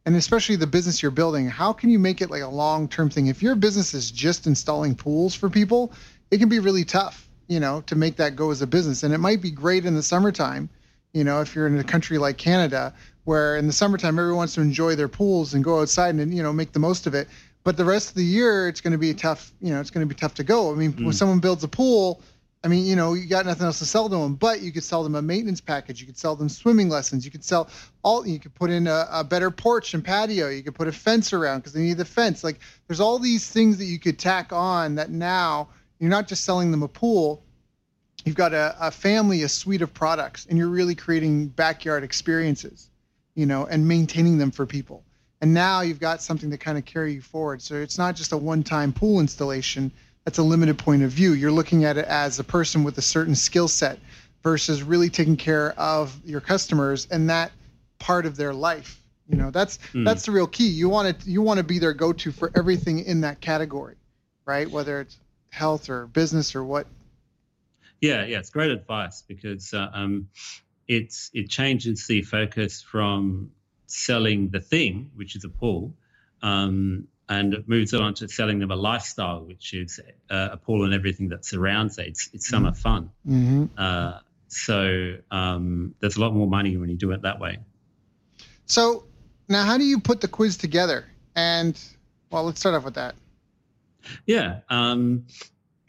and 0.07 0.17
especially 0.17 0.57
the 0.57 0.67
business 0.67 1.03
you're 1.03 1.11
building. 1.11 1.47
How 1.47 1.75
can 1.75 1.91
you 1.91 1.99
make 1.99 2.23
it 2.23 2.31
like 2.31 2.43
a 2.43 2.49
long 2.49 2.89
term 2.89 3.11
thing? 3.11 3.27
If 3.27 3.43
your 3.43 3.57
business 3.57 3.93
is 3.93 4.11
just 4.11 4.47
installing 4.47 4.95
pools 4.95 5.35
for 5.35 5.51
people, 5.51 5.93
it 6.31 6.39
can 6.39 6.49
be 6.49 6.61
really 6.61 6.85
tough, 6.87 7.29
you 7.47 7.61
know, 7.61 7.83
to 7.83 7.95
make 7.95 8.17
that 8.17 8.37
go 8.37 8.51
as 8.51 8.63
a 8.63 8.67
business. 8.67 9.03
And 9.03 9.13
it 9.13 9.19
might 9.19 9.43
be 9.43 9.51
great 9.51 9.85
in 9.85 9.95
the 9.95 10.03
summertime, 10.03 10.71
you 11.13 11.25
know, 11.25 11.43
if 11.43 11.55
you're 11.55 11.67
in 11.67 11.79
a 11.79 11.85
country 11.85 12.17
like 12.17 12.39
Canada, 12.39 12.95
where 13.25 13.59
in 13.59 13.67
the 13.67 13.73
summertime 13.73 14.19
everyone 14.19 14.39
wants 14.39 14.55
to 14.55 14.63
enjoy 14.63 14.97
their 14.97 15.09
pools 15.09 15.53
and 15.53 15.63
go 15.63 15.83
outside 15.83 16.15
and 16.15 16.35
you 16.35 16.43
know 16.43 16.55
make 16.55 16.73
the 16.73 16.79
most 16.79 17.07
of 17.07 17.15
it. 17.15 17.29
But 17.65 17.77
the 17.77 17.85
rest 17.85 18.09
of 18.09 18.15
the 18.15 18.25
year, 18.25 18.67
it's 18.67 18.81
going 18.81 18.93
to 18.93 18.99
be 18.99 19.13
tough. 19.13 19.53
You 19.61 19.75
know, 19.75 19.81
it's 19.81 19.91
going 19.91 20.09
to 20.09 20.15
be 20.15 20.19
tough 20.19 20.35
to 20.35 20.45
go. 20.45 20.73
I 20.73 20.75
mean, 20.75 20.95
mm. 20.95 21.05
when 21.05 21.13
someone 21.13 21.41
builds 21.41 21.65
a 21.65 21.69
pool 21.69 22.23
I 22.65 22.69
mean, 22.69 22.87
you 22.87 22.97
know, 22.97 23.13
you 23.13 23.27
got 23.27 23.45
nothing 23.45 23.67
else 23.67 23.79
to 23.81 23.85
sell 23.85 24.09
to 24.09 24.17
them, 24.17 24.37
but 24.37 24.63
you 24.63 24.73
could 24.73 24.85
sell 24.85 25.03
them 25.05 25.15
a 25.15 25.21
maintenance 25.21 25.61
package. 25.61 26.01
You 26.01 26.07
could 26.07 26.17
sell 26.17 26.35
them 26.35 26.49
swimming 26.49 26.89
lessons. 26.89 27.25
You 27.27 27.31
could 27.31 27.45
sell 27.45 27.69
all. 28.03 28.27
You 28.27 28.41
could 28.41 28.55
put 28.55 28.71
in 28.71 28.87
a, 28.87 29.07
a 29.11 29.23
better 29.23 29.51
porch 29.51 29.93
and 29.93 30.03
patio. 30.03 30.49
You 30.49 30.63
could 30.63 30.75
put 30.75 30.89
a 30.89 30.93
fence 30.93 31.35
around 31.35 31.59
because 31.59 31.75
they 31.75 31.83
need 31.83 31.99
the 31.99 32.07
fence. 32.07 32.43
Like, 32.43 32.59
there's 32.89 33.01
all 33.01 33.19
these 33.19 33.49
things 33.49 33.77
that 33.79 33.85
you 33.85 33.99
could 33.99 34.19
tack 34.19 34.51
on 34.51 34.95
that 34.95 35.11
now 35.11 35.69
you're 35.99 36.11
not 36.11 36.27
just 36.27 36.45
selling 36.45 36.71
them 36.71 36.83
a 36.83 36.89
pool. 36.89 37.43
You've 38.25 38.35
got 38.35 38.55
a, 38.55 38.75
a 38.81 38.91
family, 38.91 39.43
a 39.43 39.49
suite 39.49 39.83
of 39.83 39.93
products, 39.93 40.47
and 40.47 40.57
you're 40.57 40.69
really 40.69 40.95
creating 40.95 41.49
backyard 41.49 42.03
experiences, 42.03 42.89
you 43.35 43.45
know, 43.45 43.67
and 43.67 43.87
maintaining 43.87 44.39
them 44.39 44.51
for 44.51 44.65
people. 44.65 45.05
And 45.43 45.53
now 45.53 45.83
you've 45.83 46.01
got 46.01 46.23
something 46.23 46.51
to 46.51 46.57
kind 46.57 46.79
of 46.79 46.87
carry 46.87 47.13
you 47.13 47.21
forward. 47.21 47.61
So 47.61 47.75
it's 47.75 47.99
not 47.99 48.17
just 48.17 48.33
a 48.33 48.39
one-time 48.39 48.95
pool 48.95 49.21
installation 49.21 49.93
that's 50.25 50.39
a 50.39 50.43
limited 50.43 50.79
point 50.79 51.03
of 51.03 51.11
view. 51.11 51.33
You're 51.33 51.53
looking 51.53 51.85
at 51.85 51.97
it 51.97 52.07
as 52.07 52.39
a 52.39 52.45
person 52.45 52.85
with 52.85 52.97
a 52.99 53.03
certain 53.03 53.35
skill 53.35 53.69
set 53.69 53.99
versus 54.43 54.83
really 54.83 55.11
taking 55.11 55.37
care 55.37 55.73
of 55.79 56.19
your 56.25 56.41
customers 56.41 57.07
and 57.11 57.31
that 57.31 57.53
part 57.99 58.27
of 58.27 58.37
their 58.37 58.55
life. 58.55 59.01
You 59.29 59.37
know, 59.37 59.51
that's 59.51 59.79
mm. 59.93 60.05
that's 60.05 60.27
the 60.27 60.33
real 60.33 60.47
key. 60.47 60.69
You 60.69 60.89
want 60.89 61.21
to 61.21 61.31
you 61.31 61.41
want 61.41 61.59
to 61.59 61.65
be 61.65 61.79
their 61.79 61.95
go-to 61.95 62.31
for 62.31 62.51
everything 62.55 63.01
in 63.01 63.23
that 63.23 63.41
category, 63.41 63.97
right? 64.45 64.71
Whether 64.71 65.01
it's 65.01 65.19
health 65.51 65.89
or 65.89 66.07
business 66.07 66.55
or 66.55 66.65
what. 66.65 66.87
Yeah, 68.01 68.25
yeah, 68.25 68.39
it's 68.39 68.51
great 68.51 68.71
advice 68.71 69.23
because 69.27 69.73
uh, 69.73 69.89
um, 69.95 70.29
it's 70.89 71.31
it 71.33 71.49
changes 71.49 72.07
the 72.07 72.21
focus 72.21 72.83
from 72.83 73.51
selling 73.87 74.51
the 74.51 74.61
thing, 74.61 75.11
which 75.15 75.37
is 75.37 75.45
a 75.45 75.49
pool, 75.49 75.95
um, 76.43 77.09
and 77.29 77.55
it 77.55 77.69
moves 77.69 77.95
on 77.95 78.15
to 78.15 78.29
selling 78.29 78.59
them 78.59 78.71
a 78.71 78.77
lifestyle, 78.77 79.45
which 79.45 79.73
is 79.73 80.01
uh, 80.31 80.51
a 80.53 80.57
pool 80.57 80.85
and 80.85 80.93
everything 80.93 81.29
that 81.31 81.45
surrounds 81.45 81.99
it. 81.99 82.09
It's, 82.09 82.31
it's 82.33 82.49
summer 82.49 82.71
mm-hmm. 82.71 82.81
fun. 82.81 83.11
Mm-hmm. 83.27 83.65
Uh, 83.79 84.19
so 84.49 85.17
um, 85.31 85.95
there's 86.01 86.17
a 86.17 86.21
lot 86.21 86.35
more 86.35 86.47
money 86.47 86.77
when 86.77 86.89
you 86.89 86.97
do 86.97 87.13
it 87.13 87.23
that 87.23 87.41
way. 87.41 87.59
So 88.67 89.05
now, 89.49 89.65
how 89.65 89.79
do 89.79 89.85
you 89.85 90.01
put 90.01 90.21
the 90.21 90.29
quiz 90.29 90.57
together? 90.57 91.07
And 91.35 91.79
well, 92.31 92.45
let's 92.45 92.61
start 92.61 92.75
off 92.75 92.85
with 92.85 92.95
that. 92.95 93.15
Yeah, 94.27 94.61
um, 94.69 95.27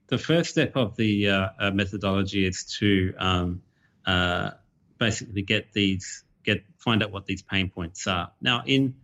the 0.08 0.18
first 0.18 0.52
step 0.52 0.76
of 0.76 0.96
the 0.96 1.30
uh, 1.30 1.50
uh 1.60 1.72
methodology 1.72 2.46
is 2.46 2.64
to 2.80 3.14
um, 3.18 3.62
uh, 4.06 4.52
basically 4.98 5.42
get 5.42 5.74
these 5.74 6.24
get 6.44 6.64
find 6.78 7.04
out 7.04 7.12
what 7.12 7.26
these 7.26 7.42
pain 7.42 7.70
points 7.70 8.08
are. 8.08 8.32
Now, 8.42 8.64
in 8.66 8.96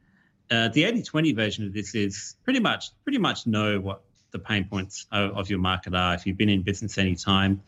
uh, 0.52 0.68
the 0.68 0.84
80-20 0.84 1.36
version 1.36 1.66
of 1.66 1.74
this 1.74 1.96
is 1.96 2.36
pretty 2.44 2.60
much 2.60 2.90
pretty 3.04 3.18
much 3.18 3.48
know 3.48 3.80
what 3.80 4.04
the 4.32 4.40
pain 4.40 4.66
points 4.66 5.06
of, 5.12 5.38
of 5.38 5.50
your 5.50 5.60
market 5.60 5.96
are. 5.96 6.14
If 6.14 6.26
you've 6.26 6.38
been 6.38 6.50
in 6.50 6.62
business 6.62 6.98
any 6.98 7.16
time, 7.16 7.64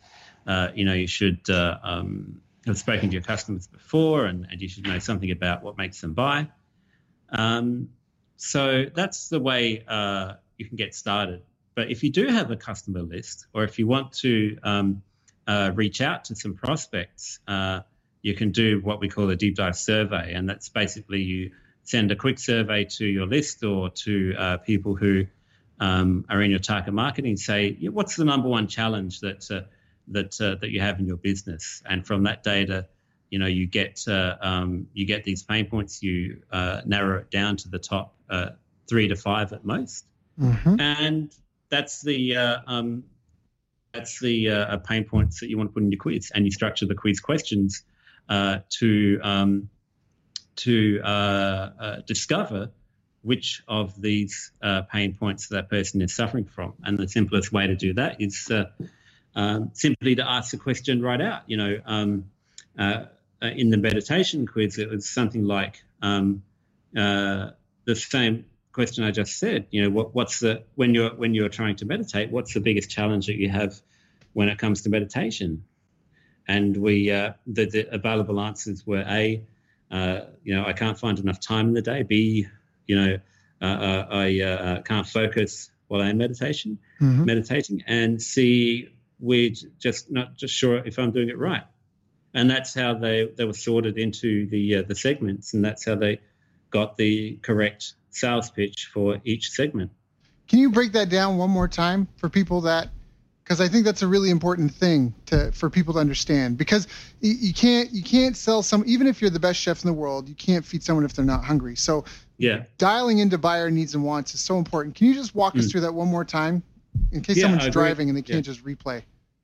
uh, 0.46 0.68
you 0.74 0.84
know 0.84 0.92
you 0.92 1.06
should 1.06 1.48
uh, 1.48 1.78
um, 1.82 2.42
have 2.66 2.76
spoken 2.76 3.08
to 3.08 3.12
your 3.14 3.22
customers 3.22 3.66
before, 3.66 4.26
and, 4.26 4.46
and, 4.50 4.60
you 4.60 4.68
should 4.68 4.86
know 4.86 4.98
something 4.98 5.30
about 5.30 5.62
what 5.62 5.78
makes 5.78 6.00
them 6.00 6.12
buy. 6.12 6.48
Um, 7.30 7.88
so 8.36 8.84
that's 8.94 9.28
the 9.28 9.40
way 9.40 9.82
uh, 9.88 10.34
you 10.58 10.66
can 10.66 10.76
get 10.76 10.94
started. 10.94 11.42
But 11.74 11.90
if 11.90 12.02
you 12.02 12.10
do 12.10 12.26
have 12.26 12.50
a 12.50 12.56
customer 12.56 13.02
list, 13.02 13.46
or 13.54 13.64
if 13.64 13.78
you 13.78 13.86
want 13.86 14.12
to 14.18 14.58
um, 14.62 15.02
uh, 15.46 15.72
reach 15.74 16.00
out 16.02 16.26
to 16.26 16.36
some 16.36 16.54
prospects, 16.54 17.40
you 18.22 18.34
can 18.34 18.52
do 18.52 18.80
what 18.82 19.00
we 19.00 19.08
call 19.08 19.28
a 19.30 19.36
deep 19.36 19.56
dive 19.56 19.76
survey, 19.76 20.32
and 20.34 20.48
that's 20.48 20.68
basically 20.68 21.22
you 21.22 21.50
send 21.84 22.10
a 22.10 22.16
quick 22.16 22.38
survey 22.38 22.84
to 22.84 23.04
your 23.04 23.26
list 23.26 23.62
or 23.62 23.90
to 23.90 24.34
uh, 24.36 24.56
people 24.58 24.96
who 24.96 25.26
um, 25.78 26.24
are 26.28 26.42
in 26.42 26.50
your 26.50 26.60
target 26.60 26.94
marketing. 26.94 27.36
Say, 27.36 27.76
what's 27.90 28.16
the 28.16 28.24
number 28.24 28.48
one 28.48 28.66
challenge 28.66 29.20
that 29.20 29.50
uh, 29.50 29.62
that 30.08 30.40
uh, 30.40 30.56
that 30.60 30.70
you 30.70 30.80
have 30.80 30.98
in 30.98 31.06
your 31.06 31.18
business? 31.18 31.82
And 31.88 32.06
from 32.06 32.24
that 32.24 32.42
data, 32.42 32.88
you 33.30 33.38
know, 33.38 33.46
you 33.46 33.66
get 33.66 34.02
uh, 34.08 34.36
um, 34.40 34.88
you 34.94 35.06
get 35.06 35.24
these 35.24 35.42
pain 35.42 35.66
points. 35.66 36.02
You 36.02 36.42
uh, 36.50 36.80
narrow 36.86 37.18
it 37.20 37.30
down 37.30 37.56
to 37.58 37.68
the 37.68 37.78
top 37.78 38.14
uh, 38.30 38.50
three 38.88 39.08
to 39.08 39.16
five 39.16 39.52
at 39.52 39.64
most, 39.64 40.06
mm-hmm. 40.40 40.80
and 40.80 41.32
that's 41.68 42.02
the 42.02 42.36
um, 42.66 43.04
that's 43.92 44.18
the 44.20 44.80
pain 44.88 45.04
points 45.04 45.40
that 45.40 45.50
you 45.50 45.58
want 45.58 45.70
to 45.70 45.74
put 45.74 45.82
in 45.82 45.92
your 45.92 46.00
quiz. 46.00 46.32
And 46.34 46.44
you 46.44 46.50
structure 46.50 46.86
the 46.86 46.94
quiz 46.94 47.20
questions 47.20 47.82
to 48.28 49.20
um, 49.22 49.68
to 50.56 51.00
uh, 51.02 51.06
uh, 51.06 51.96
discover 52.06 52.70
which 53.22 53.62
of 53.66 54.00
these 54.00 54.52
uh, 54.62 54.82
pain 54.82 55.14
points 55.14 55.48
that 55.48 55.70
person 55.70 56.02
is 56.02 56.14
suffering 56.14 56.44
from. 56.44 56.74
And 56.84 56.98
the 56.98 57.08
simplest 57.08 57.52
way 57.52 57.66
to 57.66 57.74
do 57.74 57.94
that 57.94 58.20
is 58.20 58.50
uh, 58.50 58.64
um, 59.34 59.70
simply 59.72 60.16
to 60.16 60.28
ask 60.28 60.50
the 60.50 60.58
question 60.58 61.00
right 61.00 61.20
out. 61.20 61.42
You 61.46 61.56
know, 61.56 61.80
um, 61.86 62.24
uh, 62.78 63.04
in 63.40 63.70
the 63.70 63.78
meditation 63.78 64.46
quiz, 64.46 64.78
it 64.78 64.90
was 64.90 65.08
something 65.08 65.44
like 65.44 65.82
um, 66.02 66.42
uh, 66.96 67.50
the 67.86 67.96
same 67.96 68.44
question 68.72 69.04
I 69.04 69.10
just 69.10 69.38
said. 69.38 69.66
You 69.70 69.84
know, 69.84 69.90
what, 69.90 70.14
what's 70.14 70.40
the 70.40 70.64
when 70.74 70.94
you're 70.94 71.14
when 71.14 71.34
you're 71.34 71.48
trying 71.48 71.76
to 71.76 71.86
meditate, 71.86 72.30
what's 72.30 72.52
the 72.52 72.60
biggest 72.60 72.90
challenge 72.90 73.26
that 73.26 73.36
you 73.36 73.48
have 73.48 73.74
when 74.34 74.48
it 74.48 74.58
comes 74.58 74.82
to 74.82 74.90
meditation? 74.90 75.64
And 76.46 76.76
we 76.76 77.08
the, 77.08 77.36
the 77.46 77.88
available 77.90 78.38
answers 78.38 78.86
were 78.86 79.04
a 79.08 79.42
uh, 79.90 80.20
you 80.42 80.54
know, 80.54 80.64
I 80.64 80.72
can't 80.72 80.98
find 80.98 81.18
enough 81.18 81.40
time 81.40 81.68
in 81.68 81.74
the 81.74 81.82
day. 81.82 82.02
B, 82.02 82.46
you 82.86 82.96
know, 82.96 83.18
uh, 83.60 83.64
uh 83.64 84.06
I 84.10 84.40
uh, 84.40 84.82
can't 84.82 85.06
focus 85.06 85.70
while 85.88 86.02
I'm 86.02 86.18
meditation, 86.18 86.78
mm-hmm. 87.00 87.24
meditating. 87.24 87.84
And 87.86 88.20
C, 88.20 88.88
we're 89.20 89.52
just 89.78 90.10
not 90.10 90.36
just 90.36 90.54
sure 90.54 90.78
if 90.78 90.98
I'm 90.98 91.12
doing 91.12 91.28
it 91.28 91.38
right. 91.38 91.64
And 92.32 92.50
that's 92.50 92.74
how 92.74 92.94
they, 92.94 93.28
they 93.36 93.44
were 93.44 93.52
sorted 93.52 93.96
into 93.96 94.46
the 94.48 94.82
the 94.82 94.94
segments, 94.94 95.54
and 95.54 95.64
that's 95.64 95.84
how 95.84 95.94
they 95.94 96.20
got 96.70 96.96
the 96.96 97.36
correct 97.42 97.94
sales 98.10 98.50
pitch 98.50 98.90
for 98.92 99.20
each 99.24 99.50
segment. 99.50 99.92
Can 100.48 100.58
you 100.58 100.70
break 100.70 100.92
that 100.92 101.08
down 101.08 101.38
one 101.38 101.50
more 101.50 101.68
time 101.68 102.08
for 102.16 102.28
people 102.28 102.62
that 102.62 102.88
because 103.44 103.60
I 103.60 103.68
think 103.68 103.84
that's 103.84 104.00
a 104.00 104.08
really 104.08 104.30
important 104.30 104.72
thing 104.72 105.14
to 105.26 105.52
for 105.52 105.68
people 105.68 105.94
to 105.94 106.00
understand. 106.00 106.56
Because 106.56 106.88
you, 107.20 107.34
you, 107.34 107.54
can't 107.54 107.92
you 107.92 108.02
can't 108.02 108.36
sell 108.36 108.62
some 108.62 108.82
even 108.86 109.06
if 109.06 109.20
you're 109.20 109.30
the 109.30 109.40
best 109.40 109.60
chef 109.60 109.84
in 109.84 109.86
the 109.86 109.92
world, 109.92 110.28
you 110.28 110.34
can't 110.34 110.64
feed 110.64 110.82
someone 110.82 111.04
if 111.04 111.12
they're 111.12 111.24
not 111.24 111.44
hungry. 111.44 111.76
So 111.76 112.04
yeah, 112.38 112.64
dialing 112.78 113.18
into 113.18 113.36
buyer 113.36 113.70
needs 113.70 113.94
and 113.94 114.02
wants 114.02 114.34
is 114.34 114.40
so 114.40 114.56
important. 114.56 114.94
Can 114.94 115.08
you 115.08 115.14
just 115.14 115.34
walk 115.34 115.54
mm. 115.54 115.60
us 115.60 115.70
through 115.70 115.82
that 115.82 115.92
one 115.92 116.08
more 116.08 116.24
time, 116.24 116.62
in 117.12 117.20
case 117.20 117.36
yeah, 117.36 117.42
someone's 117.42 117.68
driving 117.68 118.08
and 118.08 118.16
they 118.16 118.22
can't 118.22 118.46
yeah. 118.46 118.52
just 118.52 118.64
replay? 118.64 119.02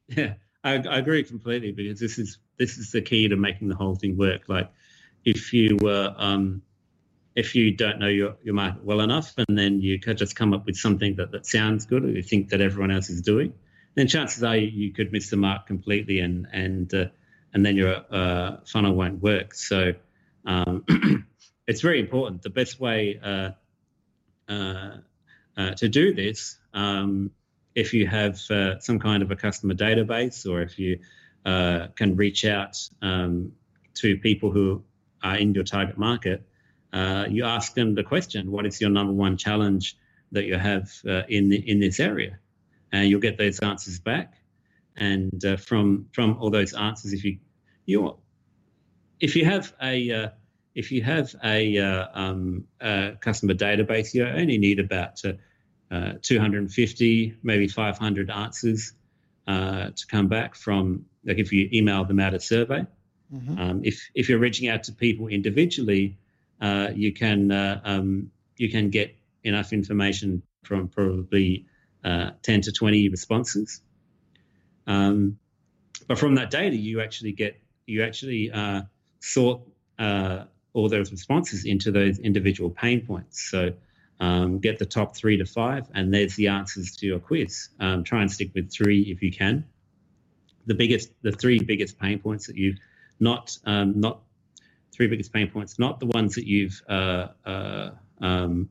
Yeah, 0.09 0.35
I, 0.65 0.75
I, 0.75 0.99
agree 0.99 1.23
completely 1.23 1.71
because 1.71 2.01
this 2.01 2.19
is 2.19 2.39
this 2.57 2.79
is 2.79 2.91
the 2.91 3.01
key 3.01 3.29
to 3.29 3.37
making 3.37 3.69
the 3.69 3.77
whole 3.77 3.95
thing 3.95 4.17
work. 4.17 4.49
Like 4.49 4.69
if 5.25 5.53
you 5.53 5.79
were 5.81 6.15
um, 6.17 6.63
if 7.37 7.55
you 7.55 7.71
don't 7.71 7.99
know 8.01 8.09
your, 8.09 8.37
your 8.43 8.55
market 8.55 8.83
well 8.83 9.01
enough 9.01 9.35
and 9.37 9.57
then 9.57 9.81
you 9.81 10.01
could 10.01 10.19
just 10.19 10.35
come 10.35 10.53
up 10.53 10.67
with 10.67 10.77
something 10.77 11.15
that, 11.17 11.31
that 11.31 11.47
sounds 11.47 11.87
good 11.87 12.05
or 12.05 12.09
you 12.09 12.23
think 12.23 12.49
that 12.49 12.61
everyone 12.61 12.91
else 12.91 13.09
is 13.09 13.23
doing 13.23 13.53
then 13.95 14.07
chances 14.07 14.43
are 14.43 14.57
you 14.57 14.93
could 14.93 15.13
miss 15.13 15.31
the 15.31 15.37
mark 15.37 15.67
completely, 15.67 16.21
and 16.21 16.47
and 16.53 16.93
uh, 16.95 17.07
and 17.53 17.65
then 17.65 17.77
your 17.77 18.05
uh, 18.11 18.59
funnel 18.65 18.95
won't 18.95 19.21
work. 19.23 19.55
So 19.55 19.95
um, 20.45 20.85
it's 21.67 21.81
very 21.81 22.01
important. 22.01 22.43
The 22.43 22.51
best 22.51 22.81
way 22.81 23.21
uh, 23.23 23.51
uh, 24.49 24.97
uh 25.57 25.71
to 25.75 25.89
do 25.89 26.15
this, 26.15 26.59
um, 26.73 27.31
if 27.75 27.93
you 27.93 28.07
have 28.07 28.39
some 28.39 28.99
kind 28.99 29.23
of 29.23 29.31
a 29.31 29.37
customer 29.37 29.75
database, 29.75 30.49
or 30.49 30.63
if 30.63 30.79
you 30.79 31.01
can 31.45 32.17
reach 32.17 32.45
out 32.45 32.77
um, 33.03 33.53
to 33.95 34.17
people 34.19 34.51
who 34.51 34.83
are 35.23 35.37
in 35.37 35.55
your 35.55 35.65
target 35.65 35.99
market, 35.99 36.47
you 37.29 37.45
ask 37.45 37.75
them 37.75 37.95
the 37.95 38.05
question: 38.05 38.53
What 38.53 38.67
is 38.67 38.81
your 38.81 38.91
number 38.91 39.13
one 39.13 39.37
challenge 39.37 39.97
that 40.33 40.45
you 40.45 40.57
have 40.57 40.93
in 41.29 41.49
the, 41.49 41.57
in 41.69 41.81
this 41.81 41.99
area? 41.99 42.39
And 42.93 43.09
you'll 43.09 43.21
get 43.21 43.39
those 43.39 43.59
answers 43.61 43.99
back. 44.01 44.35
And 44.97 45.45
uh, 45.45 45.57
from 45.57 46.07
from 46.13 46.37
all 46.41 46.51
those 46.51 46.75
answers, 46.75 47.13
if 47.13 47.25
you 47.25 47.39
you 47.87 48.17
if 49.21 49.37
you 49.37 49.45
have 49.45 49.73
a 49.83 50.11
uh, 50.13 50.29
if 50.75 50.93
you 50.93 51.03
have 51.03 51.35
a, 51.45 51.79
uh, 51.79 52.07
um, 52.15 52.65
a, 52.81 53.13
customer 53.21 53.55
database, 53.55 54.15
you 54.15 54.25
only 54.25 54.57
need 54.57 54.79
about 54.79 55.21
uh, 55.25 55.33
uh, 55.91 56.13
250, 56.23 57.35
maybe 57.43 57.67
500 57.67 58.31
answers 58.31 58.93
uh, 59.49 59.91
to 59.91 60.07
come 60.07 60.29
back 60.29 60.55
from. 60.55 61.07
Like 61.25 61.39
if 61.39 61.53
you 61.53 61.69
email 61.73 62.05
them 62.05 62.19
out 62.19 62.35
a 62.35 62.41
survey, 62.41 62.87
mm-hmm. 63.33 63.59
um, 63.59 63.81
if 63.85 64.09
if 64.15 64.29
you're 64.29 64.39
reaching 64.39 64.69
out 64.69 64.85
to 64.85 64.93
people 64.93 65.29
individually, 65.29 66.17
you 66.95 67.13
can 67.13 67.51
um, 67.85 68.31
you 68.57 68.71
can 68.71 68.91
get 68.91 69.15
enough 69.45 69.73
information 69.73 70.43
from 70.63 70.89
probably 70.89 71.67
uh, 72.05 72.31
10 72.43 72.63
to 72.63 72.73
20 72.73 73.09
responses. 73.09 73.81
Um, 74.87 75.39
but 76.07 76.19
from 76.19 76.35
that 76.37 76.51
data, 76.51 76.77
you 76.77 77.01
actually 77.01 77.33
get 77.33 77.61
you 77.87 78.03
actually 78.03 78.51
uh, 78.51 78.83
sort 79.21 79.61
uh, 79.99 80.45
all 80.73 80.89
those 80.89 81.11
responses 81.11 81.65
into 81.65 81.91
those 81.91 82.19
individual 82.19 82.71
pain 82.71 83.05
points. 83.07 83.51
So 83.51 83.73
um, 84.21 84.59
get 84.59 84.79
the 84.79 84.87
top 84.87 85.17
three 85.17 85.37
to 85.39 85.47
five, 85.47 85.87
and 85.95 86.13
there's 86.13 86.37
the 86.37 86.49
answers 86.49 86.97
to 86.97 87.07
your 87.07 87.19
quiz. 87.19 87.69
Um, 87.81 88.05
try 88.05 88.23
and 88.23 88.31
stick 88.31 88.51
with 88.55 88.73
three 88.73 89.03
if 89.03 89.23
you 89.23 89.33
can. 89.33 89.65
The 90.67 90.75
biggest, 90.75 91.11
the 91.23 91.33
three 91.33 91.59
biggest 91.59 91.99
pain 91.99 92.19
points 92.19 92.47
that 92.47 92.57
you've 92.57 92.77
not 93.19 93.57
um, 93.65 94.01
not 94.01 94.21
three 94.93 95.07
biggest 95.07 95.33
pain 95.33 95.51
points, 95.51 95.79
not 95.79 96.01
the 96.01 96.07
ones 96.07 96.35
that 96.35 96.47
you've 96.47 96.83
uh, 96.89 97.29
uh, 97.47 97.91
um, 98.21 98.69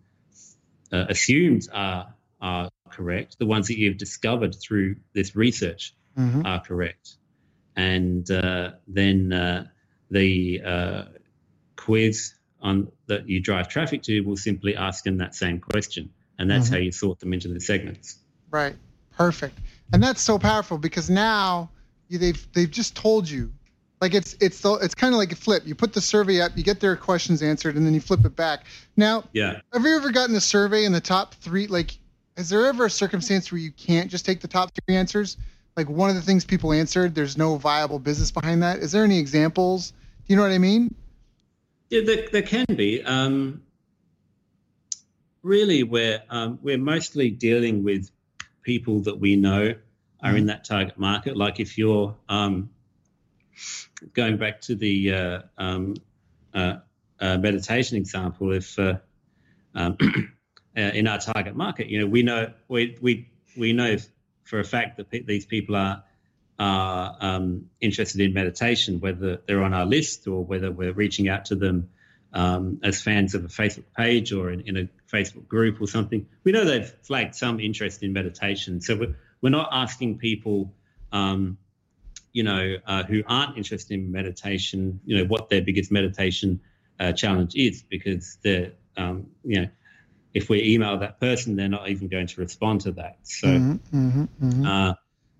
uh, 0.91 1.05
assumed 1.09 1.67
are 1.73 2.13
are 2.41 2.69
correct. 2.89 3.37
The 3.39 3.45
ones 3.45 3.67
that 3.67 3.77
you've 3.77 3.97
discovered 3.97 4.55
through 4.55 4.97
this 5.13 5.35
research 5.35 5.95
mm-hmm. 6.17 6.45
are 6.45 6.61
correct. 6.61 7.15
And 7.75 8.29
uh, 8.29 8.71
then 8.87 9.31
uh, 9.31 9.67
the 10.11 10.61
uh, 10.65 11.03
quiz 11.75 12.33
on 12.61 12.91
that 13.07 13.29
you 13.29 13.39
drive 13.39 13.69
traffic 13.69 14.03
to 14.03 14.21
will 14.21 14.35
simply 14.35 14.75
ask 14.75 15.03
them 15.03 15.17
that 15.17 15.35
same 15.35 15.59
question. 15.59 16.11
And 16.37 16.49
that's 16.49 16.65
mm-hmm. 16.65 16.75
how 16.75 16.79
you 16.79 16.91
sort 16.91 17.19
them 17.19 17.33
into 17.33 17.47
the 17.47 17.59
segments. 17.59 18.19
Right. 18.51 18.75
Perfect. 19.11 19.57
And 19.91 20.01
that's 20.03 20.21
so 20.21 20.39
powerful 20.39 20.77
because 20.77 21.09
now 21.09 21.69
they've 22.09 22.47
they've 22.53 22.69
just 22.69 22.95
told 22.95 23.29
you 23.29 23.51
like 24.01 24.13
it's 24.13 24.35
it's 24.39 24.61
the, 24.61 24.73
it's 24.75 24.95
kind 24.95 25.13
of 25.13 25.17
like 25.17 25.31
a 25.31 25.35
flip. 25.35 25.63
You 25.65 25.75
put 25.75 25.93
the 25.93 26.01
survey 26.01 26.41
up, 26.41 26.53
you 26.55 26.63
get 26.63 26.79
their 26.79 26.95
questions 26.95 27.41
answered, 27.41 27.75
and 27.75 27.85
then 27.85 27.93
you 27.93 27.99
flip 27.99 28.23
it 28.25 28.35
back. 28.35 28.65
Now, 28.95 29.25
yeah. 29.33 29.59
Have 29.73 29.83
you 29.83 29.95
ever 29.95 30.11
gotten 30.11 30.35
a 30.35 30.41
survey 30.41 30.85
in 30.85 30.93
the 30.93 31.01
top 31.01 31.35
three? 31.35 31.67
Like 31.67 31.97
is 32.39 32.47
there 32.47 32.65
ever 32.67 32.85
a 32.85 32.89
circumstance 32.89 33.51
where 33.51 33.59
you 33.59 33.71
can't 33.71 34.09
just 34.09 34.25
take 34.25 34.39
the 34.39 34.47
top 34.47 34.71
three 34.73 34.95
answers? 34.95 35.37
Like 35.75 35.89
one 35.89 36.09
of 36.09 36.15
the 36.15 36.21
things 36.21 36.45
people 36.45 36.71
answered, 36.71 37.13
there's 37.13 37.37
no 37.37 37.57
viable 37.57 37.99
business 37.99 38.31
behind 38.31 38.63
that. 38.63 38.79
Is 38.79 38.93
there 38.93 39.03
any 39.03 39.19
examples? 39.19 39.91
Do 39.91 39.95
you 40.27 40.35
know 40.37 40.43
what 40.43 40.51
I 40.51 40.57
mean? 40.57 40.95
Yeah, 41.89 42.01
there, 42.05 42.27
there 42.31 42.41
can 42.41 42.65
be. 42.69 43.03
Um, 43.03 43.61
really, 45.43 45.83
we're 45.83 46.23
um, 46.29 46.59
we're 46.61 46.77
mostly 46.77 47.29
dealing 47.29 47.83
with 47.83 48.09
people 48.61 49.01
that 49.01 49.19
we 49.19 49.35
know 49.35 49.73
are 50.21 50.35
in 50.35 50.45
that 50.45 50.63
target 50.63 50.97
market. 50.97 51.35
Like 51.35 51.59
if 51.59 51.77
you're 51.77 52.15
um, 52.29 52.69
going 54.13 54.37
back 54.37 54.61
to 54.61 54.75
the 54.75 55.13
uh, 55.13 55.41
um, 55.57 55.95
uh, 56.53 56.77
uh, 57.19 57.37
meditation 57.37 57.97
example, 57.97 58.53
if 58.53 58.77
uh, 60.77 60.81
in 60.81 61.07
our 61.07 61.17
target 61.17 61.55
market. 61.55 61.87
You 61.87 62.01
know, 62.01 62.07
we 62.07 62.23
know 62.23 62.51
we 62.67 62.97
we 63.01 63.29
we 63.57 63.73
know 63.73 63.97
for 64.43 64.59
a 64.59 64.63
fact 64.63 64.97
that 64.97 65.09
these 65.25 65.45
people 65.45 65.75
are 65.75 66.03
are 66.57 67.15
um, 67.21 67.69
interested 67.79 68.19
in 68.19 68.33
meditation, 68.33 68.99
whether 68.99 69.37
they're 69.47 69.63
on 69.63 69.73
our 69.73 69.85
list 69.85 70.27
or 70.27 70.43
whether 70.43 70.71
we're 70.71 70.91
reaching 70.91 71.29
out 71.29 71.45
to 71.45 71.55
them 71.55 71.89
um, 72.33 72.79
as 72.83 73.01
fans 73.01 73.33
of 73.33 73.45
a 73.45 73.47
Facebook 73.47 73.85
page 73.95 74.33
or 74.33 74.51
in, 74.51 74.61
in, 74.61 74.77
a 74.77 74.89
Facebook 75.09 75.47
group 75.47 75.81
or 75.81 75.87
something. 75.87 76.27
We 76.43 76.51
know 76.51 76.65
they've 76.65 76.93
flagged 77.01 77.35
some 77.35 77.59
interest 77.59 78.03
in 78.03 78.11
meditation, 78.11 78.81
so 78.81 78.97
we're, 78.97 79.15
we're 79.41 79.49
not 79.49 79.69
asking 79.71 80.17
people. 80.17 80.73
Um, 81.11 81.57
you 82.31 82.43
know, 82.43 82.75
uh, 82.85 83.03
who 83.03 83.23
aren't 83.25 83.57
interested 83.57 83.95
in 83.95 84.11
meditation, 84.11 84.99
you 85.03 85.17
know, 85.17 85.23
what 85.25 85.49
their 85.49 85.63
biggest 85.63 85.91
meditation 85.91 86.61
uh, 86.99 87.11
challenge 87.11 87.55
is, 87.55 87.81
because 87.81 88.37
they're, 88.43 88.73
um, 88.97 89.27
you 89.43 89.61
know, 89.61 89.67
if 90.33 90.49
we 90.49 90.73
email 90.73 90.97
that 90.99 91.19
person, 91.19 91.55
they're 91.55 91.69
not 91.69 91.89
even 91.89 92.07
going 92.07 92.27
to 92.27 92.41
respond 92.41 92.81
to 92.81 92.91
that. 92.93 93.17
So, 93.23 93.47
mm-hmm, 93.47 94.07
mm-hmm, 94.07 94.45
mm-hmm. 94.45 94.65
Uh, 94.65 94.93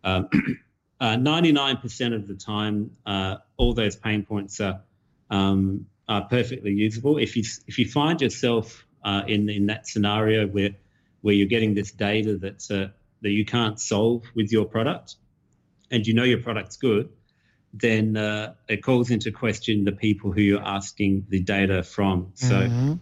um, 0.04 0.30
uh, 1.00 1.16
99% 1.16 2.16
of 2.16 2.28
the 2.28 2.36
time, 2.36 2.92
uh, 3.06 3.38
all 3.58 3.74
those 3.74 3.96
pain 3.96 4.24
points 4.24 4.60
are, 4.60 4.82
um, 5.30 5.86
are 6.08 6.26
perfectly 6.28 6.72
usable. 6.72 7.18
If 7.18 7.38
you 7.38 7.44
if 7.68 7.78
you 7.78 7.88
find 7.88 8.20
yourself 8.20 8.86
uh, 9.04 9.24
in 9.28 9.48
in 9.50 9.68
that 9.68 9.88
scenario 9.88 10.48
where 10.48 10.72
where 11.22 11.36
you're 11.36 11.48
getting 11.48 11.76
this 11.76 11.92
data 11.92 12.38
that's 12.38 12.72
uh, 12.72 12.90
that 13.22 13.30
you 13.30 13.46
can't 13.46 13.80
solve 13.80 14.24
with 14.36 14.52
your 14.52 14.66
product, 14.66 15.16
and 15.92 16.08
you 16.08 16.16
know 16.16 16.24
your 16.24 16.42
product's 16.42 16.78
good, 16.78 17.10
then 17.74 18.18
uh, 18.18 18.54
it 18.68 18.78
calls 18.84 19.12
into 19.12 19.32
question 19.32 19.84
the 19.84 19.92
people 19.92 20.32
who 20.32 20.42
you're 20.42 20.64
asking 20.64 21.26
the 21.30 21.40
data 21.40 21.84
from. 21.84 22.32
So 22.34 22.56
mm-hmm. 22.56 22.94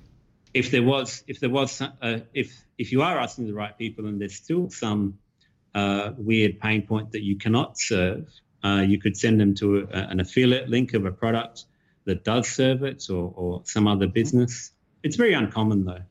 If 0.57 0.71
there 0.71 0.83
was 0.83 1.23
if 1.27 1.39
there 1.39 1.49
was 1.49 1.81
uh, 1.81 2.19
if 2.33 2.65
if 2.77 2.91
you 2.91 3.01
are 3.01 3.19
asking 3.19 3.47
the 3.47 3.53
right 3.53 3.77
people 3.77 4.07
and 4.07 4.19
there's 4.19 4.35
still 4.35 4.69
some 4.69 5.19
uh, 5.75 6.11
weird 6.17 6.59
pain 6.59 6.81
point 6.85 7.11
that 7.11 7.23
you 7.23 7.37
cannot 7.37 7.77
serve, 7.77 8.27
uh, 8.63 8.83
you 8.87 8.99
could 8.99 9.15
send 9.15 9.39
them 9.39 9.53
to 9.55 9.87
a, 9.91 9.97
an 9.97 10.19
affiliate 10.19 10.69
link 10.69 10.93
of 10.93 11.05
a 11.05 11.11
product 11.11 11.65
that 12.05 12.23
does 12.23 12.47
serve 12.47 12.83
it 12.83 13.09
or, 13.09 13.31
or 13.35 13.61
some 13.65 13.87
other 13.87 14.07
business. 14.07 14.71
It's 15.03 15.15
very 15.15 15.33
uncommon 15.33 15.85
though. 15.85 16.01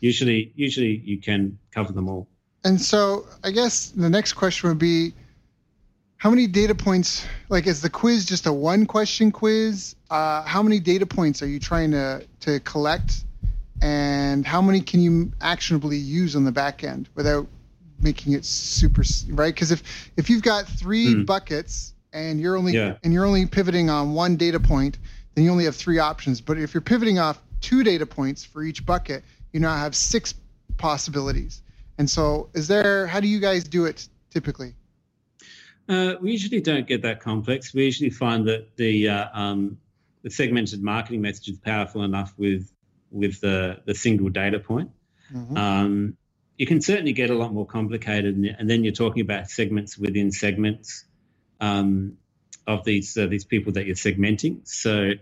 Usually, 0.00 0.52
usually 0.54 0.96
you 1.04 1.18
can 1.18 1.58
cover 1.72 1.92
them 1.92 2.08
all. 2.08 2.28
And 2.62 2.80
so, 2.80 3.26
I 3.42 3.50
guess 3.50 3.90
the 3.90 4.10
next 4.10 4.34
question 4.34 4.68
would 4.68 4.78
be 4.78 5.14
how 6.16 6.30
many 6.30 6.46
data 6.46 6.74
points 6.74 7.26
like 7.48 7.66
is 7.66 7.82
the 7.82 7.90
quiz 7.90 8.24
just 8.24 8.46
a 8.46 8.52
one 8.52 8.86
question 8.86 9.30
quiz 9.30 9.94
uh, 10.10 10.42
how 10.42 10.62
many 10.62 10.80
data 10.80 11.04
points 11.04 11.42
are 11.42 11.46
you 11.46 11.60
trying 11.60 11.90
to 11.90 12.26
to 12.40 12.60
collect 12.60 13.24
and 13.84 14.46
how 14.46 14.62
many 14.62 14.80
can 14.80 15.00
you 15.00 15.30
actionably 15.42 15.98
use 15.98 16.34
on 16.34 16.44
the 16.44 16.50
back 16.50 16.82
end 16.82 17.06
without 17.14 17.46
making 18.00 18.32
it 18.32 18.42
super 18.44 19.02
right 19.28 19.54
because 19.54 19.70
if 19.70 20.10
if 20.16 20.30
you've 20.30 20.42
got 20.42 20.66
three 20.66 21.14
mm. 21.14 21.26
buckets 21.26 21.92
and 22.14 22.40
you're 22.40 22.56
only 22.56 22.72
yeah. 22.72 22.96
and 23.04 23.12
you're 23.12 23.26
only 23.26 23.44
pivoting 23.44 23.90
on 23.90 24.14
one 24.14 24.36
data 24.36 24.58
point 24.58 24.98
then 25.34 25.44
you 25.44 25.50
only 25.50 25.64
have 25.64 25.76
three 25.76 25.98
options 25.98 26.40
but 26.40 26.58
if 26.58 26.72
you're 26.72 26.80
pivoting 26.80 27.18
off 27.18 27.42
two 27.60 27.84
data 27.84 28.06
points 28.06 28.42
for 28.42 28.62
each 28.62 28.84
bucket 28.86 29.22
you 29.52 29.60
now 29.60 29.76
have 29.76 29.94
six 29.94 30.34
possibilities 30.78 31.60
and 31.98 32.08
so 32.08 32.48
is 32.54 32.66
there 32.66 33.06
how 33.06 33.20
do 33.20 33.28
you 33.28 33.38
guys 33.38 33.64
do 33.64 33.84
it 33.84 34.08
typically 34.30 34.74
uh, 35.90 36.14
we 36.22 36.32
usually 36.32 36.62
don't 36.62 36.86
get 36.86 37.02
that 37.02 37.20
complex. 37.20 37.74
We 37.74 37.84
usually 37.84 38.08
find 38.08 38.48
that 38.48 38.74
the 38.76 39.06
uh, 39.06 39.28
um, 39.34 39.76
the 40.22 40.30
segmented 40.30 40.82
marketing 40.82 41.20
message 41.20 41.48
is 41.48 41.58
powerful 41.58 42.04
enough 42.04 42.32
with 42.38 42.72
with 43.14 43.40
the 43.40 43.80
the 43.86 43.94
single 43.94 44.28
data 44.28 44.58
point. 44.58 44.90
Mm-hmm. 45.32 45.56
Um, 45.56 46.16
you 46.58 46.66
can 46.66 46.80
certainly 46.80 47.12
get 47.12 47.30
a 47.30 47.34
lot 47.34 47.52
more 47.52 47.66
complicated, 47.66 48.36
and 48.36 48.70
then 48.70 48.84
you're 48.84 48.92
talking 48.92 49.22
about 49.22 49.50
segments 49.50 49.98
within 49.98 50.30
segments 50.30 51.04
um, 51.60 52.18
of 52.66 52.84
these 52.84 53.16
uh, 53.16 53.26
these 53.26 53.44
people 53.44 53.72
that 53.72 53.86
you're 53.86 53.96
segmenting. 53.96 54.66
So, 54.66 55.12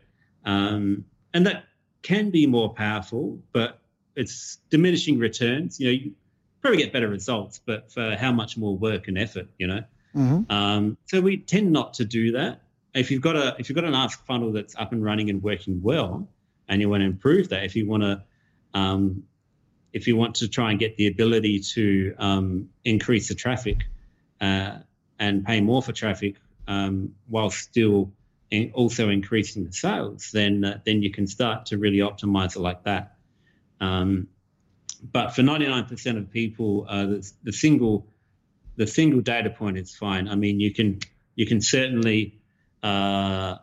um, 0.45 1.05
and 1.32 1.47
that 1.47 1.64
can 2.03 2.30
be 2.30 2.47
more 2.47 2.74
powerful, 2.74 3.40
but 3.53 3.78
it's 4.14 4.59
diminishing 4.70 5.18
returns. 5.18 5.80
You 5.80 5.86
know, 5.86 5.93
you 5.93 6.12
probably 6.61 6.78
get 6.78 6.93
better 6.93 7.09
results, 7.09 7.61
but 7.64 7.93
for 7.93 8.16
how 8.16 8.32
much 8.32 8.57
more 8.57 8.76
work 8.76 9.09
and 9.09 9.18
effort, 9.18 9.49
you 9.59 9.66
know. 9.66 9.84
Mm-hmm. 10.14 10.53
Um, 10.53 10.99
so 11.07 11.20
we 11.20 11.38
tend 11.38 11.72
not 11.72 11.95
to 11.95 12.05
do 12.05 12.32
that. 12.32 12.61
If 12.95 13.11
you've 13.11 13.22
got 13.22 13.36
a 13.36 13.57
if 13.59 13.68
you've 13.68 13.76
got 13.76 13.84
an 13.84 13.95
ask 13.95 14.24
funnel 14.26 14.53
that's 14.53 14.76
up 14.76 14.93
and 14.93 15.03
running 15.03 15.30
and 15.30 15.43
working 15.43 15.82
well, 15.82 16.28
and 16.68 16.80
you 16.80 16.88
want 16.88 17.00
to 17.02 17.06
improve 17.06 17.50
that, 17.50 17.64
if 17.64 17.76
you 17.76 17.86
want 17.86 18.02
to 18.02 18.22
um, 18.74 19.24
if 19.92 20.06
you 20.06 20.16
want 20.16 20.36
to 20.36 20.48
try 20.48 20.70
and 20.70 20.80
get 20.80 20.96
the 20.96 21.06
ability 21.06 21.60
to 21.60 22.14
um, 22.18 22.68
increase 22.84 23.28
the 23.28 23.34
traffic 23.34 23.84
uh, 24.40 24.78
and 25.18 25.44
pay 25.44 25.60
more 25.60 25.82
for 25.82 25.92
traffic 25.92 26.36
um, 26.66 27.14
while 27.28 27.50
still 27.50 28.12
in 28.50 28.70
also 28.74 29.08
increasing 29.08 29.64
the 29.64 29.72
sales, 29.72 30.30
then 30.32 30.64
uh, 30.64 30.78
then 30.84 31.02
you 31.02 31.10
can 31.10 31.26
start 31.26 31.66
to 31.66 31.78
really 31.78 31.98
optimize 31.98 32.56
it 32.56 32.60
like 32.60 32.84
that. 32.84 33.16
Um, 33.80 34.28
but 35.02 35.34
for 35.34 35.42
99% 35.42 36.16
of 36.16 36.30
people, 36.30 36.86
uh, 36.88 37.06
the, 37.06 37.32
the 37.42 37.52
single 37.52 38.06
the 38.76 38.86
single 38.86 39.20
data 39.20 39.50
point 39.50 39.76
is 39.76 39.94
fine. 39.94 40.28
I 40.28 40.34
mean, 40.34 40.60
you 40.60 40.72
can 40.72 41.00
you 41.34 41.46
can 41.46 41.60
certainly 41.60 42.40
uh, 42.82 43.56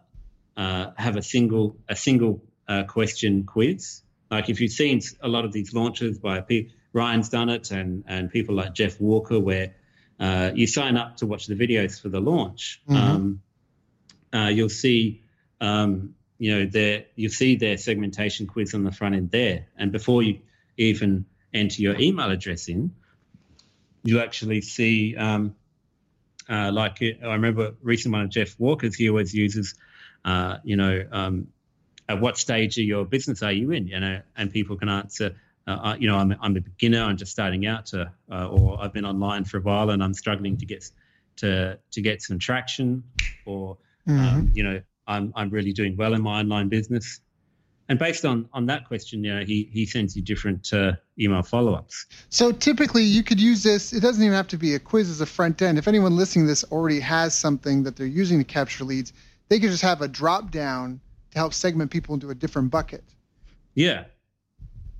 uh, 0.57 0.91
have 0.97 1.15
a 1.15 1.23
single 1.23 1.77
a 1.87 1.95
single 1.95 2.43
uh, 2.69 2.83
question 2.83 3.43
quiz. 3.43 4.01
Like 4.31 4.49
if 4.49 4.61
you've 4.61 4.71
seen 4.71 5.01
a 5.19 5.27
lot 5.27 5.43
of 5.43 5.51
these 5.51 5.73
launches 5.73 6.19
by 6.19 6.39
P- 6.39 6.71
Ryan's 6.93 7.29
done 7.29 7.49
it, 7.49 7.71
and 7.71 8.05
and 8.07 8.31
people 8.31 8.55
like 8.55 8.73
Jeff 8.73 9.01
Walker, 9.01 9.39
where 9.39 9.75
uh, 10.19 10.51
you 10.55 10.67
sign 10.67 10.95
up 10.95 11.17
to 11.17 11.25
watch 11.25 11.47
the 11.47 11.55
videos 11.55 12.01
for 12.01 12.09
the 12.09 12.21
launch. 12.21 12.81
Mm-hmm. 12.87 12.95
Um, 12.95 13.41
uh, 14.33 14.47
you'll 14.47 14.69
see. 14.69 15.23
Um, 15.59 16.15
you 16.39 16.55
know, 16.55 16.65
their, 16.65 17.05
you'll 17.15 17.31
see 17.31 17.57
their 17.57 17.77
segmentation 17.77 18.47
quiz 18.47 18.73
on 18.73 18.83
the 18.85 18.91
front 18.91 19.13
end 19.13 19.29
there. 19.29 19.67
And 19.77 19.91
before 19.91 20.23
you 20.23 20.39
even 20.77 21.25
enter 21.53 21.81
your 21.81 21.99
email 21.99 22.31
address 22.31 22.69
in, 22.69 22.95
you 24.03 24.21
actually 24.21 24.61
see, 24.61 25.17
um, 25.17 25.55
uh, 26.49 26.71
like 26.71 27.01
I 27.01 27.33
remember 27.33 27.75
recent 27.81 28.13
one 28.13 28.21
of 28.21 28.29
Jeff 28.29 28.57
Walker's, 28.57 28.95
he 28.95 29.09
always 29.09 29.33
uses, 29.33 29.75
uh, 30.23 30.57
you 30.63 30.77
know, 30.77 31.05
um, 31.11 31.49
at 32.09 32.19
what 32.19 32.37
stage 32.37 32.77
of 32.77 32.83
your 32.83 33.05
business 33.05 33.41
are 33.41 33.51
you 33.51 33.71
in? 33.71 33.87
You 33.87 33.99
know, 33.99 34.21
and 34.35 34.51
people 34.51 34.75
can 34.75 34.89
answer, 34.89 35.35
uh, 35.67 35.71
uh 35.71 35.95
you 35.97 36.07
know, 36.09 36.17
I'm, 36.17 36.35
I'm 36.41 36.57
a 36.57 36.61
beginner, 36.61 37.01
I'm 37.03 37.15
just 37.15 37.31
starting 37.31 37.65
out 37.65 37.85
to, 37.87 38.11
uh, 38.29 38.47
or 38.49 38.81
I've 38.81 38.91
been 38.91 39.05
online 39.05 39.45
for 39.45 39.57
a 39.57 39.61
while 39.61 39.91
and 39.91 40.03
I'm 40.03 40.13
struggling 40.13 40.57
to 40.57 40.65
get 40.65 40.89
to 41.37 41.79
to 41.91 42.01
get 42.01 42.21
some 42.21 42.37
traction, 42.37 43.03
or 43.45 43.77
mm-hmm. 44.07 44.19
um, 44.19 44.51
you 44.53 44.63
know, 44.63 44.81
I'm 45.07 45.31
I'm 45.35 45.49
really 45.49 45.71
doing 45.71 45.95
well 45.95 46.13
in 46.13 46.21
my 46.21 46.41
online 46.41 46.67
business 46.67 47.21
and 47.89 47.97
based 47.97 48.23
on 48.23 48.47
on 48.53 48.67
that 48.67 48.87
question, 48.87 49.23
you 49.23 49.35
know, 49.35 49.43
he 49.43 49.67
he 49.73 49.85
sends 49.85 50.15
you 50.15 50.21
different 50.21 50.71
uh, 50.71 50.93
email 51.19 51.41
follow 51.41 51.73
ups. 51.73 52.05
So 52.29 52.51
typically, 52.51 53.03
you 53.03 53.23
could 53.23 53.41
use 53.41 53.63
this. 53.63 53.91
It 53.93 54.01
doesn't 54.01 54.23
even 54.23 54.35
have 54.35 54.47
to 54.49 54.57
be 54.57 54.75
a 54.75 54.79
quiz 54.79 55.09
as 55.09 55.21
a 55.21 55.25
front 55.25 55.61
end. 55.63 55.79
If 55.79 55.87
anyone 55.87 56.15
listening 56.15 56.45
to 56.45 56.49
this 56.49 56.63
already 56.65 56.99
has 56.99 57.33
something 57.33 57.83
that 57.83 57.95
they're 57.95 58.05
using 58.05 58.37
to 58.37 58.43
capture 58.43 58.83
leads, 58.83 59.11
they 59.49 59.59
could 59.59 59.71
just 59.71 59.81
have 59.81 60.03
a 60.03 60.07
drop 60.07 60.51
down 60.51 61.01
to 61.31 61.37
help 61.37 61.53
segment 61.53 61.91
people 61.91 62.13
into 62.13 62.29
a 62.29 62.35
different 62.35 62.71
bucket. 62.71 63.03
Yeah, 63.75 64.05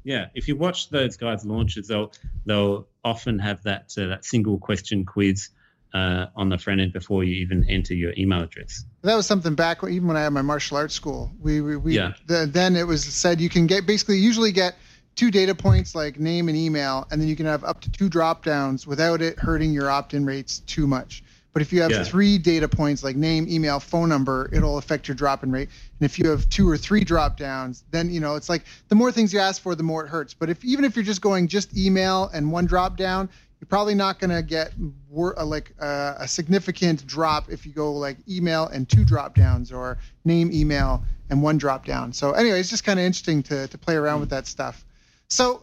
yeah. 0.03 0.27
If 0.33 0.47
you 0.47 0.55
watch 0.55 0.89
those 0.89 1.17
guys' 1.17 1.45
launches, 1.45 1.87
they'll 1.87 2.11
they'll 2.45 2.87
often 3.03 3.39
have 3.39 3.63
that 3.63 3.93
uh, 3.97 4.07
that 4.07 4.25
single 4.25 4.57
question 4.57 5.05
quiz 5.05 5.49
uh, 5.93 6.27
on 6.35 6.49
the 6.49 6.57
front 6.57 6.81
end 6.81 6.93
before 6.93 7.23
you 7.23 7.35
even 7.35 7.65
enter 7.69 7.93
your 7.93 8.13
email 8.17 8.41
address. 8.41 8.85
That 9.01 9.15
was 9.15 9.25
something 9.25 9.55
back 9.55 9.81
when 9.81 9.93
even 9.93 10.07
when 10.07 10.17
I 10.17 10.23
had 10.23 10.33
my 10.33 10.41
martial 10.41 10.77
arts 10.77 10.93
school. 10.93 11.31
We, 11.39 11.61
we, 11.61 11.75
we 11.77 11.95
yeah. 11.95 12.13
The, 12.27 12.45
then 12.45 12.75
it 12.75 12.85
was 12.85 13.03
said 13.03 13.41
you 13.41 13.49
can 13.49 13.67
get 13.67 13.85
basically 13.85 14.17
usually 14.17 14.51
get 14.51 14.75
two 15.15 15.31
data 15.31 15.55
points 15.55 15.95
like 15.95 16.19
name 16.19 16.47
and 16.47 16.57
email, 16.57 17.07
and 17.11 17.19
then 17.19 17.27
you 17.27 17.35
can 17.35 17.45
have 17.45 17.63
up 17.63 17.81
to 17.81 17.91
two 17.91 18.09
drop 18.09 18.45
downs 18.45 18.85
without 18.87 19.21
it 19.21 19.39
hurting 19.39 19.73
your 19.73 19.89
opt-in 19.89 20.25
rates 20.25 20.59
too 20.59 20.87
much. 20.87 21.23
But 21.53 21.61
if 21.63 21.73
you 21.73 21.81
have 21.81 21.91
yeah. 21.91 22.03
three 22.03 22.37
data 22.37 22.67
points 22.67 23.03
like 23.03 23.15
name, 23.15 23.47
email, 23.49 23.79
phone 23.79 24.07
number, 24.09 24.49
it'll 24.53 24.77
affect 24.77 25.07
your 25.07 25.15
drop-in 25.15 25.51
rate. 25.51 25.69
And 25.99 26.05
if 26.05 26.19
you 26.19 26.29
have 26.29 26.47
two 26.49 26.69
or 26.69 26.77
three 26.77 27.03
drop 27.03 27.37
downs, 27.37 27.83
then 27.91 28.11
you 28.11 28.19
know 28.19 28.35
it's 28.35 28.49
like 28.49 28.63
the 28.87 28.95
more 28.95 29.11
things 29.11 29.33
you 29.33 29.39
ask 29.39 29.61
for, 29.61 29.73
the 29.75 29.83
more 29.83 30.05
it 30.05 30.09
hurts. 30.09 30.33
But 30.33 30.49
if 30.49 30.63
even 30.63 30.85
if 30.85 30.95
you're 30.95 31.05
just 31.05 31.21
going 31.21 31.47
just 31.47 31.75
email 31.75 32.29
and 32.33 32.51
one 32.51 32.65
drop 32.65 32.97
down, 32.97 33.29
you're 33.59 33.67
probably 33.67 33.95
not 33.95 34.19
going 34.19 34.29
to 34.29 34.41
get 34.41 34.71
wor- 35.09 35.37
uh, 35.37 35.43
like 35.43 35.73
uh, 35.79 36.15
a 36.17 36.27
significant 36.27 37.05
drop 37.05 37.51
if 37.51 37.65
you 37.65 37.73
go 37.73 37.91
like 37.93 38.17
email 38.29 38.67
and 38.67 38.87
two 38.87 39.03
drop 39.03 39.35
downs 39.35 39.71
or 39.71 39.97
name 40.23 40.51
email 40.53 41.03
and 41.29 41.41
one 41.41 41.57
drop 41.57 41.85
down. 41.85 42.13
So 42.13 42.31
anyway, 42.31 42.59
it's 42.59 42.69
just 42.69 42.83
kind 42.83 42.99
of 42.99 43.05
interesting 43.05 43.43
to 43.43 43.67
to 43.67 43.77
play 43.77 43.95
around 43.95 44.19
with 44.19 44.29
that 44.29 44.47
stuff. 44.47 44.85
So 45.29 45.61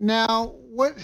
now 0.00 0.54
what? 0.70 0.94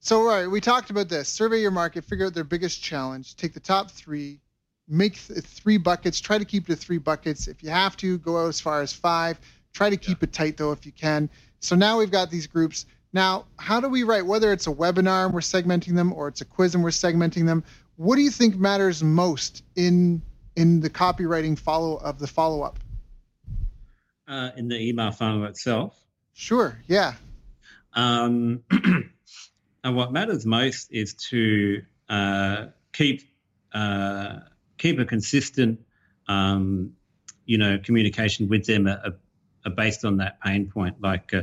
So 0.00 0.24
right, 0.24 0.46
we 0.46 0.60
talked 0.60 0.90
about 0.90 1.08
this. 1.08 1.28
Survey 1.28 1.60
your 1.60 1.70
market, 1.70 2.04
figure 2.04 2.26
out 2.26 2.34
their 2.34 2.44
biggest 2.44 2.82
challenge, 2.82 3.36
take 3.36 3.52
the 3.52 3.60
top 3.60 3.90
three, 3.90 4.40
make 4.88 5.18
th- 5.26 5.40
three 5.40 5.76
buckets. 5.76 6.20
Try 6.20 6.38
to 6.38 6.44
keep 6.44 6.64
it 6.64 6.74
to 6.74 6.76
three 6.76 6.98
buckets. 6.98 7.48
If 7.48 7.62
you 7.62 7.70
have 7.70 7.96
to, 7.98 8.18
go 8.18 8.44
out 8.44 8.48
as 8.48 8.60
far 8.60 8.80
as 8.80 8.92
five. 8.92 9.38
Try 9.72 9.90
to 9.90 9.96
keep 9.96 10.22
yeah. 10.22 10.24
it 10.24 10.32
tight 10.32 10.56
though 10.56 10.72
if 10.72 10.86
you 10.86 10.92
can. 10.92 11.28
So 11.60 11.76
now 11.76 11.98
we've 11.98 12.10
got 12.10 12.30
these 12.30 12.46
groups 12.46 12.86
now, 13.12 13.46
how 13.58 13.80
do 13.80 13.88
we 13.88 14.04
write, 14.04 14.24
whether 14.24 14.52
it's 14.52 14.66
a 14.66 14.72
webinar 14.72 15.24
and 15.24 15.34
we're 15.34 15.40
segmenting 15.40 15.96
them 15.96 16.12
or 16.12 16.28
it's 16.28 16.40
a 16.40 16.44
quiz 16.44 16.74
and 16.74 16.84
we're 16.84 16.90
segmenting 16.90 17.46
them, 17.46 17.64
what 17.96 18.16
do 18.16 18.22
you 18.22 18.30
think 18.30 18.56
matters 18.56 19.02
most 19.02 19.64
in 19.76 20.22
in 20.56 20.80
the 20.80 20.90
copywriting 20.90 21.58
follow 21.58 21.96
of 21.96 22.18
the 22.18 22.26
follow 22.26 22.62
up? 22.62 22.78
Uh, 24.28 24.50
in 24.56 24.68
the 24.68 24.76
email 24.76 25.10
funnel 25.10 25.44
itself. 25.46 25.98
Sure. 26.34 26.78
Yeah. 26.86 27.14
Um, 27.94 28.62
and 29.82 29.96
what 29.96 30.12
matters 30.12 30.44
most 30.44 30.92
is 30.92 31.14
to 31.14 31.82
uh, 32.08 32.66
keep 32.92 33.22
uh, 33.72 34.40
keep 34.78 34.98
a 34.98 35.04
consistent, 35.04 35.80
um, 36.28 36.92
you 37.44 37.58
know, 37.58 37.78
communication 37.78 38.48
with 38.48 38.66
them 38.66 38.88
based 39.76 40.04
on 40.04 40.18
that 40.18 40.40
pain 40.40 40.70
point. 40.70 41.00
Like, 41.00 41.32
uh, 41.32 41.42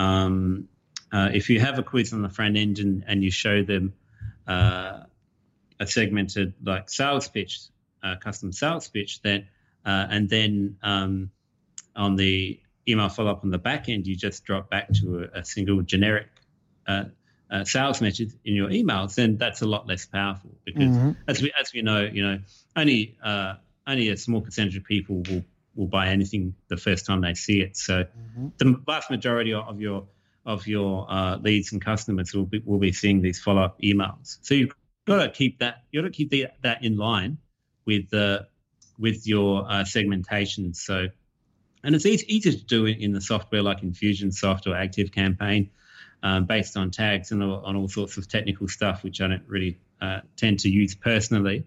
um, 0.00 0.68
uh, 1.12 1.30
if 1.32 1.50
you 1.50 1.60
have 1.60 1.78
a 1.78 1.82
quiz 1.82 2.12
on 2.12 2.22
the 2.22 2.28
front 2.28 2.56
end 2.56 2.78
and, 2.78 3.04
and 3.06 3.22
you 3.22 3.30
show 3.30 3.62
them 3.62 3.92
uh, 4.46 5.00
a 5.80 5.86
segmented 5.86 6.54
like 6.64 6.88
sales 6.88 7.28
pitch, 7.28 7.60
custom 8.20 8.52
sales 8.52 8.88
pitch, 8.88 9.22
then 9.22 9.46
and 9.84 10.28
then 10.28 10.76
um, 10.82 11.30
on 11.96 12.16
the 12.16 12.60
email 12.88 13.08
follow 13.08 13.30
up 13.30 13.44
on 13.44 13.50
the 13.50 13.58
back 13.58 13.88
end, 13.88 14.06
you 14.06 14.16
just 14.16 14.44
drop 14.44 14.70
back 14.70 14.90
to 14.94 15.28
a, 15.34 15.40
a 15.40 15.44
single 15.44 15.82
generic 15.82 16.28
uh, 16.86 17.04
uh, 17.50 17.64
sales 17.64 18.00
message 18.00 18.32
in 18.44 18.54
your 18.54 18.68
emails, 18.68 19.14
then 19.14 19.36
that's 19.36 19.62
a 19.62 19.66
lot 19.66 19.86
less 19.86 20.06
powerful 20.06 20.50
because, 20.64 20.84
mm-hmm. 20.84 21.12
as 21.26 21.42
we 21.42 21.52
as 21.58 21.72
we 21.72 21.82
know, 21.82 22.02
you 22.02 22.22
know, 22.22 22.38
only 22.76 23.16
uh, 23.22 23.54
only 23.86 24.10
a 24.10 24.16
small 24.16 24.40
percentage 24.40 24.76
of 24.76 24.84
people 24.84 25.22
will 25.28 25.44
will 25.74 25.86
buy 25.86 26.08
anything 26.08 26.54
the 26.68 26.76
first 26.76 27.06
time 27.06 27.20
they 27.22 27.34
see 27.34 27.60
it. 27.60 27.76
So, 27.76 28.04
mm-hmm. 28.04 28.48
the 28.58 28.80
vast 28.86 29.10
majority 29.10 29.54
of 29.54 29.80
your 29.80 30.06
of 30.44 30.66
your 30.66 31.06
uh, 31.10 31.36
leads 31.36 31.72
and 31.72 31.82
customers 31.82 32.34
will 32.34 32.46
be 32.46 32.60
will 32.64 32.78
be 32.78 32.92
seeing 32.92 33.22
these 33.22 33.40
follow 33.40 33.62
up 33.62 33.80
emails. 33.80 34.38
So 34.42 34.54
you've 34.54 34.74
got 35.06 35.22
to 35.22 35.30
keep 35.30 35.60
that 35.60 35.84
you've 35.90 36.02
got 36.02 36.08
to 36.08 36.16
keep 36.16 36.30
the, 36.30 36.48
that 36.62 36.84
in 36.84 36.96
line 36.96 37.38
with 37.84 38.10
the 38.10 38.46
with 38.98 39.26
your 39.26 39.70
uh, 39.70 39.84
segmentation. 39.84 40.74
So, 40.74 41.06
and 41.84 41.94
it's 41.94 42.04
easy, 42.04 42.26
easy 42.34 42.52
to 42.52 42.64
do 42.64 42.86
it 42.86 42.98
in 42.98 43.12
the 43.12 43.20
software 43.20 43.62
like 43.62 43.80
Infusionsoft 43.80 44.66
or 44.66 44.74
Active 44.74 45.12
Campaign 45.12 45.70
um, 46.22 46.46
based 46.46 46.76
on 46.76 46.90
tags 46.90 47.30
and 47.32 47.42
all, 47.42 47.64
on 47.64 47.76
all 47.76 47.88
sorts 47.88 48.16
of 48.16 48.28
technical 48.28 48.68
stuff, 48.68 49.04
which 49.04 49.20
I 49.20 49.28
don't 49.28 49.44
really 49.46 49.78
uh, 50.00 50.20
tend 50.36 50.60
to 50.60 50.68
use 50.68 50.94
personally. 50.94 51.66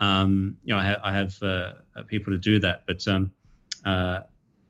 Um, 0.00 0.58
you 0.64 0.74
know, 0.74 0.80
I, 0.80 0.84
ha- 0.84 1.00
I 1.02 1.12
have 1.12 1.42
uh, 1.42 1.72
people 2.08 2.32
to 2.32 2.38
do 2.38 2.58
that, 2.60 2.82
but 2.86 3.06
um, 3.06 3.32
uh, 3.84 4.20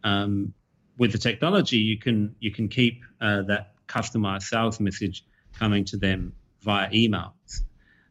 um, 0.02 0.52
with 0.98 1.12
the 1.12 1.18
technology, 1.18 1.78
you 1.78 1.98
can 1.98 2.36
you 2.40 2.52
can 2.52 2.68
keep 2.68 3.02
uh, 3.20 3.42
that 3.42 3.72
customized 3.86 4.42
sales 4.42 4.80
message 4.80 5.24
coming 5.58 5.84
to 5.86 5.96
them 5.96 6.34
via 6.62 6.88
emails. 6.90 7.62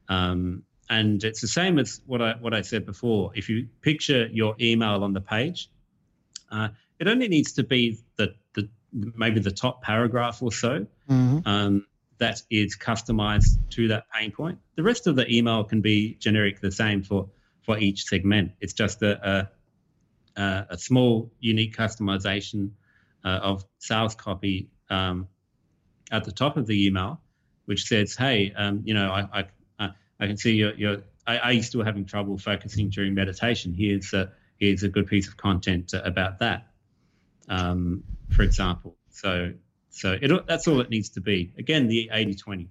Um, 0.10 0.64
and 0.90 1.24
it's 1.24 1.42
the 1.42 1.48
same 1.48 1.80
as 1.80 2.02
what 2.06 2.22
I 2.22 2.34
what 2.34 2.54
I 2.54 2.62
said 2.62 2.86
before. 2.86 3.32
If 3.36 3.50
you 3.50 3.68
picture 3.82 4.28
your 4.28 4.56
email 4.60 5.04
on 5.04 5.14
the 5.14 5.22
page, 5.22 5.70
uh, 6.52 6.70
it 7.00 7.08
only 7.08 7.28
needs 7.28 7.54
to 7.54 7.64
be 7.64 8.00
the, 8.18 8.36
the 8.54 8.70
maybe 8.94 9.40
the 9.40 9.52
top 9.52 9.82
paragraph 9.82 10.42
or 10.42 10.52
so 10.52 10.86
mm-hmm. 11.10 11.40
um, 11.46 11.86
that 12.20 12.42
is 12.50 12.78
customized 12.78 13.58
to 13.72 13.90
that 13.90 14.06
pain 14.14 14.32
point. 14.32 14.60
The 14.76 14.84
rest 14.84 15.08
of 15.08 15.16
the 15.16 15.30
email 15.30 15.64
can 15.64 15.82
be 15.82 16.16
generic, 16.16 16.62
the 16.62 16.72
same 16.72 17.04
for 17.04 17.30
for 17.64 17.78
each 17.78 18.06
segment. 18.06 18.52
It's 18.62 18.74
just 18.74 19.02
a 19.02 19.50
a, 20.36 20.66
a 20.70 20.78
small 20.78 21.32
unique 21.40 21.76
customization 21.76 22.72
uh, 23.24 23.40
of 23.42 23.66
sales 23.80 24.16
copy 24.16 24.70
um, 24.90 25.28
at 26.12 26.24
the 26.24 26.32
top 26.32 26.58
of 26.58 26.68
the 26.68 26.86
email, 26.86 27.22
which 27.66 27.86
says, 27.86 28.16
"Hey, 28.16 28.54
um, 28.56 28.82
you 28.86 28.94
know, 28.94 29.12
I, 29.12 29.40
I 29.80 29.90
I 30.24 30.28
can 30.28 30.38
see 30.38 30.54
you're, 30.54 30.74
you're 30.76 31.04
I, 31.26 31.38
I 31.38 31.52
used 31.52 31.72
to 31.74 31.82
having 31.82 32.06
trouble 32.06 32.38
focusing 32.38 32.90
during 32.90 33.14
meditation. 33.14 33.74
Here's 33.74 34.14
a, 34.14 34.32
here's 34.58 34.84
a 34.84 34.90
good 34.90 35.08
piece 35.08 35.28
of 35.28 35.38
content 35.38 35.94
about 35.94 36.40
that, 36.40 36.68
um, 37.50 38.04
for 38.30 38.44
example. 38.44 38.96
So, 39.10 39.54
so 39.90 40.18
it, 40.22 40.48
that's 40.48 40.68
all 40.68 40.80
it 40.82 40.90
needs 40.90 41.10
to 41.10 41.22
be. 41.22 41.54
Again, 41.58 41.88
the 41.88 42.10
80 42.12 42.36
20. 42.36 42.70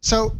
So, 0.00 0.36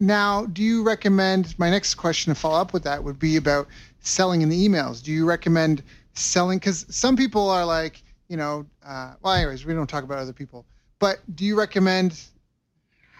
now, 0.00 0.46
do 0.46 0.62
you 0.62 0.82
recommend? 0.82 1.58
My 1.58 1.70
next 1.70 1.94
question 1.94 2.32
to 2.32 2.38
follow 2.38 2.60
up 2.60 2.72
with 2.72 2.84
that 2.84 3.02
would 3.02 3.18
be 3.18 3.36
about 3.36 3.68
selling 4.00 4.42
in 4.42 4.48
the 4.48 4.68
emails. 4.68 5.02
Do 5.02 5.12
you 5.12 5.24
recommend 5.24 5.82
selling? 6.14 6.58
Because 6.58 6.86
some 6.90 7.16
people 7.16 7.48
are 7.48 7.64
like, 7.64 8.02
you 8.28 8.36
know, 8.36 8.66
uh, 8.84 9.14
well, 9.22 9.34
anyways, 9.34 9.64
we 9.64 9.74
don't 9.74 9.88
talk 9.88 10.04
about 10.04 10.18
other 10.18 10.32
people. 10.32 10.66
But 10.98 11.18
do 11.34 11.44
you 11.44 11.58
recommend? 11.58 12.20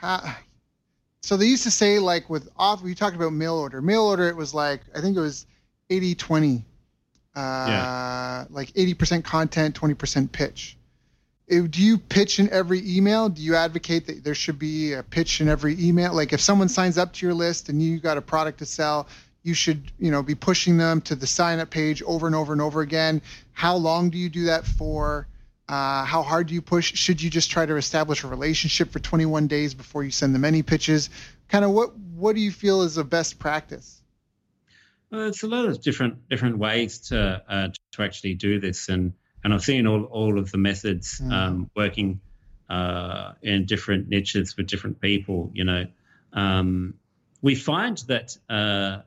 Uh, 0.02 0.34
so 1.22 1.36
they 1.36 1.46
used 1.46 1.62
to 1.64 1.70
say 1.70 1.98
like 1.98 2.30
with 2.30 2.48
off 2.56 2.82
we 2.82 2.94
talked 2.94 3.16
about 3.16 3.32
mail 3.32 3.54
order 3.54 3.82
mail 3.82 4.02
order 4.04 4.28
it 4.28 4.36
was 4.36 4.54
like 4.54 4.80
i 4.94 5.00
think 5.00 5.16
it 5.16 5.20
was 5.20 5.46
80 5.90 6.14
20 6.14 6.64
uh, 7.38 7.66
yeah. 7.68 8.44
like 8.50 8.72
80% 8.72 9.24
content 9.24 9.80
20% 9.80 10.32
pitch 10.32 10.76
it, 11.46 11.70
do 11.70 11.82
you 11.82 11.98
pitch 11.98 12.38
in 12.38 12.50
every 12.50 12.82
email 12.84 13.28
do 13.28 13.42
you 13.42 13.54
advocate 13.54 14.06
that 14.06 14.24
there 14.24 14.34
should 14.34 14.58
be 14.58 14.92
a 14.92 15.02
pitch 15.02 15.40
in 15.40 15.48
every 15.48 15.76
email 15.78 16.14
like 16.14 16.32
if 16.32 16.40
someone 16.40 16.68
signs 16.68 16.98
up 16.98 17.12
to 17.14 17.26
your 17.26 17.34
list 17.34 17.68
and 17.68 17.82
you 17.82 17.98
got 18.00 18.16
a 18.16 18.22
product 18.22 18.58
to 18.58 18.66
sell 18.66 19.08
you 19.42 19.54
should 19.54 19.90
you 19.98 20.10
know 20.10 20.22
be 20.22 20.34
pushing 20.34 20.76
them 20.76 21.00
to 21.02 21.14
the 21.14 21.26
sign 21.26 21.58
up 21.60 21.70
page 21.70 22.02
over 22.02 22.26
and 22.26 22.34
over 22.34 22.52
and 22.52 22.60
over 22.62 22.80
again 22.80 23.22
how 23.52 23.76
long 23.76 24.10
do 24.10 24.18
you 24.18 24.28
do 24.28 24.44
that 24.46 24.66
for 24.66 25.26
uh, 25.68 26.04
how 26.04 26.22
hard 26.22 26.46
do 26.46 26.54
you 26.54 26.62
push? 26.62 26.94
Should 26.94 27.20
you 27.20 27.28
just 27.28 27.50
try 27.50 27.66
to 27.66 27.76
establish 27.76 28.24
a 28.24 28.26
relationship 28.26 28.90
for 28.90 29.00
21 29.00 29.48
days 29.48 29.74
before 29.74 30.02
you 30.02 30.10
send 30.10 30.34
them 30.34 30.44
any 30.44 30.62
pitches? 30.62 31.10
Kind 31.48 31.64
of 31.64 31.72
what 31.72 31.96
what 31.96 32.34
do 32.34 32.40
you 32.40 32.50
feel 32.50 32.82
is 32.82 32.94
the 32.94 33.04
best 33.04 33.38
practice? 33.38 34.00
Well, 35.10 35.28
it's 35.28 35.42
a 35.42 35.46
lot 35.46 35.64
of 35.64 35.80
different 35.80 36.28
different 36.28 36.58
ways 36.58 36.98
to 37.08 37.42
uh, 37.48 37.68
to 37.92 38.02
actually 38.02 38.34
do 38.34 38.60
this, 38.60 38.88
and 38.88 39.14
and 39.42 39.54
I've 39.54 39.62
seen 39.62 39.86
all 39.86 40.04
all 40.04 40.38
of 40.38 40.50
the 40.50 40.58
methods 40.58 41.20
mm. 41.20 41.32
um, 41.32 41.70
working 41.74 42.20
uh, 42.68 43.32
in 43.42 43.64
different 43.64 44.08
niches 44.08 44.52
for 44.52 44.62
different 44.62 45.00
people. 45.00 45.50
You 45.54 45.64
know, 45.64 45.86
um, 46.34 46.94
we 47.40 47.54
find 47.54 47.96
that 48.08 48.36
uh, 48.50 49.02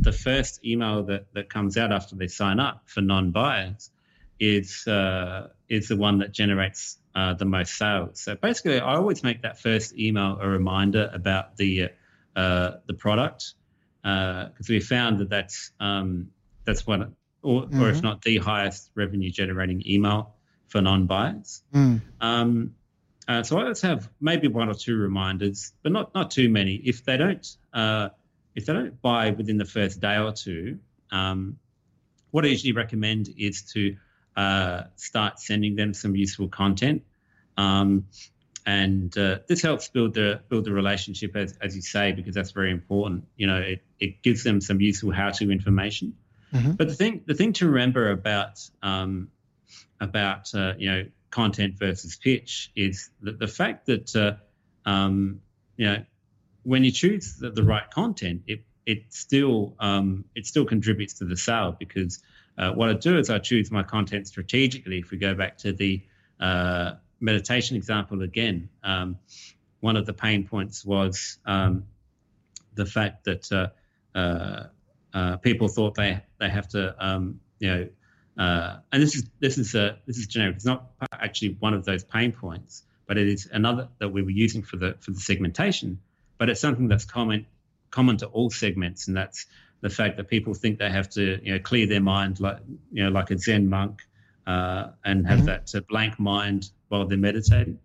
the 0.00 0.12
first 0.12 0.64
email 0.64 1.04
that 1.04 1.32
that 1.32 1.48
comes 1.48 1.78
out 1.78 1.92
after 1.92 2.14
they 2.14 2.28
sign 2.28 2.60
up 2.60 2.82
for 2.86 3.00
non-buyers 3.00 3.90
is 4.38 4.86
uh, 4.86 5.48
is 5.68 5.88
the 5.88 5.96
one 5.96 6.18
that 6.18 6.32
generates 6.32 6.98
uh, 7.14 7.32
the 7.32 7.46
most 7.46 7.78
sales. 7.78 8.20
So 8.20 8.34
basically, 8.34 8.80
I 8.80 8.96
always 8.96 9.22
make 9.22 9.42
that 9.42 9.58
first 9.58 9.96
email 9.96 10.38
a 10.40 10.48
reminder 10.48 11.10
about 11.12 11.56
the 11.56 11.88
uh, 12.36 12.72
the 12.86 12.94
product 12.94 13.54
because 14.02 14.68
uh, 14.68 14.68
we 14.68 14.80
found 14.80 15.18
that 15.20 15.30
that's 15.30 15.70
um, 15.80 16.28
that's 16.64 16.86
one, 16.86 17.14
or, 17.42 17.62
mm-hmm. 17.62 17.82
or, 17.82 17.88
if 17.90 17.96
mm-hmm. 17.96 18.06
not 18.06 18.22
the 18.22 18.38
highest 18.38 18.90
revenue 18.94 19.30
generating 19.30 19.82
email 19.86 20.34
for 20.68 20.80
non-buyers. 20.80 21.62
Mm. 21.74 22.00
Um, 22.20 22.74
uh, 23.28 23.42
so 23.42 23.58
I 23.58 23.62
always 23.62 23.80
have 23.82 24.08
maybe 24.20 24.48
one 24.48 24.68
or 24.68 24.74
two 24.74 24.96
reminders, 24.96 25.72
but 25.82 25.92
not 25.92 26.14
not 26.14 26.30
too 26.30 26.48
many. 26.48 26.74
If 26.74 27.04
they 27.04 27.16
don't 27.16 27.56
uh, 27.72 28.08
if 28.54 28.66
they 28.66 28.72
don't 28.72 29.00
buy 29.00 29.30
within 29.30 29.58
the 29.58 29.64
first 29.64 30.00
day 30.00 30.18
or 30.18 30.32
two, 30.32 30.78
um, 31.10 31.58
what 32.30 32.44
I 32.44 32.48
usually 32.48 32.72
recommend 32.72 33.28
is 33.36 33.62
to 33.74 33.96
uh, 34.36 34.84
start 34.96 35.38
sending 35.38 35.76
them 35.76 35.94
some 35.94 36.16
useful 36.16 36.48
content. 36.48 37.02
Um, 37.56 38.06
and 38.64 39.16
uh, 39.18 39.38
this 39.48 39.62
helps 39.62 39.88
build 39.88 40.14
the 40.14 40.40
build 40.48 40.64
the 40.64 40.72
relationship, 40.72 41.36
as, 41.36 41.56
as 41.60 41.74
you 41.74 41.82
say, 41.82 42.12
because 42.12 42.34
that's 42.34 42.52
very 42.52 42.70
important. 42.70 43.26
You 43.36 43.46
know, 43.48 43.58
it, 43.58 43.82
it 44.02 44.20
gives 44.20 44.42
them 44.42 44.60
some 44.60 44.80
useful 44.80 45.12
how-to 45.12 45.50
information. 45.50 46.16
Mm-hmm. 46.52 46.72
But 46.72 46.88
the 46.88 46.94
thing 46.94 47.22
the 47.24 47.34
thing 47.34 47.52
to 47.54 47.68
remember 47.68 48.10
about 48.10 48.60
um, 48.82 49.30
about 50.00 50.52
uh, 50.54 50.74
you 50.76 50.90
know 50.90 51.04
content 51.30 51.78
versus 51.78 52.16
pitch 52.16 52.70
is 52.76 53.10
that 53.22 53.38
the 53.38 53.46
fact 53.46 53.86
that 53.86 54.14
uh, 54.16 54.32
um, 54.88 55.40
you 55.76 55.86
know 55.86 56.04
when 56.64 56.84
you 56.84 56.90
choose 56.90 57.36
the, 57.36 57.50
the 57.50 57.62
right 57.62 57.88
content, 57.90 58.42
it 58.46 58.64
it 58.84 59.04
still 59.10 59.74
um, 59.78 60.24
it 60.34 60.46
still 60.46 60.66
contributes 60.66 61.14
to 61.14 61.24
the 61.24 61.36
sale 61.36 61.74
because 61.78 62.22
uh, 62.58 62.72
what 62.72 62.90
I 62.90 62.94
do 62.94 63.18
is 63.18 63.30
I 63.30 63.38
choose 63.38 63.70
my 63.70 63.84
content 63.84 64.26
strategically. 64.26 64.98
If 64.98 65.10
we 65.10 65.18
go 65.18 65.34
back 65.34 65.58
to 65.58 65.72
the 65.72 66.02
uh, 66.40 66.94
meditation 67.20 67.76
example 67.76 68.22
again, 68.22 68.68
um, 68.82 69.16
one 69.80 69.96
of 69.96 70.06
the 70.06 70.12
pain 70.12 70.46
points 70.46 70.84
was 70.84 71.38
um, 71.46 71.84
the 72.74 72.84
fact 72.84 73.24
that 73.24 73.72
uh, 74.14 74.18
uh, 74.18 74.64
uh 75.14 75.36
people 75.38 75.68
thought 75.68 75.94
they 75.94 76.20
they 76.38 76.48
have 76.48 76.68
to, 76.68 76.94
um, 76.98 77.40
you 77.58 77.68
know, 77.68 77.88
uh, 78.38 78.78
and 78.90 79.02
this 79.02 79.14
is 79.14 79.24
this 79.40 79.58
is 79.58 79.74
a 79.74 79.98
this 80.06 80.18
is 80.18 80.26
generic. 80.26 80.56
It's 80.56 80.64
not 80.64 80.90
actually 81.12 81.56
one 81.60 81.74
of 81.74 81.84
those 81.84 82.04
pain 82.04 82.32
points, 82.32 82.84
but 83.06 83.18
it 83.18 83.28
is 83.28 83.48
another 83.52 83.88
that 83.98 84.08
we 84.08 84.22
were 84.22 84.30
using 84.30 84.62
for 84.62 84.76
the 84.76 84.96
for 85.00 85.10
the 85.10 85.20
segmentation. 85.20 86.00
But 86.38 86.48
it's 86.48 86.60
something 86.60 86.88
that's 86.88 87.04
common 87.04 87.46
common 87.90 88.16
to 88.18 88.26
all 88.26 88.50
segments, 88.50 89.08
and 89.08 89.16
that's 89.16 89.46
the 89.80 89.90
fact 89.90 90.16
that 90.16 90.28
people 90.28 90.54
think 90.54 90.78
they 90.78 90.90
have 90.90 91.10
to 91.10 91.40
you 91.44 91.52
know 91.52 91.58
clear 91.58 91.86
their 91.86 92.00
mind 92.00 92.40
like 92.40 92.58
you 92.90 93.04
know 93.04 93.10
like 93.10 93.30
a 93.30 93.38
Zen 93.38 93.68
monk 93.68 94.02
uh, 94.46 94.88
and 95.04 95.26
have 95.26 95.40
mm-hmm. 95.40 95.46
that 95.46 95.74
uh, 95.74 95.80
blank 95.88 96.18
mind 96.18 96.70
while 96.88 97.06
they're 97.06 97.18
meditating. 97.18 97.78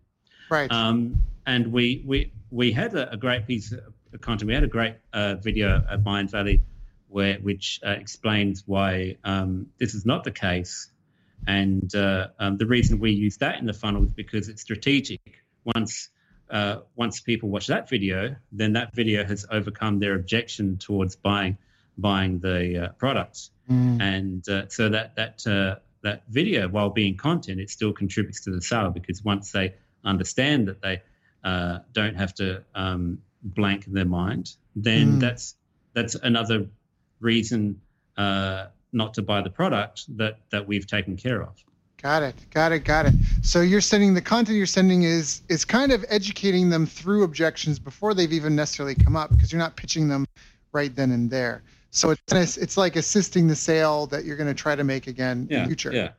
Right. 0.49 0.71
Um, 0.71 1.21
and 1.45 1.71
we 1.71 2.03
we 2.05 2.31
we 2.51 2.71
had 2.71 2.95
a, 2.95 3.11
a, 3.11 3.17
great 3.17 3.47
piece 3.47 3.73
of 4.17 4.21
content. 4.21 4.47
We 4.47 4.53
had 4.53 4.63
a 4.63 4.67
great 4.67 4.95
uh, 5.13 5.35
video 5.35 5.83
at 5.89 6.03
Mindvalley 6.03 6.61
where 7.09 7.35
which 7.35 7.79
uh, 7.85 7.91
explains 7.91 8.63
why 8.65 9.15
um, 9.23 9.67
this 9.77 9.93
is 9.95 10.05
not 10.05 10.23
the 10.23 10.31
case. 10.31 10.89
And 11.47 11.93
uh, 11.95 12.27
um, 12.39 12.57
the 12.57 12.65
reason 12.65 12.99
we 12.99 13.11
use 13.11 13.37
that 13.37 13.59
in 13.59 13.65
the 13.65 13.73
funnel 13.73 14.03
is 14.03 14.11
because 14.11 14.49
it's 14.49 14.61
strategic. 14.61 15.21
Once 15.63 16.09
uh, 16.49 16.79
once 16.95 17.21
people 17.21 17.49
watch 17.49 17.67
that 17.67 17.89
video, 17.89 18.35
then 18.51 18.73
that 18.73 18.95
video 18.95 19.23
has 19.25 19.45
overcome 19.51 19.99
their 19.99 20.15
objection 20.15 20.77
towards 20.77 21.15
buying 21.15 21.57
buying 21.97 22.39
the 22.39 22.85
uh, 22.85 22.89
products. 22.93 23.51
Mm. 23.69 24.01
And 24.01 24.49
uh, 24.49 24.67
so 24.69 24.89
that 24.89 25.15
that 25.15 25.47
uh, 25.47 25.79
that 26.01 26.23
video, 26.29 26.67
while 26.67 26.89
being 26.89 27.17
content, 27.17 27.59
it 27.59 27.69
still 27.69 27.93
contributes 27.93 28.41
to 28.45 28.51
the 28.51 28.61
sale 28.61 28.89
because 28.89 29.23
once 29.23 29.51
they 29.51 29.75
understand 30.03 30.67
that 30.67 30.81
they 30.81 31.01
uh, 31.43 31.79
don't 31.93 32.15
have 32.15 32.33
to 32.35 32.63
um, 32.75 33.19
blank 33.43 33.87
in 33.87 33.93
their 33.93 34.05
mind, 34.05 34.55
then 34.75 35.13
mm. 35.13 35.19
that's 35.19 35.55
that's 35.93 36.15
another 36.15 36.67
reason 37.19 37.79
uh, 38.17 38.67
not 38.93 39.13
to 39.15 39.21
buy 39.21 39.41
the 39.41 39.49
product 39.49 40.05
that 40.17 40.39
that 40.51 40.67
we've 40.67 40.87
taken 40.87 41.17
care 41.17 41.41
of. 41.41 41.63
Got 42.01 42.21
it. 42.21 42.35
Got 42.51 42.71
it. 42.73 42.79
Got 42.79 43.07
it. 43.07 43.13
So 43.41 43.61
you're 43.61 43.81
sending 43.81 44.13
the 44.13 44.21
content 44.21 44.57
you're 44.57 44.67
sending 44.67 45.03
is 45.03 45.41
is 45.49 45.65
kind 45.65 45.91
of 45.91 46.05
educating 46.09 46.69
them 46.69 46.85
through 46.85 47.23
objections 47.23 47.79
before 47.79 48.13
they've 48.13 48.31
even 48.31 48.55
necessarily 48.55 48.95
come 48.95 49.15
up 49.15 49.31
because 49.31 49.51
you're 49.51 49.59
not 49.59 49.75
pitching 49.75 50.07
them 50.07 50.27
right 50.73 50.95
then 50.95 51.11
and 51.11 51.29
there. 51.29 51.63
So 51.89 52.11
it's 52.11 52.57
it's 52.57 52.77
like 52.77 52.95
assisting 52.95 53.47
the 53.47 53.55
sale 53.55 54.05
that 54.07 54.25
you're 54.25 54.37
going 54.37 54.47
to 54.47 54.53
try 54.53 54.75
to 54.75 54.83
make 54.83 55.07
again 55.07 55.47
yeah, 55.49 55.57
in 55.57 55.63
the 55.63 55.67
future. 55.69 55.91
Yeah. 55.91 56.09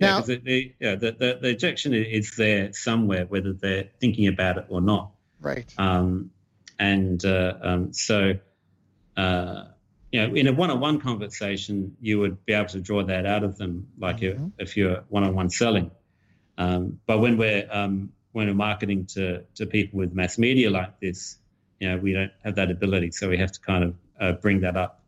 Now, 0.00 0.18
yeah, 0.18 0.24
the, 0.24 0.36
the, 0.36 0.74
yeah, 0.78 0.94
the, 0.94 1.12
the, 1.12 1.38
the 1.42 1.50
objection 1.50 1.92
is 1.92 2.36
there 2.36 2.72
somewhere, 2.72 3.26
whether 3.26 3.52
they're 3.52 3.88
thinking 4.00 4.28
about 4.28 4.56
it 4.56 4.66
or 4.68 4.80
not. 4.80 5.10
Right. 5.40 5.74
Um, 5.76 6.30
and 6.78 7.24
uh, 7.24 7.54
um, 7.60 7.92
so, 7.92 8.34
uh, 9.16 9.64
you 10.12 10.26
know, 10.26 10.34
in 10.34 10.46
a 10.46 10.52
one-on-one 10.52 11.00
conversation, 11.00 11.96
you 12.00 12.20
would 12.20 12.44
be 12.46 12.52
able 12.52 12.68
to 12.68 12.80
draw 12.80 13.02
that 13.04 13.26
out 13.26 13.44
of 13.44 13.58
them, 13.58 13.88
like 13.98 14.20
mm-hmm. 14.20 14.48
if 14.58 14.76
you're 14.76 15.04
one-on-one 15.08 15.50
selling. 15.50 15.90
Um, 16.56 17.00
but 17.06 17.18
when 17.18 17.36
we're 17.36 17.68
um, 17.70 18.12
when 18.32 18.46
we're 18.48 18.54
marketing 18.54 19.06
to 19.14 19.44
to 19.56 19.66
people 19.66 19.98
with 19.98 20.12
mass 20.12 20.38
media 20.38 20.70
like 20.70 20.98
this, 21.00 21.36
you 21.80 21.88
know, 21.88 21.98
we 21.98 22.12
don't 22.12 22.32
have 22.44 22.56
that 22.56 22.70
ability, 22.70 23.10
so 23.10 23.28
we 23.28 23.38
have 23.38 23.52
to 23.52 23.60
kind 23.60 23.84
of 23.84 23.94
uh, 24.20 24.32
bring 24.32 24.60
that 24.60 24.76
up 24.76 25.02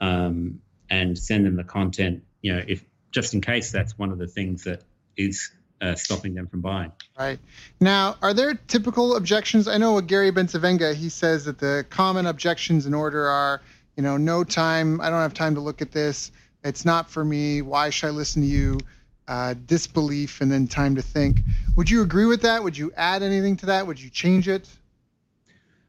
um, 0.00 0.60
and 0.88 1.18
send 1.18 1.46
them 1.46 1.56
the 1.56 1.64
content. 1.64 2.22
You 2.42 2.54
know, 2.54 2.62
if 2.66 2.84
just 3.10 3.34
in 3.34 3.40
case 3.40 3.72
that's 3.72 3.98
one 3.98 4.10
of 4.12 4.18
the 4.18 4.26
things 4.26 4.64
that 4.64 4.82
is 5.16 5.50
uh, 5.80 5.94
stopping 5.94 6.34
them 6.34 6.46
from 6.46 6.60
buying. 6.60 6.92
Right. 7.18 7.38
Now, 7.80 8.16
are 8.22 8.34
there 8.34 8.54
typical 8.54 9.16
objections? 9.16 9.68
I 9.68 9.78
know 9.78 9.94
with 9.94 10.06
Gary 10.06 10.32
Bencivenga, 10.32 10.94
he 10.94 11.08
says 11.08 11.44
that 11.44 11.58
the 11.58 11.84
common 11.90 12.26
objections 12.26 12.86
in 12.86 12.94
order 12.94 13.26
are 13.26 13.60
you 13.96 14.02
know, 14.02 14.16
no 14.16 14.44
time. 14.44 15.00
I 15.00 15.10
don't 15.10 15.20
have 15.20 15.34
time 15.34 15.54
to 15.54 15.60
look 15.60 15.82
at 15.82 15.90
this. 15.90 16.30
It's 16.62 16.84
not 16.84 17.10
for 17.10 17.24
me. 17.24 17.62
Why 17.62 17.90
should 17.90 18.08
I 18.08 18.10
listen 18.10 18.42
to 18.42 18.48
you? 18.48 18.78
Uh, 19.26 19.54
disbelief 19.66 20.40
and 20.40 20.52
then 20.52 20.68
time 20.68 20.94
to 20.94 21.02
think. 21.02 21.40
Would 21.74 21.90
you 21.90 22.02
agree 22.02 22.26
with 22.26 22.42
that? 22.42 22.62
Would 22.62 22.78
you 22.78 22.92
add 22.96 23.22
anything 23.24 23.56
to 23.56 23.66
that? 23.66 23.86
Would 23.86 24.00
you 24.00 24.08
change 24.08 24.46
it? 24.46 24.68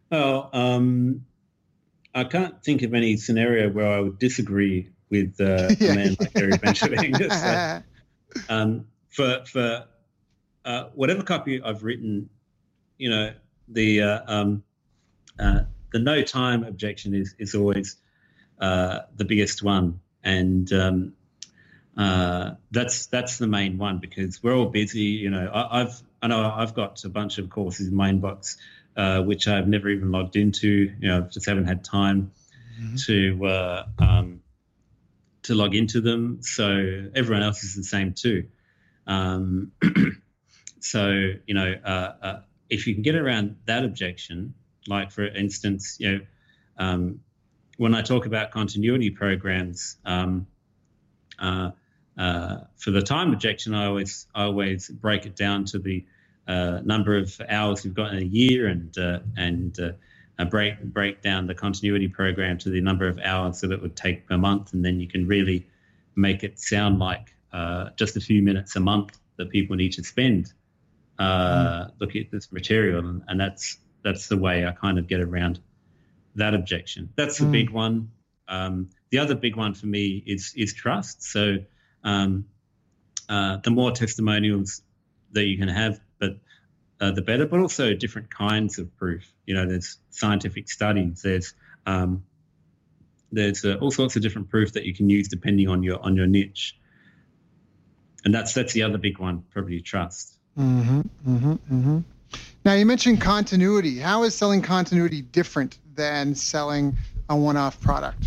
Well, 0.09 0.49
um, 0.53 1.25
I 2.15 2.23
can't 2.23 2.63
think 2.63 2.81
of 2.81 2.95
any 2.95 3.17
scenario 3.17 3.69
where 3.69 3.87
I 3.87 3.99
would 3.99 4.17
disagree 4.17 4.89
with 5.11 5.39
uh, 5.39 5.69
yeah. 5.79 5.91
a 5.91 5.95
man 5.95 6.15
like 6.19 6.33
Gary 6.33 6.53
Bencivenga. 6.53 7.83
so, 8.33 8.43
um, 8.49 8.85
for 9.17 9.43
for 9.45 9.85
uh, 10.63 10.83
whatever 10.93 11.23
copy 11.23 11.61
I've 11.61 11.83
written, 11.83 12.29
you 12.99 13.09
know, 13.09 13.33
the 13.67 14.01
uh, 14.03 14.19
um, 14.27 14.63
uh, 15.39 15.61
the 15.91 15.99
no 15.99 16.21
time 16.21 16.63
objection 16.63 17.15
is 17.15 17.33
is 17.39 17.55
always 17.55 17.97
uh, 18.61 18.99
the 19.15 19.25
biggest 19.25 19.63
one, 19.63 20.01
and 20.23 20.71
um, 20.71 21.13
uh, 21.97 22.51
that's 22.69 23.07
that's 23.07 23.39
the 23.39 23.47
main 23.47 23.79
one 23.79 23.97
because 23.97 24.43
we're 24.43 24.55
all 24.55 24.67
busy. 24.67 25.17
You 25.23 25.31
know, 25.31 25.51
I, 25.51 25.79
have 25.79 26.01
I 26.21 26.27
know 26.27 26.53
I've 26.55 26.75
got 26.75 27.03
a 27.03 27.09
bunch 27.09 27.39
of 27.39 27.49
courses 27.49 27.87
in 27.87 27.95
my 27.95 28.11
inbox 28.11 28.57
uh, 28.95 29.21
which 29.21 29.47
I've 29.47 29.67
never 29.67 29.89
even 29.89 30.11
logged 30.11 30.35
into. 30.35 30.93
You 30.99 31.07
know, 31.07 31.21
just 31.21 31.47
haven't 31.47 31.65
had 31.65 31.83
time 31.83 32.31
mm-hmm. 32.79 32.95
to 33.07 33.45
uh, 33.45 33.85
um, 33.99 34.41
to 35.43 35.55
log 35.55 35.75
into 35.75 36.01
them. 36.01 36.39
So 36.41 37.09
everyone 37.15 37.43
else 37.43 37.63
is 37.63 37.75
the 37.75 37.83
same 37.83 38.13
too. 38.13 38.47
Um, 39.07 39.71
so 40.79 41.33
you 41.45 41.53
know, 41.53 41.73
uh, 41.83 42.13
uh, 42.21 42.39
if 42.69 42.85
you 42.85 42.93
can 42.93 43.03
get 43.03 43.15
around 43.15 43.57
that 43.65 43.83
objection 43.83 44.53
like, 44.87 45.11
for 45.11 45.25
instance, 45.25 45.97
you 45.99 46.11
know, 46.11 46.19
um, 46.77 47.19
when 47.77 47.93
I 47.93 48.01
talk 48.01 48.25
about 48.25 48.51
continuity 48.51 49.09
programs, 49.09 49.97
um, 50.05 50.47
uh, 51.39 51.71
uh, 52.17 52.57
for 52.77 52.91
the 52.91 53.01
time 53.01 53.33
objection, 53.33 53.75
I 53.75 53.85
always 53.85 54.25
I 54.33 54.43
always 54.43 54.89
break 54.89 55.25
it 55.25 55.35
down 55.35 55.65
to 55.65 55.79
the 55.79 56.03
uh, 56.47 56.79
number 56.83 57.15
of 57.17 57.39
hours 57.47 57.85
you've 57.85 57.93
got 57.93 58.13
in 58.13 58.19
a 58.19 58.25
year, 58.25 58.67
and 58.67 58.97
uh, 58.97 59.19
and 59.35 59.79
uh, 59.79 60.45
break 60.45 60.81
break 60.81 61.21
down 61.21 61.45
the 61.45 61.53
continuity 61.53 62.07
program 62.07 62.57
to 62.59 62.69
the 62.69 62.81
number 62.81 63.07
of 63.07 63.19
hours 63.19 63.61
that 63.61 63.71
it 63.71 63.81
would 63.81 63.95
take 63.95 64.27
per 64.27 64.37
month, 64.37 64.73
and 64.73 64.83
then 64.83 64.99
you 64.99 65.07
can 65.07 65.27
really 65.27 65.67
make 66.15 66.43
it 66.43 66.59
sound 66.59 66.97
like 66.97 67.35
uh, 67.53 67.89
just 67.95 68.17
a 68.17 68.21
few 68.21 68.41
minutes 68.41 68.75
a 68.75 68.79
month 68.79 69.17
that 69.37 69.49
people 69.49 69.75
need 69.75 69.93
to 69.93 70.03
spend 70.03 70.53
mm. 71.19 71.91
looking 71.99 72.23
at 72.23 72.31
this 72.31 72.51
material, 72.51 73.07
and, 73.07 73.23
and 73.27 73.39
that's 73.39 73.77
that's 74.03 74.27
the 74.27 74.37
way 74.37 74.65
I 74.65 74.71
kind 74.71 74.99
of 74.99 75.07
get 75.07 75.19
around 75.19 75.59
that 76.35 76.53
objection. 76.53 77.09
That's 77.15 77.37
the 77.37 77.45
mm. 77.45 77.51
big 77.51 77.69
one. 77.71 78.11
Um, 78.47 78.89
the 79.09 79.19
other 79.19 79.35
big 79.35 79.55
one 79.55 79.73
for 79.73 79.87
me 79.87 80.23
is 80.25 80.53
is 80.55 80.73
trust. 80.73 81.23
So 81.23 81.57
um, 82.03 82.45
uh, 83.29 83.57
the 83.63 83.71
more 83.71 83.91
testimonials 83.91 84.81
that 85.31 85.45
you 85.45 85.57
can 85.57 85.67
have, 85.67 85.99
but 86.19 86.37
uh, 87.01 87.11
the 87.11 87.21
better. 87.21 87.45
But 87.45 87.59
also 87.59 87.93
different 87.93 88.33
kinds 88.33 88.79
of 88.79 88.95
proof. 88.97 89.31
You 89.45 89.55
know, 89.55 89.67
there's 89.67 89.97
scientific 90.09 90.69
studies. 90.69 91.21
There's 91.21 91.53
um, 91.85 92.23
there's 93.31 93.65
uh, 93.65 93.75
all 93.81 93.91
sorts 93.91 94.15
of 94.15 94.21
different 94.21 94.49
proof 94.49 94.73
that 94.73 94.85
you 94.85 94.93
can 94.93 95.09
use 95.09 95.27
depending 95.27 95.67
on 95.67 95.83
your 95.83 95.99
on 96.01 96.15
your 96.15 96.27
niche. 96.27 96.77
And 98.27 98.35
that's 98.35 98.53
that's 98.53 98.73
the 98.73 98.83
other 98.83 98.97
big 98.97 99.19
one, 99.19 99.45
probably 99.51 99.79
trust. 99.79 100.37
Mm-hmm, 100.59 100.99
mm-hmm, 100.99 101.51
mm-hmm. 101.53 101.99
Now, 102.65 102.73
you 102.73 102.85
mentioned 102.85 103.21
continuity. 103.21 103.99
How 103.99 104.23
is 104.23 104.35
selling 104.35 104.61
continuity 104.61 105.21
different 105.21 105.77
than 105.95 106.35
selling 106.35 106.97
a 107.29 107.37
one 107.37 107.55
off 107.55 107.79
product? 107.79 108.25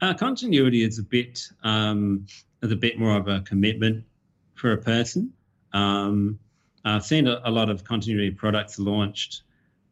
Uh, 0.00 0.14
continuity 0.14 0.82
is 0.82 0.98
a 0.98 1.02
bit 1.02 1.46
um, 1.64 2.24
is 2.62 2.72
a 2.72 2.76
bit 2.76 2.98
more 2.98 3.14
of 3.14 3.28
a 3.28 3.42
commitment 3.42 4.04
for 4.54 4.72
a 4.72 4.78
person. 4.78 5.34
Um, 5.74 6.38
I've 6.82 7.04
seen 7.04 7.28
a, 7.28 7.42
a, 7.44 7.50
lot 7.50 7.68
of 7.68 7.84
continuity 7.84 8.30
products 8.30 8.78
launched, 8.78 9.42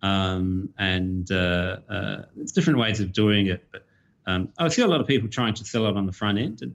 um, 0.00 0.70
and 0.78 1.30
uh, 1.30 1.80
uh, 1.86 2.22
there's 2.34 2.52
different 2.52 2.78
ways 2.78 3.00
of 3.00 3.12
doing 3.12 3.48
it. 3.48 3.66
But 3.70 3.84
um, 4.26 4.48
I 4.56 4.68
see 4.68 4.80
a 4.80 4.88
lot 4.88 5.02
of 5.02 5.06
people 5.06 5.28
trying 5.28 5.52
to 5.52 5.66
sell 5.66 5.86
it 5.86 5.98
on 5.98 6.06
the 6.06 6.12
front 6.12 6.38
end, 6.38 6.62
and 6.62 6.74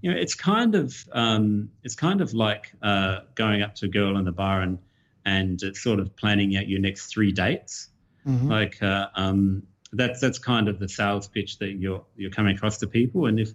you 0.00 0.12
know, 0.12 0.18
it's 0.18 0.34
kind 0.34 0.74
of 0.74 0.94
um, 1.12 1.70
it's 1.82 1.94
kind 1.94 2.20
of 2.20 2.32
like 2.32 2.72
uh, 2.82 3.20
going 3.34 3.62
up 3.62 3.74
to 3.76 3.86
a 3.86 3.88
girl 3.88 4.16
in 4.16 4.24
the 4.24 4.32
bar 4.32 4.62
and 4.62 4.78
and 5.24 5.60
sort 5.74 6.00
of 6.00 6.16
planning 6.16 6.56
out 6.56 6.68
your 6.68 6.80
next 6.80 7.06
three 7.06 7.32
dates. 7.32 7.88
Mm-hmm. 8.26 8.48
Like 8.48 8.82
uh, 8.82 9.08
um, 9.14 9.64
that's 9.92 10.20
that's 10.20 10.38
kind 10.38 10.68
of 10.68 10.78
the 10.78 10.88
sales 10.88 11.28
pitch 11.28 11.58
that 11.58 11.72
you're 11.72 12.04
you're 12.16 12.30
coming 12.30 12.56
across 12.56 12.78
to 12.78 12.86
people, 12.86 13.26
and 13.26 13.38
if 13.38 13.52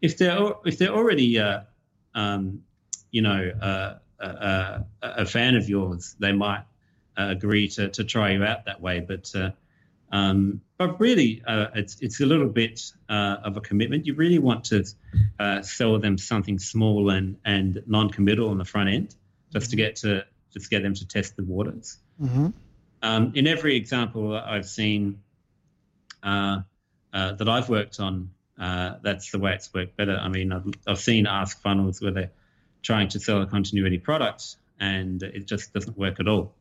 if 0.00 0.16
they're 0.18 0.52
if 0.64 0.78
they're 0.78 0.94
already 0.94 1.38
uh, 1.38 1.60
um, 2.14 2.62
you 3.10 3.22
know 3.22 3.50
uh, 3.60 3.98
uh, 4.20 4.24
uh 4.24 4.78
a 5.02 5.26
fan 5.26 5.56
of 5.56 5.68
yours, 5.68 6.14
they 6.18 6.32
might 6.32 6.64
uh, 7.18 7.28
agree 7.30 7.68
to 7.68 7.88
to 7.88 8.04
try 8.04 8.30
you 8.30 8.44
out 8.44 8.66
that 8.66 8.80
way. 8.80 9.00
But 9.00 9.34
um, 10.12 10.60
but 10.78 10.98
really, 10.98 11.42
it's 11.46 12.00
it's 12.00 12.20
a 12.20 12.26
little 12.26 12.48
bit 12.48 12.80
of 13.08 13.56
a 13.56 13.60
commitment. 13.60 14.06
You 14.06 14.14
really 14.14 14.38
want 14.38 14.64
to 14.64 14.84
sell 15.62 15.98
them 15.98 16.18
something 16.18 16.58
small 16.58 17.10
and 17.10 17.36
and 17.44 17.82
non-committal 17.86 18.48
on 18.48 18.58
the 18.58 18.64
front 18.64 18.88
end, 18.88 19.14
just 19.52 19.70
to 19.70 19.76
get 19.76 19.96
to 19.96 20.24
just 20.52 20.70
get 20.70 20.82
them 20.82 20.94
to 20.94 21.06
test 21.06 21.36
the 21.36 21.44
waters. 21.44 21.98
Mm-hmm. 22.20 22.48
Um, 23.02 23.32
in 23.34 23.46
every 23.46 23.76
example 23.76 24.34
I've 24.36 24.66
seen 24.66 25.22
uh, 26.22 26.60
uh, 27.12 27.32
that 27.32 27.48
I've 27.48 27.68
worked 27.68 27.98
on, 28.00 28.30
uh, 28.58 28.94
that's 29.02 29.30
the 29.30 29.38
way 29.38 29.54
it's 29.54 29.72
worked 29.72 29.96
better. 29.96 30.16
I 30.16 30.28
mean, 30.28 30.52
I've, 30.52 30.66
I've, 30.86 31.00
seen 31.00 31.26
Ask 31.26 31.62
Funnels 31.62 32.02
where 32.02 32.10
they're 32.10 32.30
trying 32.82 33.08
to 33.08 33.20
sell 33.20 33.40
a 33.40 33.46
continuity 33.46 33.98
product 33.98 34.56
and 34.78 35.22
it 35.22 35.46
just 35.46 35.72
doesn't 35.72 35.96
work 35.96 36.20
at 36.20 36.28
all. 36.28 36.54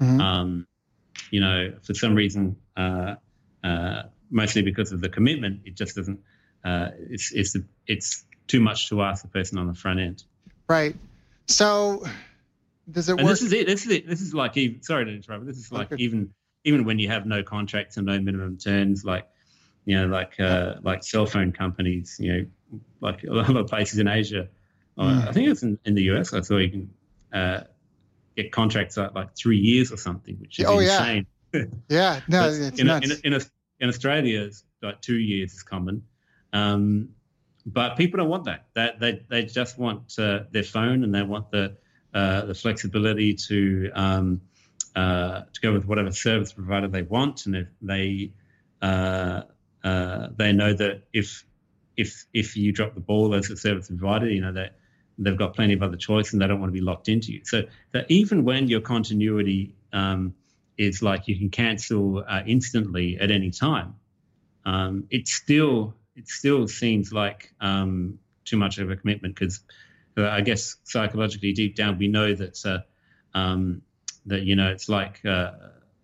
Mm-hmm. 0.00 0.20
Um, 0.20 0.66
you 1.30 1.40
know, 1.40 1.74
for 1.82 1.94
some 1.94 2.14
reason, 2.14 2.46
uh, 2.46 2.50
uh, 2.50 2.63
mostly 4.30 4.62
because 4.62 4.92
of 4.92 5.00
the 5.00 5.08
commitment, 5.08 5.60
it 5.64 5.74
just 5.74 5.96
doesn't. 5.96 6.20
Uh, 6.64 6.90
it's 7.10 7.32
it's 7.32 7.56
it's 7.86 8.24
too 8.46 8.60
much 8.60 8.88
to 8.88 9.02
ask 9.02 9.22
the 9.22 9.28
person 9.28 9.58
on 9.58 9.66
the 9.66 9.74
front 9.74 10.00
end. 10.00 10.24
Right. 10.68 10.96
So 11.46 12.04
does 12.90 13.08
it 13.08 13.12
and 13.12 13.22
work? 13.22 13.32
This 13.32 13.42
is 13.42 13.52
it. 13.52 13.66
This 13.66 13.84
is 13.84 13.92
it. 13.92 14.08
This 14.08 14.20
is 14.20 14.34
like 14.34 14.56
even. 14.56 14.82
Sorry 14.82 15.04
to 15.04 15.14
interrupt. 15.14 15.46
This 15.46 15.58
is 15.58 15.72
like 15.72 15.92
okay. 15.92 16.02
even 16.02 16.30
even 16.64 16.84
when 16.84 16.98
you 16.98 17.08
have 17.08 17.26
no 17.26 17.42
contracts 17.42 17.96
and 17.96 18.06
no 18.06 18.18
minimum 18.18 18.56
terms, 18.56 19.04
like 19.04 19.26
you 19.84 19.96
know, 19.96 20.06
like 20.06 20.38
uh, 20.40 20.74
like 20.82 21.04
cell 21.04 21.26
phone 21.26 21.52
companies. 21.52 22.16
You 22.18 22.32
know, 22.32 22.80
like 23.00 23.22
a 23.24 23.32
lot 23.32 23.56
of 23.56 23.66
places 23.66 23.98
in 23.98 24.08
Asia. 24.08 24.48
Mm. 24.98 25.28
I 25.28 25.32
think 25.32 25.48
it's 25.48 25.62
in, 25.62 25.78
in 25.84 25.94
the 25.94 26.02
US. 26.14 26.32
I 26.32 26.40
saw 26.40 26.58
you 26.58 26.70
can 26.70 26.90
uh, 27.32 27.64
get 28.36 28.52
contracts 28.52 28.96
at 28.96 29.14
like 29.14 29.36
three 29.36 29.58
years 29.58 29.92
or 29.92 29.96
something, 29.96 30.36
which 30.40 30.60
is 30.60 30.66
oh, 30.66 30.78
insane. 30.78 31.26
Yeah, 31.88 32.20
no, 32.28 32.48
it's 32.48 32.78
in, 32.78 32.86
nuts. 32.86 33.10
In, 33.22 33.32
in, 33.32 33.40
in, 33.80 33.88
Australia, 33.88 34.42
it's 34.42 34.64
like 34.82 35.00
two 35.00 35.16
years 35.16 35.52
is 35.52 35.62
common. 35.62 36.02
Um, 36.52 37.10
but 37.66 37.96
people 37.96 38.18
don't 38.18 38.28
want 38.28 38.44
that. 38.44 38.66
That 38.74 39.00
they, 39.00 39.22
they 39.28 39.44
just 39.44 39.78
want 39.78 40.18
uh, 40.18 40.40
their 40.50 40.62
phone 40.62 41.04
and 41.04 41.14
they 41.14 41.22
want 41.22 41.50
the 41.50 41.76
uh, 42.12 42.46
the 42.46 42.54
flexibility 42.54 43.34
to 43.34 43.90
um, 43.94 44.40
uh, 44.94 45.42
to 45.52 45.60
go 45.60 45.72
with 45.72 45.86
whatever 45.86 46.12
service 46.12 46.52
provider 46.52 46.88
they 46.88 47.02
want, 47.02 47.46
and 47.46 47.56
if 47.56 47.68
they 47.82 48.32
uh, 48.82 49.42
uh, 49.82 50.28
they 50.36 50.52
know 50.52 50.72
that 50.72 51.02
if 51.12 51.44
if 51.96 52.26
if 52.32 52.56
you 52.56 52.72
drop 52.72 52.94
the 52.94 53.00
ball 53.00 53.34
as 53.34 53.50
a 53.50 53.56
service 53.56 53.88
provider, 53.88 54.28
you 54.28 54.40
know 54.40 54.52
that 54.52 54.76
they've 55.18 55.36
got 55.36 55.54
plenty 55.54 55.74
of 55.74 55.82
other 55.82 55.96
choice 55.96 56.32
and 56.32 56.42
they 56.42 56.46
don't 56.46 56.60
want 56.60 56.70
to 56.70 56.78
be 56.78 56.84
locked 56.84 57.08
into 57.08 57.32
you. 57.32 57.40
So 57.44 57.62
that 57.92 58.06
even 58.08 58.44
when 58.44 58.68
your 58.68 58.80
continuity 58.80 59.74
um, 59.92 60.34
is 60.76 61.02
like 61.02 61.28
you 61.28 61.38
can 61.38 61.50
cancel 61.50 62.24
uh, 62.26 62.42
instantly 62.46 63.18
at 63.20 63.30
any 63.30 63.50
time, 63.50 63.94
um, 64.64 65.06
it 65.10 65.28
still 65.28 65.94
it 66.16 66.28
still 66.28 66.68
seems 66.68 67.12
like 67.12 67.52
um, 67.60 68.18
too 68.44 68.56
much 68.56 68.78
of 68.78 68.90
a 68.90 68.96
commitment 68.96 69.34
because 69.34 69.60
uh, 70.16 70.28
I 70.28 70.40
guess 70.40 70.76
psychologically 70.84 71.52
deep 71.52 71.76
down 71.76 71.98
we 71.98 72.08
know 72.08 72.34
that 72.34 72.64
uh, 72.64 73.38
um, 73.38 73.82
that 74.26 74.42
you 74.42 74.56
know 74.56 74.70
it's 74.70 74.88
like 74.88 75.20
uh, 75.24 75.52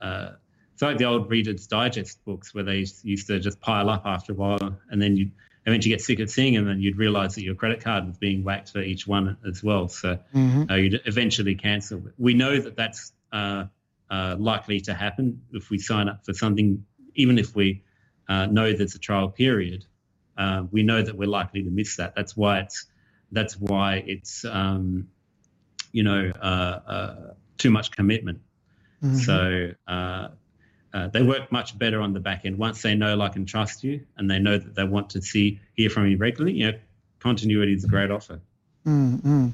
uh, 0.00 0.30
it's 0.72 0.82
like 0.82 0.98
the 0.98 1.04
old 1.04 1.30
Reader's 1.30 1.66
Digest 1.66 2.24
books 2.24 2.54
where 2.54 2.64
they 2.64 2.84
used 3.02 3.26
to 3.26 3.38
just 3.38 3.60
pile 3.60 3.90
up 3.90 4.02
after 4.06 4.32
a 4.32 4.34
while 4.34 4.78
and 4.90 5.00
then 5.00 5.16
you 5.16 5.30
eventually 5.66 5.94
get 5.94 6.00
sick 6.00 6.20
of 6.20 6.30
seeing 6.30 6.54
them 6.54 6.68
and 6.68 6.82
you'd 6.82 6.96
realize 6.96 7.34
that 7.34 7.42
your 7.42 7.54
credit 7.54 7.82
card 7.82 8.06
was 8.06 8.16
being 8.16 8.42
whacked 8.42 8.70
for 8.70 8.80
each 8.80 9.06
one 9.06 9.36
as 9.46 9.62
well. 9.62 9.88
So 9.88 10.18
mm-hmm. 10.34 10.70
uh, 10.70 10.74
you'd 10.76 11.00
eventually 11.04 11.54
cancel. 11.54 12.02
We 12.18 12.34
know 12.34 12.58
that 12.58 12.76
that's 12.76 13.12
uh, 14.10 14.14
uh, 14.14 14.36
likely 14.38 14.80
to 14.80 14.94
happen 14.94 15.40
if 15.52 15.70
we 15.70 15.78
sign 15.78 16.08
up 16.08 16.24
for 16.24 16.34
something 16.34 16.84
even 17.14 17.38
if 17.38 17.54
we 17.54 17.82
know 18.28 18.72
there's 18.72 18.94
a 18.94 18.98
trial 18.98 19.28
period 19.28 19.84
we 20.70 20.82
know 20.82 21.02
that 21.02 21.16
we're 21.16 21.28
likely 21.28 21.62
to 21.62 21.70
miss 21.70 21.96
that 21.96 22.14
that's 22.14 22.36
why 22.36 22.60
it's 22.60 22.86
that's 23.32 23.56
why 23.58 24.02
it's 24.06 24.44
um, 24.44 25.08
you 25.92 26.02
know 26.02 26.32
uh, 26.40 26.80
uh, 26.86 27.34
too 27.58 27.70
much 27.70 27.90
commitment. 27.90 28.40
Mm-hmm. 29.02 29.16
So 29.16 29.70
uh, 29.86 30.28
uh, 30.92 31.08
they 31.08 31.22
work 31.22 31.50
much 31.52 31.78
better 31.78 32.00
on 32.00 32.12
the 32.12 32.20
back 32.20 32.44
end 32.44 32.58
once 32.58 32.82
they 32.82 32.94
know, 32.94 33.16
like, 33.16 33.36
and 33.36 33.46
trust 33.46 33.84
you, 33.84 34.04
and 34.16 34.30
they 34.30 34.38
know 34.38 34.58
that 34.58 34.74
they 34.74 34.84
want 34.84 35.10
to 35.10 35.22
see 35.22 35.60
hear 35.74 35.90
from 35.90 36.08
you 36.08 36.16
regularly. 36.16 36.54
You 36.54 36.72
know, 36.72 36.78
continuity 37.20 37.74
is 37.74 37.84
a 37.84 37.88
great 37.88 38.10
offer. 38.10 38.40
Mm-hmm. 38.86 39.48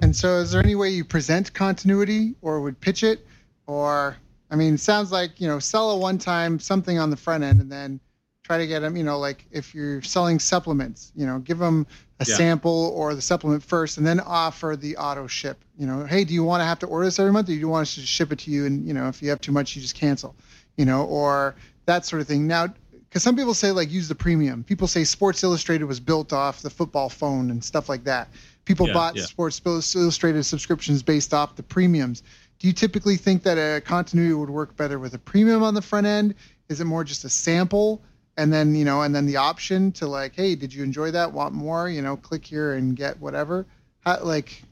And 0.00 0.14
so, 0.14 0.36
is 0.36 0.52
there 0.52 0.62
any 0.62 0.74
way 0.74 0.90
you 0.90 1.04
present 1.04 1.52
continuity, 1.52 2.34
or 2.40 2.60
would 2.60 2.80
pitch 2.80 3.02
it, 3.02 3.26
or 3.68 4.16
I 4.50 4.56
mean, 4.56 4.74
it 4.74 4.80
sounds 4.80 5.12
like 5.12 5.40
you 5.40 5.46
know, 5.46 5.60
sell 5.60 5.92
a 5.92 5.96
one-time 5.96 6.58
something 6.58 6.98
on 6.98 7.10
the 7.10 7.16
front 7.16 7.44
end, 7.44 7.60
and 7.60 7.70
then 7.70 8.00
try 8.48 8.58
to 8.58 8.66
get 8.66 8.80
them, 8.80 8.96
you 8.96 9.04
know, 9.04 9.18
like 9.18 9.44
if 9.52 9.74
you're 9.74 10.00
selling 10.00 10.38
supplements, 10.38 11.12
you 11.14 11.26
know, 11.26 11.38
give 11.38 11.58
them 11.58 11.86
a 12.20 12.24
yeah. 12.26 12.34
sample 12.34 12.92
or 12.96 13.14
the 13.14 13.20
supplement 13.20 13.62
first 13.62 13.98
and 13.98 14.06
then 14.06 14.18
offer 14.20 14.74
the 14.74 14.96
auto 14.96 15.26
ship. 15.26 15.62
You 15.78 15.86
know, 15.86 16.04
hey, 16.06 16.24
do 16.24 16.32
you 16.32 16.42
want 16.42 16.62
to 16.62 16.64
have 16.64 16.78
to 16.78 16.86
order 16.86 17.04
this 17.04 17.18
every 17.18 17.30
month 17.30 17.48
or 17.48 17.52
do 17.52 17.58
you 17.58 17.68
want 17.68 17.82
us 17.82 17.94
to 17.96 18.00
ship 18.00 18.32
it 18.32 18.38
to 18.40 18.50
you 18.50 18.64
and, 18.64 18.88
you 18.88 18.94
know, 18.94 19.06
if 19.06 19.22
you 19.22 19.28
have 19.28 19.40
too 19.42 19.52
much, 19.52 19.76
you 19.76 19.82
just 19.82 19.94
cancel, 19.94 20.34
you 20.78 20.86
know, 20.86 21.04
or 21.04 21.54
that 21.84 22.06
sort 22.06 22.22
of 22.22 22.26
thing. 22.26 22.46
Now, 22.46 22.68
because 22.90 23.22
some 23.22 23.36
people 23.36 23.52
say 23.52 23.70
like 23.70 23.90
use 23.90 24.08
the 24.08 24.14
premium. 24.14 24.64
People 24.64 24.88
say 24.88 25.04
Sports 25.04 25.44
Illustrated 25.44 25.84
was 25.84 26.00
built 26.00 26.32
off 26.32 26.62
the 26.62 26.70
football 26.70 27.10
phone 27.10 27.50
and 27.50 27.62
stuff 27.62 27.88
like 27.88 28.04
that. 28.04 28.28
People 28.64 28.86
yeah, 28.88 28.94
bought 28.94 29.16
yeah. 29.16 29.24
Sports 29.24 29.60
Illustrated 29.94 30.42
subscriptions 30.44 31.02
based 31.02 31.34
off 31.34 31.54
the 31.54 31.62
premiums. 31.62 32.22
Do 32.58 32.66
you 32.66 32.72
typically 32.72 33.16
think 33.16 33.44
that 33.44 33.56
a 33.56 33.80
continuity 33.80 34.34
would 34.34 34.50
work 34.50 34.76
better 34.76 34.98
with 34.98 35.14
a 35.14 35.18
premium 35.18 35.62
on 35.62 35.74
the 35.74 35.82
front 35.82 36.06
end? 36.06 36.34
Is 36.68 36.80
it 36.80 36.84
more 36.84 37.04
just 37.04 37.24
a 37.24 37.28
sample? 37.28 38.02
and 38.38 38.52
then 38.52 38.74
you 38.74 38.84
know 38.84 39.02
and 39.02 39.14
then 39.14 39.26
the 39.26 39.36
option 39.36 39.92
to 39.92 40.06
like 40.06 40.34
hey 40.34 40.54
did 40.54 40.72
you 40.72 40.82
enjoy 40.82 41.10
that 41.10 41.32
want 41.32 41.52
more 41.52 41.90
you 41.90 42.00
know 42.00 42.16
click 42.16 42.46
here 42.46 42.72
and 42.72 42.96
get 42.96 43.20
whatever 43.20 43.66
How, 44.00 44.22
like 44.22 44.62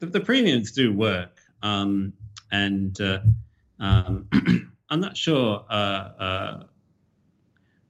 the, 0.00 0.06
the, 0.06 0.20
premiums 0.20 0.72
do 0.72 0.92
work 0.92 1.38
um, 1.62 2.12
and 2.50 3.00
uh, 3.00 3.20
um, 3.78 4.28
i'm 4.90 5.00
not 5.00 5.16
sure 5.16 5.64
uh, 5.70 5.72
uh, 5.72 6.64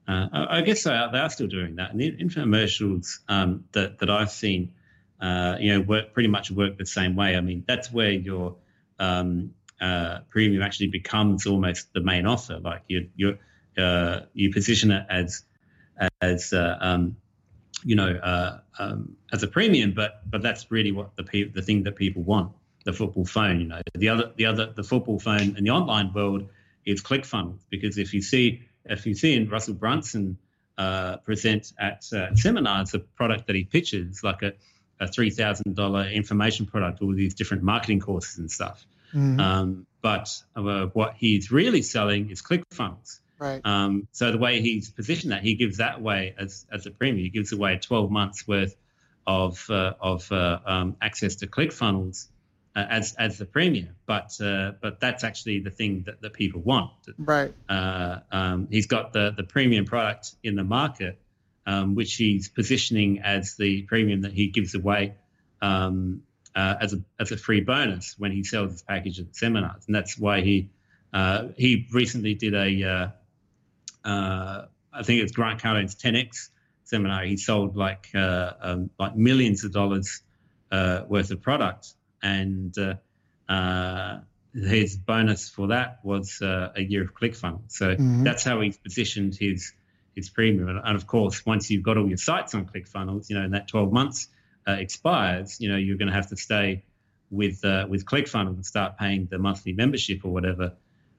uh 0.07 0.27
I 0.49 0.61
guess 0.61 0.83
they 0.83 0.91
are, 0.91 1.11
they 1.11 1.19
are, 1.19 1.29
still 1.29 1.47
doing 1.47 1.75
that. 1.75 1.91
And 1.91 1.99
the 1.99 2.13
infomercials 2.13 3.19
um, 3.27 3.65
that 3.73 3.99
that 3.99 4.09
I've 4.09 4.31
seen, 4.31 4.71
uh, 5.19 5.57
you 5.59 5.73
know, 5.73 5.81
work 5.81 6.13
pretty 6.13 6.29
much 6.29 6.49
work 6.49 6.77
the 6.77 6.85
same 6.85 7.17
way. 7.17 7.35
I 7.35 7.41
mean, 7.41 7.65
that's 7.67 7.91
where 7.91 8.11
your 8.11 8.55
um, 8.99 9.51
uh, 9.79 10.19
premium 10.29 10.61
actually 10.61 10.87
becomes 10.87 11.45
almost 11.45 11.93
the 11.93 12.01
main 12.01 12.25
offer. 12.25 12.59
Like 12.59 12.83
you 12.87 13.09
you're 13.15 13.37
uh, 13.77 14.21
you 14.33 14.51
position 14.51 14.91
it 14.91 15.05
as 15.09 15.43
as 16.21 16.53
uh, 16.53 16.77
um, 16.79 17.17
you 17.83 17.95
know 17.95 18.09
uh, 18.09 18.59
um, 18.79 19.15
as 19.31 19.43
a 19.43 19.47
premium, 19.47 19.93
but 19.93 20.21
but 20.29 20.41
that's 20.41 20.71
really 20.71 20.91
what 20.91 21.15
the 21.15 21.23
pe- 21.23 21.49
the 21.49 21.61
thing 21.61 21.83
that 21.83 21.95
people 21.95 22.23
want 22.23 22.51
the 22.85 22.93
football 22.93 23.25
phone. 23.25 23.59
You 23.59 23.67
know, 23.67 23.81
the 23.93 24.09
other 24.09 24.31
the 24.35 24.45
other 24.45 24.73
the 24.73 24.83
football 24.83 25.19
phone 25.19 25.55
in 25.57 25.63
the 25.63 25.71
online 25.71 26.13
world 26.13 26.49
is 26.85 27.03
ClickFunnels 27.03 27.59
because 27.69 27.97
if 27.97 28.13
you 28.13 28.21
see 28.21 28.63
if 28.85 29.05
you 29.05 29.13
see 29.13 29.35
in 29.35 29.49
Russell 29.49 29.73
Brunson 29.73 30.37
uh, 30.77 31.17
present 31.17 31.73
at 31.77 32.05
uh, 32.13 32.33
seminars 32.35 32.93
a 32.93 32.99
product 32.99 33.47
that 33.47 33.55
he 33.55 33.63
pitches 33.63 34.23
like 34.23 34.41
a, 34.41 34.53
a 34.99 35.07
three 35.07 35.29
thousand 35.29 35.75
dollar 35.75 36.07
information 36.07 36.65
product, 36.65 37.01
all 37.01 37.13
these 37.13 37.33
different 37.33 37.63
marketing 37.63 37.99
courses 37.99 38.37
and 38.37 38.51
stuff. 38.51 38.85
Mm-hmm. 39.13 39.39
Um, 39.39 39.87
but 40.01 40.29
uh, 40.55 40.85
what 40.87 41.15
he's 41.17 41.51
really 41.51 41.81
selling 41.81 42.29
is 42.29 42.41
ClickFunnels. 42.41 43.19
Right. 43.39 43.61
Um, 43.63 44.07
so 44.11 44.31
the 44.31 44.37
way 44.37 44.61
he's 44.61 44.89
positioned 44.89 45.31
that, 45.31 45.43
he 45.43 45.55
gives 45.55 45.77
that 45.77 45.97
away 45.97 46.33
as 46.37 46.65
as 46.71 46.85
a 46.85 46.91
premium. 46.91 47.23
He 47.23 47.29
gives 47.29 47.51
away 47.51 47.77
12 47.77 48.09
months 48.09 48.47
worth 48.47 48.75
of 49.25 49.63
uh, 49.69 49.93
of 49.99 50.31
uh, 50.31 50.59
um, 50.65 50.95
access 51.01 51.37
to 51.37 51.47
ClickFunnels 51.47 52.27
uh, 52.75 52.85
as 52.89 53.13
as 53.17 53.37
the 53.37 53.45
premium. 53.45 53.95
But 54.05 54.39
uh, 54.41 54.73
but 54.81 54.99
that's 54.99 55.23
actually 55.23 55.59
the 55.59 55.69
thing 55.69 56.03
that, 56.05 56.21
that 56.21 56.33
people 56.33 56.61
want. 56.61 56.91
Right. 57.17 57.53
Uh, 57.69 58.19
um, 58.31 58.67
he's 58.71 58.87
got 58.87 59.13
the 59.13 59.33
the 59.35 59.43
premium 59.43 59.85
product 59.85 60.33
in 60.43 60.55
the 60.55 60.63
market, 60.63 61.19
um, 61.67 61.93
which 61.93 62.15
he's 62.15 62.49
positioning 62.49 63.19
as 63.19 63.55
the 63.57 63.83
premium 63.83 64.21
that 64.21 64.33
he 64.33 64.47
gives 64.47 64.73
away. 64.73 65.13
Um, 65.61 66.23
uh, 66.55 66.73
as 66.81 66.93
a 66.93 66.97
as 67.19 67.31
a 67.31 67.37
free 67.37 67.61
bonus 67.61 68.15
when 68.17 68.31
he 68.31 68.43
sells 68.43 68.71
his 68.71 68.81
package 68.81 69.19
at 69.19 69.35
seminars, 69.35 69.83
and 69.85 69.95
that's 69.95 70.17
why 70.17 70.41
he 70.41 70.71
he 71.55 71.87
recently 71.93 72.33
did 72.33 72.55
a 72.55 73.11
uh, 74.03 74.65
I 74.97 75.03
think 75.03 75.21
it's 75.21 75.31
Grant 75.31 75.61
Cardone's 75.61 75.95
10x 75.95 76.49
seminar. 76.85 77.23
He 77.23 77.37
sold 77.37 77.75
like 77.75 78.09
uh, 78.15 78.51
um, 78.61 78.89
like 78.97 79.15
millions 79.15 79.63
of 79.63 79.71
dollars 79.71 80.21
uh, 80.71 81.01
worth 81.07 81.31
of 81.31 81.41
product, 81.41 81.93
and 82.23 82.75
uh, 82.77 82.95
uh, 83.51 84.19
his 84.53 84.95
bonus 84.95 85.49
for 85.49 85.67
that 85.67 85.99
was 86.03 86.41
uh, 86.41 86.71
a 86.75 86.81
year 86.81 87.03
of 87.03 87.13
ClickFunnels. 87.13 87.71
So 87.71 87.93
mm-hmm. 87.93 88.23
that's 88.23 88.43
how 88.43 88.61
he's 88.61 88.77
positioned 88.77 89.35
his 89.35 89.73
his 90.17 90.29
premium. 90.29 90.67
And, 90.67 90.81
and, 90.83 90.95
of 90.97 91.07
course, 91.07 91.45
once 91.45 91.71
you've 91.71 91.83
got 91.83 91.97
all 91.97 92.07
your 92.07 92.17
sites 92.17 92.53
on 92.53 92.65
ClickFunnels, 92.65 93.29
you 93.29 93.37
know, 93.37 93.43
and 93.43 93.53
that 93.53 93.69
12 93.69 93.93
months 93.93 94.27
expires, 94.67 95.61
you 95.61 95.69
know, 95.69 95.77
you're 95.77 95.95
going 95.95 96.09
to 96.09 96.13
have 96.13 96.27
to 96.27 96.35
stay 96.35 96.83
with 97.29 97.63
with 97.89 98.05
ClickFunnels 98.05 98.55
and 98.55 98.65
start 98.65 98.97
paying 98.97 99.27
the 99.31 99.37
monthly 99.37 99.71
membership 99.71 100.25
or 100.25 100.33
whatever 100.33 100.73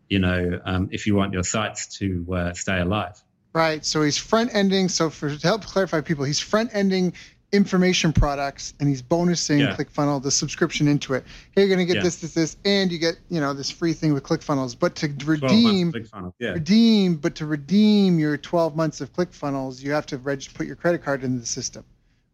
you 0.08 0.18
know, 0.18 0.60
um, 0.64 0.88
if 0.90 1.06
you 1.06 1.14
want 1.14 1.32
your 1.32 1.44
sites 1.44 1.98
to 1.98 2.26
uh, 2.34 2.52
stay 2.54 2.80
alive. 2.80 3.22
Right. 3.52 3.84
So 3.84 4.02
he's 4.02 4.18
front 4.18 4.54
ending. 4.54 4.88
So 4.88 5.10
for 5.10 5.34
to 5.34 5.46
help 5.46 5.64
clarify 5.64 6.00
people, 6.00 6.24
he's 6.24 6.40
front 6.40 6.70
ending 6.74 7.14
information 7.52 8.12
products 8.12 8.74
and 8.78 8.88
he's 8.88 9.02
bonusing 9.02 9.60
yeah. 9.60 9.74
ClickFunnels 9.74 10.22
the 10.22 10.30
subscription 10.30 10.86
into 10.86 11.14
it. 11.14 11.24
Hey, 11.52 11.62
you're 11.62 11.68
going 11.74 11.78
to 11.78 11.84
get 11.84 11.96
yeah. 11.96 12.02
this, 12.02 12.16
this, 12.16 12.34
this, 12.34 12.56
and 12.64 12.92
you 12.92 12.98
get 12.98 13.18
you 13.30 13.40
know 13.40 13.54
this 13.54 13.70
free 13.70 13.92
thing 13.92 14.12
with 14.12 14.22
ClickFunnels. 14.22 14.78
But 14.78 14.96
to 14.96 15.08
redeem, 15.24 15.92
yeah. 16.38 16.50
redeem, 16.50 17.16
but 17.16 17.34
to 17.36 17.46
redeem 17.46 18.18
your 18.18 18.36
12 18.36 18.76
months 18.76 19.00
of 19.00 19.12
ClickFunnels, 19.12 19.82
you 19.82 19.92
have 19.92 20.06
to 20.06 20.18
put 20.18 20.66
your 20.66 20.76
credit 20.76 21.02
card 21.02 21.24
into 21.24 21.40
the 21.40 21.46
system, 21.46 21.84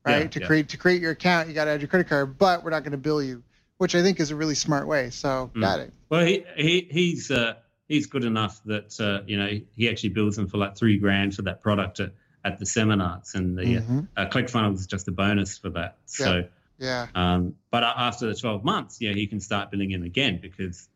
right? 0.05 0.31
to 0.33 0.41
create 0.41 0.69
to 0.71 0.77
create 0.77 1.01
your 1.01 1.13
account, 1.13 1.49
you 1.49 1.55
got 1.55 1.67
to 1.67 1.71
add 1.71 1.81
your 1.81 1.89
credit 1.89 2.09
card, 2.09 2.39
but 2.39 2.65
we're 2.65 2.71
not 2.71 2.83
going 2.83 2.93
to 2.93 2.99
bill 2.99 3.23
you, 3.23 3.43
which 3.79 3.95
I 3.95 4.03
think 4.03 4.21
is 4.21 4.31
a 4.31 4.37
really 4.37 4.57
smart 4.57 4.87
way. 4.87 5.11
So 5.11 5.51
mm. 5.55 5.61
got 5.61 5.81
it. 5.81 5.93
Well, 6.09 6.25
he, 6.25 6.45
he 6.57 6.89
he's. 6.91 7.31
Uh, 7.31 7.55
he's 7.87 8.07
good 8.07 8.25
enough 8.25 8.63
that 8.65 8.99
uh, 8.99 9.23
you 9.27 9.37
know 9.37 9.61
he 9.75 9.89
actually 9.89 10.09
builds 10.09 10.37
them 10.37 10.49
for 10.49 10.57
like 10.57 10.75
three 10.75 10.99
grand 10.99 11.35
for 11.35 11.43
that 11.43 11.61
product 11.61 12.01
at, 12.01 12.13
at 12.45 12.59
the 12.59 12.67
seminars, 12.67 13.35
and 13.35 13.57
the 13.57 13.63
mm-hmm. 13.63 14.01
uh, 14.17 14.27
ClickFunnels 14.27 14.77
is 14.77 14.87
just 14.87 15.09
a 15.09 15.13
bonus 15.13 15.59
for 15.59 15.71
that. 15.71 15.97
So 16.07 16.45
yeah. 16.79 17.07
Um, 17.15 17.55
but 17.71 17.83
after 17.83 18.27
the 18.27 18.35
12 18.35 18.65
months, 18.65 19.01
yeah, 19.01 19.13
you 19.13 19.29
can 19.29 19.41
start 19.41 19.71
billing 19.71 19.93
in 19.93 20.03
again 20.03 20.39
because 20.43 20.89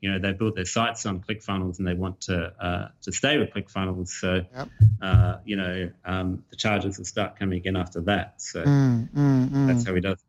you 0.00 0.10
know 0.10 0.18
they 0.18 0.32
built 0.32 0.54
their 0.54 0.64
sites 0.64 1.06
on 1.06 1.20
ClickFunnels 1.20 1.78
and 1.78 1.86
they 1.86 1.94
want 1.94 2.20
to 2.22 2.52
uh, 2.60 2.88
to 3.02 3.12
stay 3.12 3.38
with 3.38 3.50
ClickFunnels. 3.50 4.08
So 4.08 4.44
yep. 4.54 4.68
uh, 5.00 5.36
you 5.44 5.56
know 5.56 5.90
um, 6.04 6.44
the 6.50 6.56
charges 6.56 6.98
will 6.98 7.04
start 7.04 7.38
coming 7.38 7.58
again 7.58 7.76
after 7.76 8.00
that. 8.02 8.40
So 8.40 8.64
mm, 8.64 9.08
mm, 9.10 9.48
mm. 9.48 9.66
that's 9.66 9.86
how 9.86 9.94
he 9.94 10.00
does. 10.00 10.22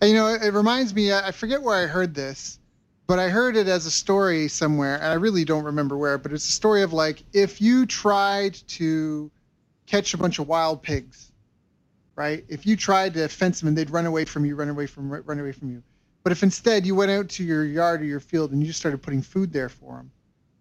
And, 0.00 0.10
you 0.10 0.16
know, 0.16 0.34
it 0.34 0.52
reminds 0.52 0.92
me. 0.92 1.12
I 1.12 1.30
forget 1.30 1.62
where 1.62 1.76
I 1.76 1.86
heard 1.86 2.14
this 2.14 2.58
but 3.06 3.18
I 3.18 3.28
heard 3.28 3.56
it 3.56 3.66
as 3.66 3.86
a 3.86 3.90
story 3.90 4.46
somewhere, 4.46 4.94
and 4.94 5.06
I 5.06 5.14
really 5.14 5.44
don't 5.44 5.64
remember 5.64 5.96
where. 5.96 6.16
But 6.16 6.32
it's 6.32 6.48
a 6.48 6.52
story 6.52 6.82
of 6.82 6.92
like 6.92 7.24
if 7.32 7.60
you 7.60 7.84
tried 7.84 8.54
to 8.68 9.32
catch 9.90 10.14
a 10.14 10.18
bunch 10.18 10.38
of 10.38 10.46
wild 10.46 10.82
pigs, 10.82 11.32
right? 12.14 12.44
If 12.48 12.66
you 12.66 12.76
tried 12.76 13.14
to 13.14 13.28
fence 13.28 13.60
them 13.60 13.68
and 13.68 13.76
they'd 13.76 13.90
run 13.90 14.06
away 14.06 14.24
from 14.24 14.44
you, 14.44 14.54
run 14.54 14.68
away 14.68 14.86
from 14.86 15.10
run 15.10 15.40
away 15.40 15.52
from 15.52 15.70
you. 15.70 15.82
But 16.22 16.32
if 16.32 16.42
instead 16.42 16.86
you 16.86 16.94
went 16.94 17.10
out 17.10 17.28
to 17.30 17.44
your 17.44 17.64
yard 17.64 18.02
or 18.02 18.04
your 18.04 18.20
field 18.20 18.52
and 18.52 18.60
you 18.60 18.66
just 18.66 18.78
started 18.78 19.02
putting 19.02 19.22
food 19.22 19.52
there 19.52 19.68
for 19.68 19.96
them, 19.96 20.10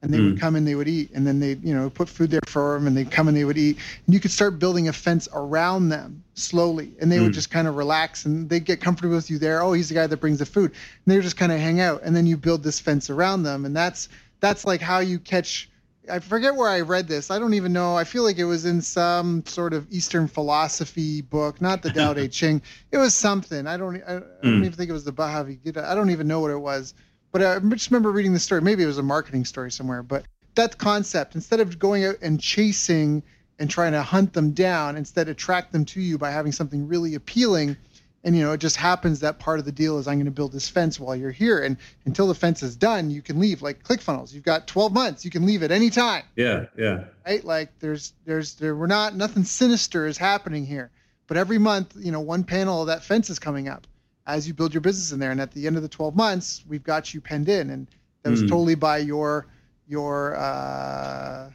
and 0.02 0.14
they 0.14 0.18
mm. 0.18 0.32
would 0.32 0.40
come 0.40 0.56
and 0.56 0.66
they 0.66 0.76
would 0.76 0.88
eat 0.88 1.12
and 1.14 1.28
then 1.28 1.40
they 1.40 1.54
you 1.62 1.76
know 1.76 1.90
put 1.90 2.08
food 2.08 2.32
there 2.32 2.40
for 2.48 2.74
them 2.74 2.88
and 2.88 2.96
they'd 2.96 3.12
come 3.12 3.28
and 3.28 3.36
they 3.36 3.44
would 3.44 3.58
eat 3.58 3.78
and 4.06 4.14
you 4.14 4.20
could 4.20 4.32
start 4.32 4.58
building 4.58 4.88
a 4.88 4.94
fence 4.94 5.28
around 5.34 5.90
them 5.90 6.24
slowly 6.36 6.94
and 7.02 7.12
they 7.12 7.18
mm. 7.18 7.24
would 7.24 7.34
just 7.34 7.52
kind 7.52 7.68
of 7.68 7.76
relax 7.76 8.26
and 8.26 8.50
they'd 8.50 8.64
get 8.64 8.80
comfortable 8.80 9.16
with 9.16 9.30
you 9.30 9.38
there 9.38 9.62
oh 9.62 9.74
he's 9.74 9.90
the 9.90 9.96
guy 9.96 10.08
that 10.08 10.18
brings 10.18 10.40
the 10.40 10.46
food 10.46 10.72
and 10.72 11.12
they 11.12 11.16
would 11.16 11.24
just 11.24 11.38
kind 11.38 11.52
of 11.52 11.60
hang 11.60 11.82
out 11.82 12.02
and 12.04 12.16
then 12.16 12.26
you 12.26 12.38
build 12.38 12.64
this 12.64 12.80
fence 12.80 13.10
around 13.10 13.44
them 13.44 13.66
and 13.66 13.76
that's 13.76 14.08
that's 14.40 14.66
like 14.66 14.82
how 14.82 15.00
you 15.00 15.20
catch 15.20 15.70
I 16.10 16.20
forget 16.20 16.56
where 16.56 16.70
I 16.70 16.82
read 16.82 17.08
this. 17.08 17.32
I 17.32 17.40
don't 17.40 17.54
even 17.54 17.74
know. 17.74 17.96
I 17.96 18.04
feel 18.04 18.24
like 18.24 18.38
it 18.38 18.46
was 18.46 18.66
in 18.66 18.82
some 18.82 19.46
sort 19.46 19.74
of 19.74 19.88
Eastern 19.92 20.28
philosophy 20.28 21.22
book, 21.22 21.62
not 21.62 21.82
the 21.82 21.92
Tao 21.92 22.14
Te 22.14 22.28
Ching. 22.30 22.62
It 22.92 22.98
was 22.98 23.16
something. 23.16 23.68
I 23.68 23.78
don't. 23.78 24.02
I, 24.04 24.18
I 24.18 24.20
don't 24.20 24.44
mm. 24.44 24.58
even 24.60 24.72
think 24.74 24.90
it 24.90 24.94
was 24.94 25.04
the 25.04 25.12
Bhagavad 25.12 25.64
Gita. 25.64 25.90
I 25.90 25.96
don't 25.96 26.10
even 26.10 26.28
know 26.28 26.40
what 26.40 26.52
it 26.52 26.58
was 26.58 26.94
but 27.32 27.44
I 27.44 27.60
just 27.60 27.92
remember 27.92 28.12
reading 28.12 28.34
the 28.34 28.40
story. 28.40 28.62
Maybe 28.62 28.84
it 28.84 28.88
was 28.88 28.98
a 28.98 29.04
marketing 29.04 29.46
story 29.46 29.72
somewhere. 29.72 30.04
But 30.04 30.26
that 30.56 30.78
concept, 30.78 31.36
instead 31.36 31.60
of 31.60 31.78
going 31.78 32.06
out 32.06 32.16
and 32.22 32.40
chasing 32.40 33.24
and 33.60 33.70
trying 33.70 33.92
to 33.92 34.02
hunt 34.02 34.34
them 34.34 34.52
down, 34.52 34.98
instead 34.98 35.28
attract 35.30 35.72
them 35.72 35.86
to 35.86 36.02
you 36.02 36.18
by 36.18 36.32
having 36.32 36.52
something 36.52 36.88
really 36.88 37.16
appealing. 37.16 37.78
And 38.24 38.36
you 38.36 38.44
know, 38.44 38.52
it 38.52 38.60
just 38.60 38.76
happens 38.76 39.22
that 39.22 39.40
part 39.40 39.60
of 39.60 39.66
the 39.66 39.72
deal 39.72 39.98
is 39.98 40.08
I'm 40.08 40.16
going 40.16 40.26
to 40.26 40.32
build 40.32 40.52
this 40.52 40.68
fence 40.68 41.00
while 41.00 41.16
you're 41.16 41.32
here, 41.32 41.64
and 41.64 41.78
until 42.06 42.28
the 42.28 42.36
fence 42.36 42.62
is 42.62 42.76
done, 42.76 43.10
you 43.10 43.22
can 43.22 43.40
leave. 43.40 43.62
Like 43.62 43.84
ClickFunnels, 43.84 44.34
you've 44.34 44.44
got 44.44 44.68
12 44.68 44.92
months, 44.92 45.24
you 45.24 45.32
can 45.32 45.46
leave 45.46 45.64
at 45.64 45.72
any 45.72 45.90
time. 45.90 46.24
Yeah, 46.36 46.66
yeah. 46.78 47.06
Right? 47.26 47.44
Like 47.44 47.80
there's 47.80 48.14
there's 48.26 48.56
there 48.56 48.76
we're 48.76 48.88
not 48.88 49.16
nothing 49.16 49.46
sinister 49.46 50.06
is 50.06 50.18
happening 50.18 50.66
here, 50.66 50.92
but 51.28 51.38
every 51.38 51.60
month, 51.60 51.96
you 51.98 52.12
know, 52.12 52.20
one 52.20 52.44
panel 52.44 52.82
of 52.82 52.88
that 52.88 53.06
fence 53.06 53.30
is 53.30 53.40
coming 53.40 53.70
up, 53.70 53.88
as 54.28 54.48
you 54.48 54.54
build 54.54 54.74
your 54.74 54.82
business 54.82 55.14
in 55.14 55.20
there. 55.20 55.32
And 55.32 55.40
at 55.40 55.52
the 55.54 55.66
end 55.66 55.78
of 55.78 55.82
the 55.82 55.90
12 55.90 56.14
months, 56.14 56.64
we've 56.68 56.84
got 56.84 57.14
you 57.14 57.22
penned 57.22 57.48
in, 57.48 57.70
and 57.70 57.88
that 58.24 58.32
was 58.32 58.44
mm. 58.44 58.50
totally 58.50 58.76
by 58.76 58.98
your 58.98 59.48
your 59.88 60.36
uh, 60.36 61.50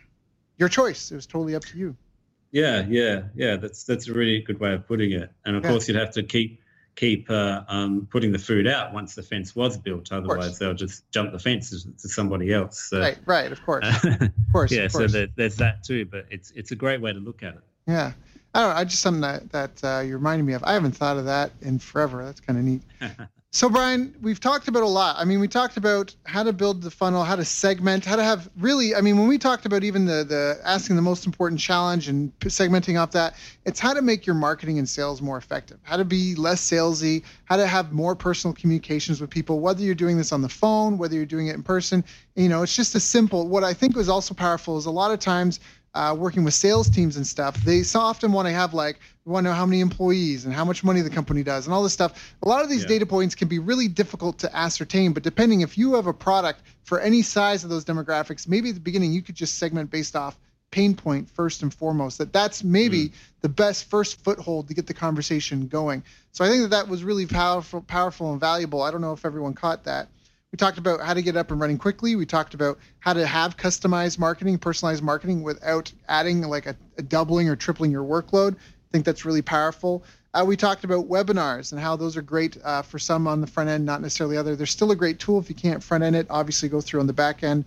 your 0.56 0.70
choice. 0.70 1.12
It 1.12 1.16
was 1.16 1.26
totally 1.26 1.54
up 1.54 1.64
to 1.66 1.78
you. 1.78 1.94
Yeah, 2.54 2.84
yeah, 2.88 3.22
yeah. 3.34 3.56
That's 3.56 3.82
that's 3.82 4.06
a 4.06 4.12
really 4.12 4.40
good 4.40 4.60
way 4.60 4.74
of 4.74 4.86
putting 4.86 5.10
it. 5.10 5.28
And 5.44 5.56
of 5.56 5.64
yeah. 5.64 5.70
course, 5.70 5.88
you'd 5.88 5.96
have 5.96 6.12
to 6.12 6.22
keep 6.22 6.60
keep 6.94 7.28
uh, 7.28 7.62
um, 7.66 8.06
putting 8.12 8.30
the 8.30 8.38
food 8.38 8.68
out 8.68 8.94
once 8.94 9.16
the 9.16 9.24
fence 9.24 9.56
was 9.56 9.76
built. 9.76 10.12
Otherwise, 10.12 10.60
they'll 10.60 10.72
just 10.72 11.10
jump 11.10 11.32
the 11.32 11.38
fence 11.40 11.70
to, 11.70 12.08
somebody 12.08 12.52
else. 12.52 12.80
So, 12.88 13.00
right, 13.00 13.18
right, 13.26 13.50
of 13.50 13.60
course, 13.66 13.84
of 14.04 14.30
course. 14.52 14.70
yeah, 14.70 14.82
of 14.82 14.92
course. 14.92 15.12
so 15.12 15.26
there's 15.34 15.56
that 15.56 15.82
too. 15.82 16.04
But 16.04 16.26
it's 16.30 16.52
it's 16.52 16.70
a 16.70 16.76
great 16.76 17.00
way 17.00 17.12
to 17.12 17.18
look 17.18 17.42
at 17.42 17.54
it. 17.54 17.62
Yeah. 17.88 18.12
I 18.54 18.60
don't 18.60 18.70
know. 18.70 18.76
I 18.76 18.84
just 18.84 19.02
something 19.02 19.22
that 19.22 19.50
that 19.50 19.80
uh, 19.82 20.02
you 20.02 20.14
reminded 20.14 20.44
me 20.44 20.52
of. 20.52 20.62
I 20.62 20.74
haven't 20.74 20.92
thought 20.92 21.16
of 21.16 21.24
that 21.24 21.50
in 21.60 21.80
forever. 21.80 22.24
That's 22.24 22.38
kind 22.38 22.56
of 22.56 22.64
neat. 22.64 22.82
so 23.54 23.68
Brian, 23.68 24.12
we've 24.20 24.40
talked 24.40 24.66
about 24.66 24.82
a 24.82 24.88
lot. 24.88 25.14
I 25.16 25.24
mean, 25.24 25.38
we 25.38 25.46
talked 25.46 25.76
about 25.76 26.12
how 26.24 26.42
to 26.42 26.52
build 26.52 26.82
the 26.82 26.90
funnel, 26.90 27.22
how 27.22 27.36
to 27.36 27.44
segment, 27.44 28.04
how 28.04 28.16
to 28.16 28.24
have 28.24 28.50
really. 28.58 28.96
I 28.96 29.00
mean, 29.00 29.16
when 29.16 29.28
we 29.28 29.38
talked 29.38 29.64
about 29.64 29.84
even 29.84 30.06
the 30.06 30.24
the 30.24 30.60
asking 30.64 30.96
the 30.96 31.02
most 31.02 31.24
important 31.24 31.60
challenge 31.60 32.08
and 32.08 32.36
segmenting 32.40 33.00
off 33.00 33.12
that, 33.12 33.36
it's 33.64 33.78
how 33.78 33.94
to 33.94 34.02
make 34.02 34.26
your 34.26 34.34
marketing 34.34 34.80
and 34.80 34.88
sales 34.88 35.22
more 35.22 35.36
effective. 35.36 35.78
How 35.84 35.96
to 35.96 36.04
be 36.04 36.34
less 36.34 36.68
salesy. 36.68 37.22
How 37.44 37.56
to 37.56 37.68
have 37.68 37.92
more 37.92 38.16
personal 38.16 38.54
communications 38.54 39.20
with 39.20 39.30
people. 39.30 39.60
Whether 39.60 39.84
you're 39.84 39.94
doing 39.94 40.16
this 40.16 40.32
on 40.32 40.42
the 40.42 40.48
phone, 40.48 40.98
whether 40.98 41.14
you're 41.14 41.24
doing 41.24 41.46
it 41.46 41.54
in 41.54 41.62
person. 41.62 42.02
You 42.34 42.48
know, 42.48 42.64
it's 42.64 42.74
just 42.74 42.96
a 42.96 43.00
simple. 43.00 43.46
What 43.46 43.62
I 43.62 43.72
think 43.72 43.94
was 43.94 44.08
also 44.08 44.34
powerful 44.34 44.78
is 44.78 44.86
a 44.86 44.90
lot 44.90 45.12
of 45.12 45.20
times 45.20 45.60
uh, 45.94 46.14
working 46.18 46.44
with 46.44 46.54
sales 46.54 46.88
teams 46.88 47.16
and 47.16 47.26
stuff, 47.26 47.56
they 47.64 47.82
so 47.82 48.00
often 48.00 48.32
want 48.32 48.46
to 48.48 48.52
have 48.52 48.74
like 48.74 48.98
want 49.24 49.44
to 49.44 49.50
know 49.50 49.54
how 49.54 49.64
many 49.64 49.80
employees 49.80 50.44
and 50.44 50.52
how 50.52 50.64
much 50.64 50.84
money 50.84 51.00
the 51.00 51.10
company 51.10 51.42
does 51.42 51.66
and 51.66 51.74
all 51.74 51.82
this 51.82 51.92
stuff. 51.92 52.34
A 52.42 52.48
lot 52.48 52.62
of 52.62 52.68
these 52.68 52.82
yeah. 52.82 52.88
data 52.88 53.06
points 53.06 53.34
can 53.34 53.48
be 53.48 53.58
really 53.58 53.88
difficult 53.88 54.38
to 54.38 54.56
ascertain, 54.56 55.12
but 55.12 55.22
depending 55.22 55.62
if 55.62 55.78
you 55.78 55.94
have 55.94 56.06
a 56.06 56.12
product 56.12 56.60
for 56.82 57.00
any 57.00 57.22
size 57.22 57.64
of 57.64 57.70
those 57.70 57.84
demographics, 57.84 58.46
maybe 58.48 58.68
at 58.68 58.74
the 58.74 58.80
beginning 58.80 59.12
you 59.12 59.22
could 59.22 59.34
just 59.34 59.58
segment 59.58 59.90
based 59.90 60.16
off 60.16 60.36
pain 60.74 60.94
point 60.96 61.30
first 61.30 61.62
and 61.62 61.72
foremost. 61.72 62.18
That 62.18 62.32
that's 62.32 62.64
maybe 62.64 63.08
mm. 63.08 63.12
the 63.42 63.48
best 63.48 63.88
first 63.88 64.22
foothold 64.24 64.66
to 64.68 64.74
get 64.74 64.88
the 64.88 64.94
conversation 64.94 65.68
going. 65.68 66.02
So 66.32 66.44
I 66.44 66.48
think 66.48 66.62
that 66.62 66.70
that 66.70 66.88
was 66.88 67.04
really 67.04 67.26
powerful, 67.26 67.80
powerful 67.80 68.32
and 68.32 68.40
valuable. 68.40 68.82
I 68.82 68.90
don't 68.90 69.00
know 69.00 69.12
if 69.12 69.24
everyone 69.24 69.54
caught 69.54 69.84
that. 69.84 70.08
We 70.54 70.56
talked 70.56 70.78
about 70.78 71.00
how 71.00 71.14
to 71.14 71.20
get 71.20 71.36
up 71.36 71.50
and 71.50 71.60
running 71.60 71.78
quickly. 71.78 72.14
We 72.14 72.26
talked 72.26 72.54
about 72.54 72.78
how 73.00 73.12
to 73.12 73.26
have 73.26 73.56
customized 73.56 74.20
marketing, 74.20 74.58
personalized 74.58 75.02
marketing 75.02 75.42
without 75.42 75.92
adding 76.08 76.42
like 76.42 76.66
a, 76.66 76.76
a 76.96 77.02
doubling 77.02 77.48
or 77.48 77.56
tripling 77.56 77.90
your 77.90 78.04
workload. 78.04 78.54
I 78.54 78.58
think 78.92 79.04
that's 79.04 79.24
really 79.24 79.42
powerful. 79.42 80.04
Uh, 80.32 80.44
we 80.46 80.56
talked 80.56 80.84
about 80.84 81.08
webinars 81.08 81.72
and 81.72 81.80
how 81.80 81.96
those 81.96 82.16
are 82.16 82.22
great 82.22 82.56
uh, 82.62 82.82
for 82.82 83.00
some 83.00 83.26
on 83.26 83.40
the 83.40 83.48
front 83.48 83.68
end, 83.68 83.84
not 83.84 84.00
necessarily 84.00 84.36
other. 84.36 84.54
They're 84.54 84.64
still 84.64 84.92
a 84.92 84.94
great 84.94 85.18
tool 85.18 85.40
if 85.40 85.48
you 85.48 85.56
can't 85.56 85.82
front 85.82 86.04
end 86.04 86.14
it. 86.14 86.28
Obviously, 86.30 86.68
go 86.68 86.80
through 86.80 87.00
on 87.00 87.08
the 87.08 87.12
back 87.12 87.42
end. 87.42 87.64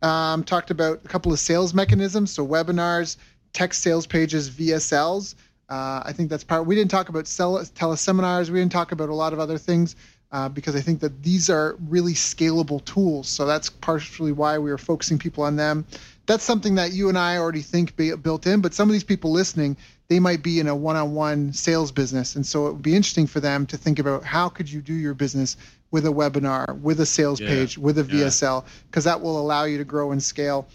Um, 0.00 0.42
talked 0.42 0.70
about 0.70 1.02
a 1.04 1.08
couple 1.08 1.34
of 1.34 1.38
sales 1.38 1.74
mechanisms, 1.74 2.30
so 2.30 2.46
webinars, 2.46 3.18
text 3.52 3.82
sales 3.82 4.06
pages, 4.06 4.48
VSLs. 4.48 5.34
Uh, 5.68 6.04
I 6.06 6.14
think 6.14 6.30
that's 6.30 6.44
part. 6.44 6.64
We 6.64 6.74
didn't 6.74 6.90
talk 6.90 7.10
about 7.10 7.26
sell, 7.26 7.58
teleseminars. 7.58 8.48
We 8.48 8.60
didn't 8.60 8.72
talk 8.72 8.92
about 8.92 9.10
a 9.10 9.14
lot 9.14 9.34
of 9.34 9.38
other 9.40 9.58
things 9.58 9.94
uh, 10.32 10.48
because 10.48 10.76
I 10.76 10.80
think 10.80 11.00
that 11.00 11.22
these 11.22 11.50
are 11.50 11.76
really 11.88 12.14
scalable 12.14 12.84
tools. 12.84 13.28
So 13.28 13.46
that's 13.46 13.68
partially 13.68 14.32
why 14.32 14.58
we 14.58 14.70
are 14.70 14.78
focusing 14.78 15.18
people 15.18 15.44
on 15.44 15.56
them. 15.56 15.84
That's 16.26 16.44
something 16.44 16.76
that 16.76 16.92
you 16.92 17.08
and 17.08 17.18
I 17.18 17.38
already 17.38 17.62
think 17.62 17.96
built 17.96 18.46
in, 18.46 18.60
but 18.60 18.72
some 18.72 18.88
of 18.88 18.92
these 18.92 19.04
people 19.04 19.32
listening, 19.32 19.76
they 20.06 20.20
might 20.20 20.42
be 20.42 20.60
in 20.60 20.68
a 20.68 20.76
one-on-one 20.76 21.52
sales 21.52 21.90
business, 21.90 22.36
and 22.36 22.46
so 22.46 22.68
it 22.68 22.72
would 22.74 22.82
be 22.82 22.94
interesting 22.94 23.26
for 23.26 23.40
them 23.40 23.66
to 23.66 23.76
think 23.76 23.98
about 23.98 24.22
how 24.22 24.48
could 24.48 24.70
you 24.70 24.80
do 24.80 24.92
your 24.92 25.14
business 25.14 25.56
with 25.90 26.06
a 26.06 26.10
webinar, 26.10 26.78
with 26.80 27.00
a 27.00 27.06
sales 27.06 27.40
yeah. 27.40 27.48
page, 27.48 27.76
with 27.76 27.98
a 27.98 28.04
VSL, 28.04 28.64
because 28.86 29.06
yeah. 29.06 29.12
that 29.12 29.20
will 29.20 29.40
allow 29.40 29.64
you 29.64 29.78
to 29.78 29.84
grow 29.84 30.12
and 30.12 30.22
scale. 30.22 30.68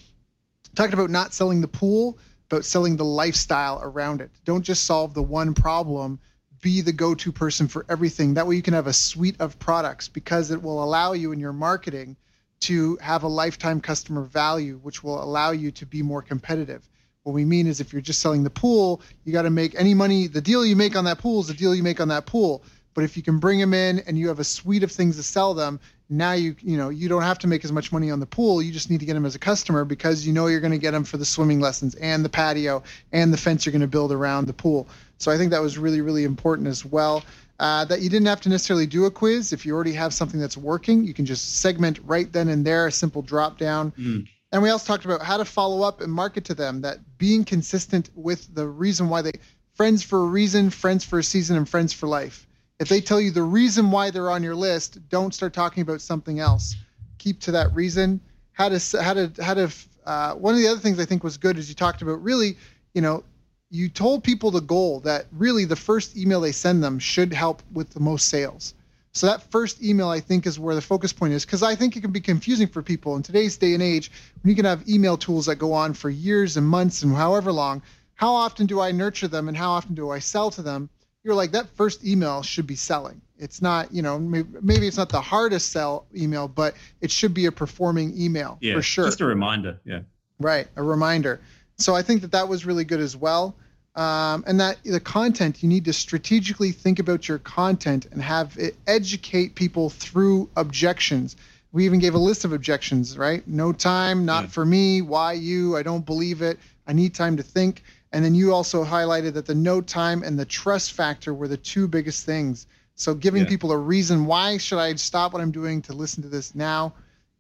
Talked 0.75 0.93
about 0.93 1.09
not 1.09 1.33
selling 1.33 1.61
the 1.61 1.69
pool, 1.69 2.17
but 2.49 2.65
selling 2.65 2.97
the 2.97 3.05
lifestyle 3.05 3.79
around 3.81 4.19
it. 4.19 4.31
Don't 4.43 4.63
just 4.63 4.83
solve 4.83 5.13
the 5.13 5.23
one 5.23 5.53
problem 5.53 6.19
be 6.65 6.81
the 6.81 6.91
go-to 6.91 7.31
person 7.31 7.67
for 7.67 7.85
everything. 7.89 8.33
That 8.33 8.47
way 8.47 8.55
you 8.55 8.63
can 8.63 8.73
have 8.73 8.87
a 8.87 8.93
suite 8.93 9.35
of 9.39 9.59
products 9.59 10.07
because 10.07 10.49
it 10.49 10.63
will 10.63 10.83
allow 10.83 11.13
you 11.13 11.31
in 11.31 11.39
your 11.39 11.53
marketing 11.53 12.17
to 12.61 12.97
have 13.01 13.21
a 13.21 13.27
lifetime 13.27 13.79
customer 13.79 14.23
value, 14.23 14.79
which 14.81 15.03
will 15.03 15.23
allow 15.23 15.51
you 15.51 15.69
to 15.73 15.85
be 15.85 16.01
more 16.01 16.23
competitive. 16.23 16.81
What 17.21 17.33
we 17.33 17.45
mean 17.45 17.67
is 17.67 17.81
if 17.81 17.93
you're 17.93 18.01
just 18.01 18.19
selling 18.19 18.43
the 18.43 18.49
pool, 18.49 19.03
you 19.25 19.31
got 19.31 19.43
to 19.43 19.51
make 19.51 19.75
any 19.79 19.93
money. 19.93 20.25
The 20.25 20.41
deal 20.41 20.65
you 20.65 20.75
make 20.75 20.95
on 20.95 21.05
that 21.05 21.19
pool 21.19 21.41
is 21.41 21.49
the 21.49 21.53
deal 21.53 21.75
you 21.75 21.83
make 21.83 22.01
on 22.01 22.07
that 22.07 22.25
pool. 22.25 22.63
But 22.95 23.03
if 23.03 23.15
you 23.15 23.21
can 23.21 23.37
bring 23.37 23.59
them 23.59 23.73
in 23.73 23.99
and 23.99 24.17
you 24.17 24.29
have 24.29 24.39
a 24.39 24.43
suite 24.43 24.81
of 24.81 24.91
things 24.91 25.17
to 25.17 25.23
sell 25.23 25.53
them, 25.53 25.79
now 26.09 26.31
you 26.31 26.55
you 26.61 26.77
know 26.77 26.89
you 26.89 27.09
don't 27.09 27.23
have 27.23 27.37
to 27.39 27.47
make 27.47 27.63
as 27.63 27.71
much 27.71 27.91
money 27.91 28.09
on 28.09 28.19
the 28.19 28.25
pool. 28.25 28.61
You 28.61 28.71
just 28.71 28.89
need 28.89 29.01
to 29.01 29.05
get 29.05 29.13
them 29.13 29.25
as 29.25 29.35
a 29.35 29.39
customer 29.39 29.85
because 29.85 30.25
you 30.25 30.33
know 30.33 30.47
you're 30.47 30.61
going 30.61 30.71
to 30.71 30.79
get 30.79 30.91
them 30.91 31.03
for 31.03 31.17
the 31.17 31.25
swimming 31.25 31.59
lessons 31.59 31.93
and 31.95 32.25
the 32.25 32.29
patio 32.29 32.81
and 33.11 33.31
the 33.31 33.37
fence 33.37 33.65
you're 33.65 33.71
going 33.71 33.81
to 33.81 33.87
build 33.87 34.11
around 34.11 34.47
the 34.47 34.53
pool. 34.53 34.87
So 35.17 35.31
I 35.31 35.37
think 35.37 35.51
that 35.51 35.61
was 35.61 35.77
really, 35.77 36.01
really 36.01 36.23
important 36.23 36.67
as 36.67 36.85
well. 36.85 37.23
Uh, 37.59 37.85
that 37.85 38.01
you 38.01 38.09
didn't 38.09 38.27
have 38.27 38.41
to 38.41 38.49
necessarily 38.49 38.85
do 38.85 39.05
a 39.05 39.11
quiz. 39.11 39.53
If 39.53 39.65
you 39.65 39.73
already 39.73 39.93
have 39.93 40.13
something 40.13 40.39
that's 40.39 40.57
working, 40.57 41.05
you 41.05 41.13
can 41.13 41.25
just 41.25 41.57
segment 41.61 41.99
right 42.03 42.31
then 42.31 42.49
and 42.49 42.65
there, 42.65 42.87
a 42.87 42.91
simple 42.91 43.21
drop 43.21 43.57
down. 43.57 43.91
Mm. 43.91 44.27
And 44.51 44.61
we 44.61 44.69
also 44.69 44.85
talked 44.87 45.05
about 45.05 45.21
how 45.21 45.37
to 45.37 45.45
follow 45.45 45.81
up 45.81 46.01
and 46.01 46.11
market 46.11 46.45
to 46.45 46.53
them, 46.53 46.81
that 46.81 47.17
being 47.17 47.45
consistent 47.45 48.09
with 48.13 48.53
the 48.53 48.67
reason 48.67 49.09
why 49.09 49.21
they, 49.21 49.33
friends 49.73 50.03
for 50.03 50.21
a 50.21 50.25
reason, 50.25 50.69
friends 50.69 51.05
for 51.05 51.19
a 51.19 51.23
season, 51.23 51.55
and 51.57 51.67
friends 51.67 51.93
for 51.93 52.07
life. 52.07 52.44
If 52.79 52.89
they 52.89 52.99
tell 52.99 53.21
you 53.21 53.31
the 53.31 53.43
reason 53.43 53.89
why 53.89 54.11
they're 54.11 54.31
on 54.31 54.43
your 54.43 54.55
list, 54.55 55.07
don't 55.09 55.33
start 55.33 55.53
talking 55.53 55.81
about 55.81 56.01
something 56.01 56.39
else. 56.39 56.75
Keep 57.17 57.39
to 57.41 57.51
that 57.51 57.73
reason. 57.73 58.19
How 58.51 58.69
to, 58.69 59.01
how 59.01 59.13
to, 59.13 59.31
how 59.41 59.53
to, 59.53 59.69
uh, 60.05 60.33
one 60.33 60.53
of 60.53 60.59
the 60.59 60.67
other 60.67 60.79
things 60.79 60.99
I 60.99 61.05
think 61.05 61.23
was 61.23 61.37
good 61.37 61.57
is 61.57 61.69
you 61.69 61.75
talked 61.75 62.01
about 62.01 62.21
really, 62.21 62.57
you 62.93 63.01
know, 63.01 63.23
you 63.69 63.89
told 63.89 64.23
people 64.23 64.51
the 64.51 64.61
goal 64.61 64.99
that 65.01 65.25
really 65.31 65.65
the 65.65 65.75
first 65.75 66.15
email 66.17 66.39
they 66.41 66.51
send 66.51 66.83
them 66.83 66.99
should 66.99 67.33
help 67.33 67.63
with 67.73 67.89
the 67.91 67.99
most 67.99 68.27
sales. 68.27 68.73
So 69.13 69.27
that 69.27 69.49
first 69.49 69.81
email, 69.81 70.09
I 70.09 70.19
think, 70.19 70.45
is 70.45 70.59
where 70.59 70.75
the 70.75 70.81
focus 70.81 71.13
point 71.13 71.33
is 71.33 71.45
because 71.45 71.63
I 71.63 71.75
think 71.75 71.95
it 71.95 72.01
can 72.01 72.11
be 72.11 72.19
confusing 72.19 72.67
for 72.67 72.83
people 72.83 73.15
in 73.15 73.23
today's 73.23 73.57
day 73.57 73.73
and 73.73 73.81
age 73.81 74.11
when 74.43 74.49
you 74.49 74.55
can 74.55 74.65
have 74.65 74.87
email 74.89 75.17
tools 75.17 75.45
that 75.45 75.55
go 75.55 75.71
on 75.71 75.93
for 75.93 76.09
years 76.09 76.57
and 76.57 76.67
months 76.67 77.01
and 77.01 77.15
however 77.15 77.51
long. 77.53 77.81
How 78.15 78.33
often 78.33 78.65
do 78.65 78.81
I 78.81 78.91
nurture 78.91 79.29
them 79.29 79.47
and 79.47 79.55
how 79.55 79.71
often 79.71 79.95
do 79.95 80.09
I 80.09 80.19
sell 80.19 80.51
to 80.51 80.61
them? 80.61 80.89
You're 81.25 81.35
like 81.35 81.51
that 81.51 81.67
first 81.75 82.05
email 82.05 82.41
should 82.41 82.67
be 82.67 82.77
selling. 82.77 83.19
It's 83.37 83.61
not, 83.61 83.93
you 83.93 84.01
know, 84.01 84.17
maybe, 84.17 84.47
maybe 84.61 84.87
it's 84.87 84.95
not 84.95 85.09
the 85.09 85.19
hardest 85.19 85.73
sell 85.73 86.05
email, 86.15 86.47
but 86.47 86.75
it 87.01 87.11
should 87.11 87.33
be 87.33 87.47
a 87.47 87.51
performing 87.51 88.17
email 88.17 88.57
yeah, 88.61 88.75
for 88.75 88.81
sure. 88.81 89.05
Just 89.05 89.19
a 89.19 89.25
reminder, 89.25 89.81
yeah. 89.83 90.01
Right, 90.39 90.67
a 90.77 90.83
reminder. 90.83 91.41
So 91.77 91.93
I 91.93 92.01
think 92.01 92.21
that 92.21 92.31
that 92.31 92.47
was 92.47 92.65
really 92.65 92.85
good 92.85 93.01
as 93.01 93.17
well 93.17 93.55
um, 93.95 94.43
and 94.45 94.59
that 94.59 94.77
the 94.83 94.99
content 94.99 95.63
you 95.63 95.69
need 95.69 95.85
to 95.85 95.93
strategically 95.93 96.71
think 96.71 96.99
about 96.99 97.27
your 97.27 97.39
content 97.39 98.07
and 98.11 98.21
have 98.21 98.57
it 98.57 98.75
educate 98.87 99.55
people 99.55 99.89
through 99.89 100.49
objections 100.57 101.35
we 101.71 101.85
even 101.85 101.99
gave 101.99 102.13
a 102.13 102.19
list 102.19 102.45
of 102.45 102.53
objections 102.53 103.17
right 103.17 103.47
no 103.47 103.71
time 103.71 104.25
not 104.25 104.45
yeah. 104.45 104.49
for 104.49 104.65
me 104.65 105.01
why 105.01 105.33
you 105.33 105.77
i 105.77 105.83
don't 105.83 106.05
believe 106.05 106.41
it 106.41 106.59
i 106.87 106.93
need 106.93 107.13
time 107.13 107.37
to 107.37 107.43
think 107.43 107.83
and 108.15 108.25
then 108.25 108.33
you 108.33 108.53
also 108.53 108.83
highlighted 108.83 109.33
that 109.33 109.45
the 109.45 109.53
no 109.53 109.81
time 109.81 110.23
and 110.23 110.39
the 110.39 110.45
trust 110.45 110.93
factor 110.93 111.33
were 111.33 111.47
the 111.47 111.57
two 111.57 111.87
biggest 111.87 112.25
things 112.25 112.65
so 112.95 113.13
giving 113.13 113.43
yeah. 113.43 113.49
people 113.49 113.71
a 113.71 113.77
reason 113.77 114.25
why 114.25 114.57
should 114.57 114.79
i 114.79 114.95
stop 114.95 115.33
what 115.33 115.41
i'm 115.41 115.51
doing 115.51 115.81
to 115.81 115.93
listen 115.93 116.23
to 116.23 116.29
this 116.29 116.55
now 116.55 116.93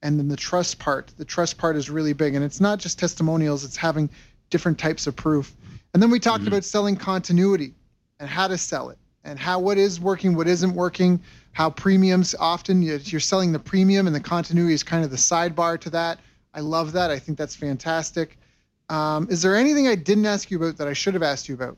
and 0.05 0.19
then 0.19 0.27
the 0.27 0.37
trust 0.37 0.77
part. 0.77 1.11
The 1.17 1.25
trust 1.25 1.57
part 1.57 1.75
is 1.75 1.89
really 1.89 2.13
big, 2.13 2.35
and 2.35 2.45
it's 2.45 2.61
not 2.61 2.77
just 2.77 2.99
testimonials; 2.99 3.63
it's 3.63 3.75
having 3.75 4.07
different 4.51 4.77
types 4.77 5.07
of 5.07 5.15
proof. 5.15 5.55
And 5.93 6.03
then 6.03 6.11
we 6.11 6.19
talked 6.19 6.41
mm-hmm. 6.41 6.49
about 6.49 6.63
selling 6.63 6.95
continuity 6.95 7.73
and 8.19 8.29
how 8.29 8.47
to 8.47 8.57
sell 8.57 8.89
it, 8.89 8.99
and 9.23 9.39
how 9.39 9.59
what 9.59 9.79
is 9.79 9.99
working, 9.99 10.35
what 10.35 10.47
isn't 10.47 10.75
working, 10.75 11.19
how 11.53 11.71
premiums 11.71 12.35
often 12.39 12.83
you're 12.83 13.19
selling 13.19 13.51
the 13.51 13.57
premium, 13.57 14.05
and 14.05 14.15
the 14.15 14.19
continuity 14.19 14.75
is 14.75 14.83
kind 14.83 15.03
of 15.03 15.09
the 15.09 15.17
sidebar 15.17 15.79
to 15.81 15.89
that. 15.89 16.19
I 16.53 16.59
love 16.59 16.91
that. 16.91 17.09
I 17.09 17.17
think 17.17 17.39
that's 17.39 17.55
fantastic. 17.55 18.37
Um, 18.89 19.27
is 19.29 19.41
there 19.41 19.55
anything 19.55 19.87
I 19.87 19.95
didn't 19.95 20.25
ask 20.25 20.51
you 20.51 20.57
about 20.57 20.77
that 20.77 20.87
I 20.87 20.93
should 20.93 21.13
have 21.15 21.23
asked 21.23 21.49
you 21.49 21.55
about? 21.55 21.77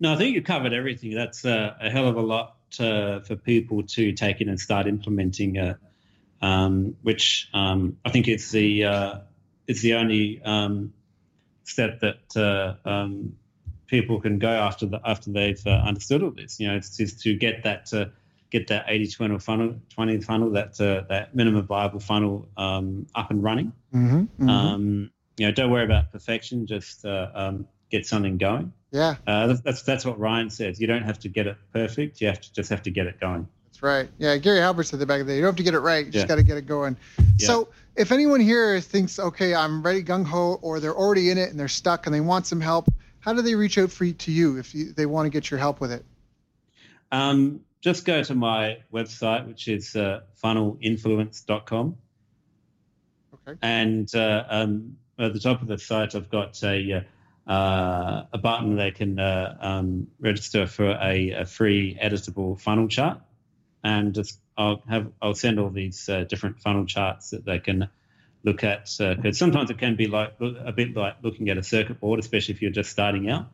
No, 0.00 0.12
I 0.12 0.16
think 0.16 0.34
you 0.34 0.42
covered 0.42 0.72
everything. 0.72 1.12
That's 1.14 1.44
uh, 1.44 1.74
a 1.80 1.90
hell 1.90 2.06
of 2.06 2.16
a 2.16 2.22
lot 2.22 2.56
uh, 2.78 3.20
for 3.20 3.36
people 3.36 3.82
to 3.82 4.12
take 4.12 4.40
in 4.40 4.48
and 4.48 4.60
start 4.60 4.86
implementing, 4.86 5.58
uh, 5.58 5.74
um, 6.40 6.96
which 7.02 7.48
um, 7.52 7.96
I 8.04 8.10
think 8.10 8.28
it's 8.28 8.50
the 8.50 8.84
uh, 8.84 9.18
it's 9.66 9.80
the 9.80 9.94
only 9.94 10.40
um, 10.44 10.92
step 11.64 12.00
that 12.00 12.36
uh, 12.36 12.88
um, 12.88 13.36
people 13.86 14.20
can 14.20 14.38
go 14.38 14.50
after 14.50 14.86
the, 14.86 15.00
after 15.04 15.32
they've 15.32 15.66
uh, 15.66 15.70
understood 15.70 16.22
all 16.22 16.30
this. 16.30 16.60
You 16.60 16.68
know, 16.68 16.76
it's, 16.76 17.00
it's 17.00 17.22
to 17.24 17.34
get 17.34 17.64
that 17.64 17.90
get 18.50 18.68
that 18.68 18.84
80 18.86 19.08
20 19.08 19.38
funnel, 19.40 19.74
20 19.94 20.20
funnel, 20.20 20.50
that 20.52 20.76
that 20.76 21.34
minimum 21.34 21.66
viable 21.66 22.00
funnel 22.00 22.48
um, 22.56 23.06
up 23.16 23.32
and 23.32 23.42
running. 23.42 23.72
Mm-hmm, 23.92 24.44
mm-hmm. 24.48 24.48
You 25.38 25.46
know, 25.46 25.52
don't 25.52 25.70
worry 25.70 25.84
about 25.84 26.12
perfection. 26.12 26.66
Just 26.66 27.04
get 27.90 28.06
something 28.06 28.38
going. 28.38 28.72
Yeah. 28.90 29.16
Uh, 29.26 29.56
that's 29.64 29.82
that's 29.82 30.04
what 30.04 30.18
Ryan 30.18 30.50
says. 30.50 30.80
You 30.80 30.86
don't 30.86 31.02
have 31.02 31.18
to 31.20 31.28
get 31.28 31.46
it 31.46 31.56
perfect. 31.72 32.20
You 32.20 32.28
have 32.28 32.40
to 32.40 32.52
just 32.52 32.70
have 32.70 32.82
to 32.82 32.90
get 32.90 33.06
it 33.06 33.20
going. 33.20 33.48
That's 33.66 33.82
right. 33.82 34.08
Yeah, 34.18 34.36
Gary 34.38 34.60
Halbert 34.60 34.84
said 34.84 34.98
the 34.98 35.06
back 35.06 35.20
of 35.20 35.26
the 35.26 35.32
day. 35.32 35.36
You 35.36 35.42
don't 35.42 35.50
have 35.50 35.56
to 35.56 35.62
get 35.62 35.74
it 35.74 35.80
right. 35.80 36.04
You 36.04 36.06
yeah. 36.06 36.12
just 36.12 36.28
got 36.28 36.36
to 36.36 36.42
get 36.42 36.56
it 36.56 36.66
going. 36.66 36.96
Yeah. 37.18 37.46
So 37.46 37.68
if 37.96 38.12
anyone 38.12 38.40
here 38.40 38.80
thinks, 38.80 39.18
okay, 39.18 39.54
I'm 39.54 39.82
ready 39.82 40.02
gung 40.02 40.24
ho, 40.24 40.58
or 40.62 40.80
they're 40.80 40.96
already 40.96 41.30
in 41.30 41.38
it 41.38 41.50
and 41.50 41.60
they're 41.60 41.68
stuck 41.68 42.06
and 42.06 42.14
they 42.14 42.20
want 42.20 42.46
some 42.46 42.60
help, 42.60 42.88
how 43.20 43.34
do 43.34 43.42
they 43.42 43.54
reach 43.54 43.78
out 43.78 43.90
for 43.90 44.10
to 44.10 44.32
you 44.32 44.58
if 44.58 44.74
you, 44.74 44.92
they 44.92 45.06
want 45.06 45.26
to 45.26 45.30
get 45.30 45.50
your 45.50 45.58
help 45.58 45.80
with 45.80 45.92
it? 45.92 46.04
Um, 47.12 47.60
just 47.80 48.04
go 48.04 48.22
to 48.22 48.34
my 48.34 48.78
website, 48.92 49.46
which 49.46 49.68
is 49.68 49.94
uh, 49.94 50.20
funnelinfluence.com. 50.42 51.96
Okay. 53.34 53.58
And 53.62 54.12
uh, 54.14 54.44
um, 54.48 54.96
at 55.18 55.32
the 55.32 55.40
top 55.40 55.62
of 55.62 55.68
the 55.68 55.78
site, 55.78 56.14
I've 56.14 56.30
got 56.30 56.62
a 56.62 56.92
uh, 57.46 57.50
uh, 57.50 58.26
a 58.32 58.38
button 58.38 58.76
they 58.76 58.90
can 58.90 59.18
uh, 59.18 59.56
um, 59.60 60.08
register 60.20 60.66
for 60.66 60.90
a, 60.90 61.30
a, 61.30 61.46
free 61.46 61.98
editable 62.00 62.60
funnel 62.60 62.88
chart, 62.88 63.20
and 63.82 64.14
just 64.14 64.38
I'll 64.56 64.82
have 64.88 65.10
I'll 65.22 65.34
send 65.34 65.58
all 65.58 65.70
these 65.70 66.08
uh, 66.08 66.24
different 66.24 66.60
funnel 66.60 66.84
charts 66.84 67.30
that 67.30 67.44
they 67.44 67.58
can 67.58 67.88
look 68.44 68.64
at 68.64 68.84
because 68.98 69.24
uh, 69.24 69.32
sometimes 69.32 69.70
it 69.70 69.78
can 69.78 69.96
be 69.96 70.06
like 70.06 70.34
a 70.40 70.72
bit 70.72 70.94
like 70.94 71.16
looking 71.22 71.48
at 71.48 71.56
a 71.56 71.62
circuit 71.62 72.00
board, 72.00 72.20
especially 72.20 72.54
if 72.54 72.62
you're 72.62 72.70
just 72.70 72.90
starting 72.90 73.30
out. 73.30 73.48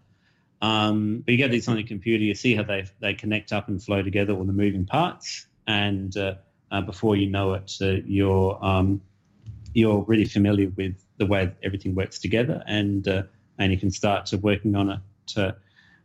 Um, 0.60 1.22
but 1.24 1.32
you 1.32 1.38
get 1.38 1.50
these 1.50 1.68
on 1.68 1.78
your 1.78 1.86
computer, 1.86 2.24
you 2.24 2.34
see 2.34 2.54
how 2.54 2.64
they 2.64 2.86
they 3.00 3.14
connect 3.14 3.52
up 3.52 3.68
and 3.68 3.82
flow 3.82 4.02
together, 4.02 4.32
all 4.32 4.44
the 4.44 4.52
moving 4.52 4.86
parts, 4.86 5.46
and 5.68 6.14
uh, 6.16 6.34
before 6.84 7.14
you 7.14 7.30
know 7.30 7.54
it, 7.54 7.72
you're 7.80 8.58
um, 8.64 9.02
you're 9.72 10.02
really 10.02 10.24
familiar 10.24 10.68
with 10.68 11.03
the 11.16 11.26
way 11.26 11.52
everything 11.62 11.94
works 11.94 12.18
together 12.18 12.62
and 12.66 13.06
and 13.58 13.72
you 13.72 13.78
can 13.78 13.90
start 13.90 14.26
to 14.26 14.38
working 14.38 14.74
on 14.74 14.90
it 14.90 15.00
to 15.26 15.56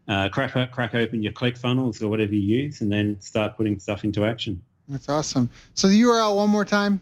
uh, 0.08 0.28
crack 0.30 0.52
crack 0.72 0.96
open 0.96 1.22
your 1.22 1.32
ClickFunnels 1.32 2.02
or 2.02 2.08
whatever 2.08 2.34
you 2.34 2.64
use, 2.64 2.82
and 2.82 2.92
then 2.92 3.20
start 3.22 3.56
putting 3.56 3.80
stuff 3.80 4.04
into 4.04 4.26
action. 4.26 4.62
That's 4.88 5.08
awesome. 5.08 5.50
So 5.76 5.88
the 5.88 6.02
URL 6.02 6.36
one 6.36 6.50
more 6.50 6.66
time. 6.66 7.00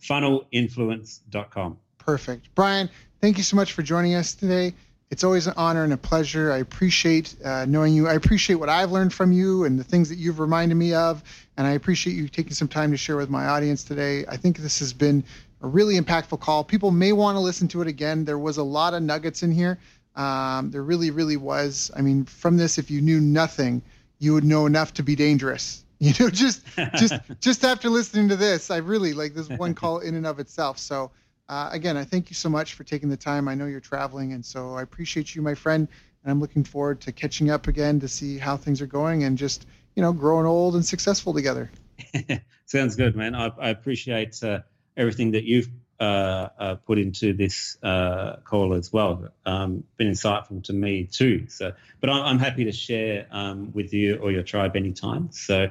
Funnelinfluence.com. 0.00 1.76
Perfect, 1.98 2.48
Brian. 2.54 2.88
Thank 3.20 3.36
you 3.36 3.44
so 3.44 3.54
much 3.54 3.74
for 3.74 3.82
joining 3.82 4.14
us 4.14 4.34
today. 4.34 4.74
It's 5.10 5.24
always 5.24 5.46
an 5.46 5.52
honor 5.58 5.84
and 5.84 5.92
a 5.92 5.98
pleasure. 5.98 6.50
I 6.50 6.56
appreciate 6.56 7.36
uh, 7.44 7.66
knowing 7.66 7.92
you. 7.92 8.08
I 8.08 8.14
appreciate 8.14 8.56
what 8.56 8.70
I've 8.70 8.90
learned 8.90 9.12
from 9.12 9.30
you 9.30 9.64
and 9.64 9.78
the 9.78 9.84
things 9.84 10.08
that 10.08 10.16
you've 10.16 10.40
reminded 10.40 10.74
me 10.74 10.94
of. 10.94 11.22
And 11.58 11.66
I 11.66 11.72
appreciate 11.72 12.14
you 12.14 12.28
taking 12.28 12.54
some 12.54 12.66
time 12.66 12.90
to 12.92 12.96
share 12.96 13.16
with 13.16 13.28
my 13.28 13.46
audience 13.46 13.84
today. 13.84 14.24
I 14.26 14.38
think 14.38 14.56
this 14.56 14.78
has 14.78 14.94
been 14.94 15.22
a 15.62 15.68
really 15.68 15.98
impactful 15.98 16.40
call. 16.40 16.64
People 16.64 16.90
may 16.90 17.12
want 17.12 17.36
to 17.36 17.40
listen 17.40 17.68
to 17.68 17.80
it 17.80 17.88
again. 17.88 18.24
There 18.24 18.38
was 18.38 18.58
a 18.58 18.62
lot 18.62 18.94
of 18.94 19.02
nuggets 19.02 19.42
in 19.42 19.52
here. 19.52 19.78
Um, 20.16 20.70
there 20.70 20.82
really, 20.82 21.10
really 21.10 21.36
was. 21.36 21.90
I 21.96 22.02
mean, 22.02 22.24
from 22.24 22.56
this, 22.56 22.78
if 22.78 22.90
you 22.90 23.00
knew 23.00 23.20
nothing, 23.20 23.80
you 24.18 24.34
would 24.34 24.44
know 24.44 24.66
enough 24.66 24.92
to 24.94 25.02
be 25.02 25.16
dangerous. 25.16 25.78
You 26.02 26.12
know, 26.18 26.30
just 26.30 26.66
just 26.96 27.14
just 27.38 27.64
after 27.64 27.88
listening 27.88 28.28
to 28.30 28.34
this, 28.34 28.72
I 28.72 28.78
really 28.78 29.12
like 29.12 29.34
this 29.34 29.48
one 29.50 29.72
call 29.72 30.00
in 30.00 30.16
and 30.16 30.26
of 30.26 30.40
itself. 30.40 30.76
So 30.78 31.12
uh, 31.48 31.68
again, 31.70 31.96
I 31.96 32.02
thank 32.02 32.28
you 32.28 32.34
so 32.34 32.48
much 32.48 32.74
for 32.74 32.82
taking 32.82 33.08
the 33.08 33.16
time. 33.16 33.46
I 33.46 33.54
know 33.54 33.66
you're 33.66 33.78
traveling, 33.78 34.32
and 34.32 34.44
so 34.44 34.74
I 34.74 34.82
appreciate 34.82 35.36
you, 35.36 35.42
my 35.42 35.54
friend. 35.54 35.86
And 36.24 36.32
I'm 36.32 36.40
looking 36.40 36.64
forward 36.64 37.00
to 37.02 37.12
catching 37.12 37.50
up 37.50 37.68
again 37.68 38.00
to 38.00 38.08
see 38.08 38.36
how 38.36 38.56
things 38.56 38.82
are 38.82 38.86
going 38.88 39.22
and 39.22 39.38
just 39.38 39.66
you 39.94 40.02
know 40.02 40.12
growing 40.12 40.44
old 40.44 40.74
and 40.74 40.84
successful 40.84 41.32
together. 41.32 41.70
Sounds 42.66 42.96
good, 42.96 43.14
man. 43.14 43.36
I, 43.36 43.52
I 43.60 43.68
appreciate. 43.68 44.42
Uh, 44.42 44.62
everything 44.96 45.32
that 45.32 45.44
you've 45.44 45.68
uh, 46.00 46.48
uh, 46.58 46.74
put 46.74 46.98
into 46.98 47.32
this 47.32 47.78
uh, 47.82 48.36
call 48.44 48.74
as 48.74 48.92
well. 48.92 49.28
Um, 49.46 49.84
been 49.96 50.10
insightful 50.10 50.62
to 50.64 50.72
me 50.72 51.04
too. 51.04 51.46
So, 51.48 51.72
but 52.00 52.10
I'm, 52.10 52.22
I'm 52.22 52.38
happy 52.38 52.64
to 52.64 52.72
share 52.72 53.26
um, 53.30 53.70
with 53.72 53.94
you 53.94 54.16
or 54.16 54.32
your 54.32 54.42
tribe 54.42 54.74
anytime. 54.74 55.30
So, 55.30 55.70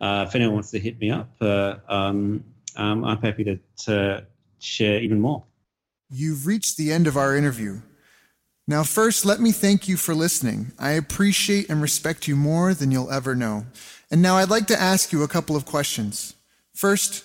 uh, 0.00 0.24
if 0.26 0.34
anyone 0.34 0.54
wants 0.54 0.70
to 0.72 0.80
hit 0.80 1.00
me 1.00 1.10
up, 1.10 1.30
uh, 1.40 1.76
um, 1.88 2.44
um, 2.76 3.04
I'm 3.04 3.20
happy 3.20 3.44
to, 3.44 3.58
to 3.84 4.26
share 4.58 5.00
even 5.00 5.20
more. 5.20 5.44
You've 6.10 6.46
reached 6.46 6.76
the 6.76 6.92
end 6.92 7.06
of 7.06 7.16
our 7.16 7.36
interview. 7.36 7.80
Now, 8.66 8.82
first, 8.82 9.24
let 9.24 9.40
me 9.40 9.52
thank 9.52 9.88
you 9.88 9.96
for 9.96 10.14
listening. 10.14 10.72
I 10.78 10.90
appreciate 10.90 11.70
and 11.70 11.80
respect 11.80 12.28
you 12.28 12.36
more 12.36 12.74
than 12.74 12.90
you'll 12.90 13.10
ever 13.10 13.34
know. 13.34 13.66
And 14.10 14.22
now 14.22 14.36
I'd 14.36 14.50
like 14.50 14.66
to 14.66 14.80
ask 14.80 15.12
you 15.12 15.22
a 15.22 15.28
couple 15.28 15.56
of 15.56 15.64
questions. 15.64 16.34
First, 16.74 17.24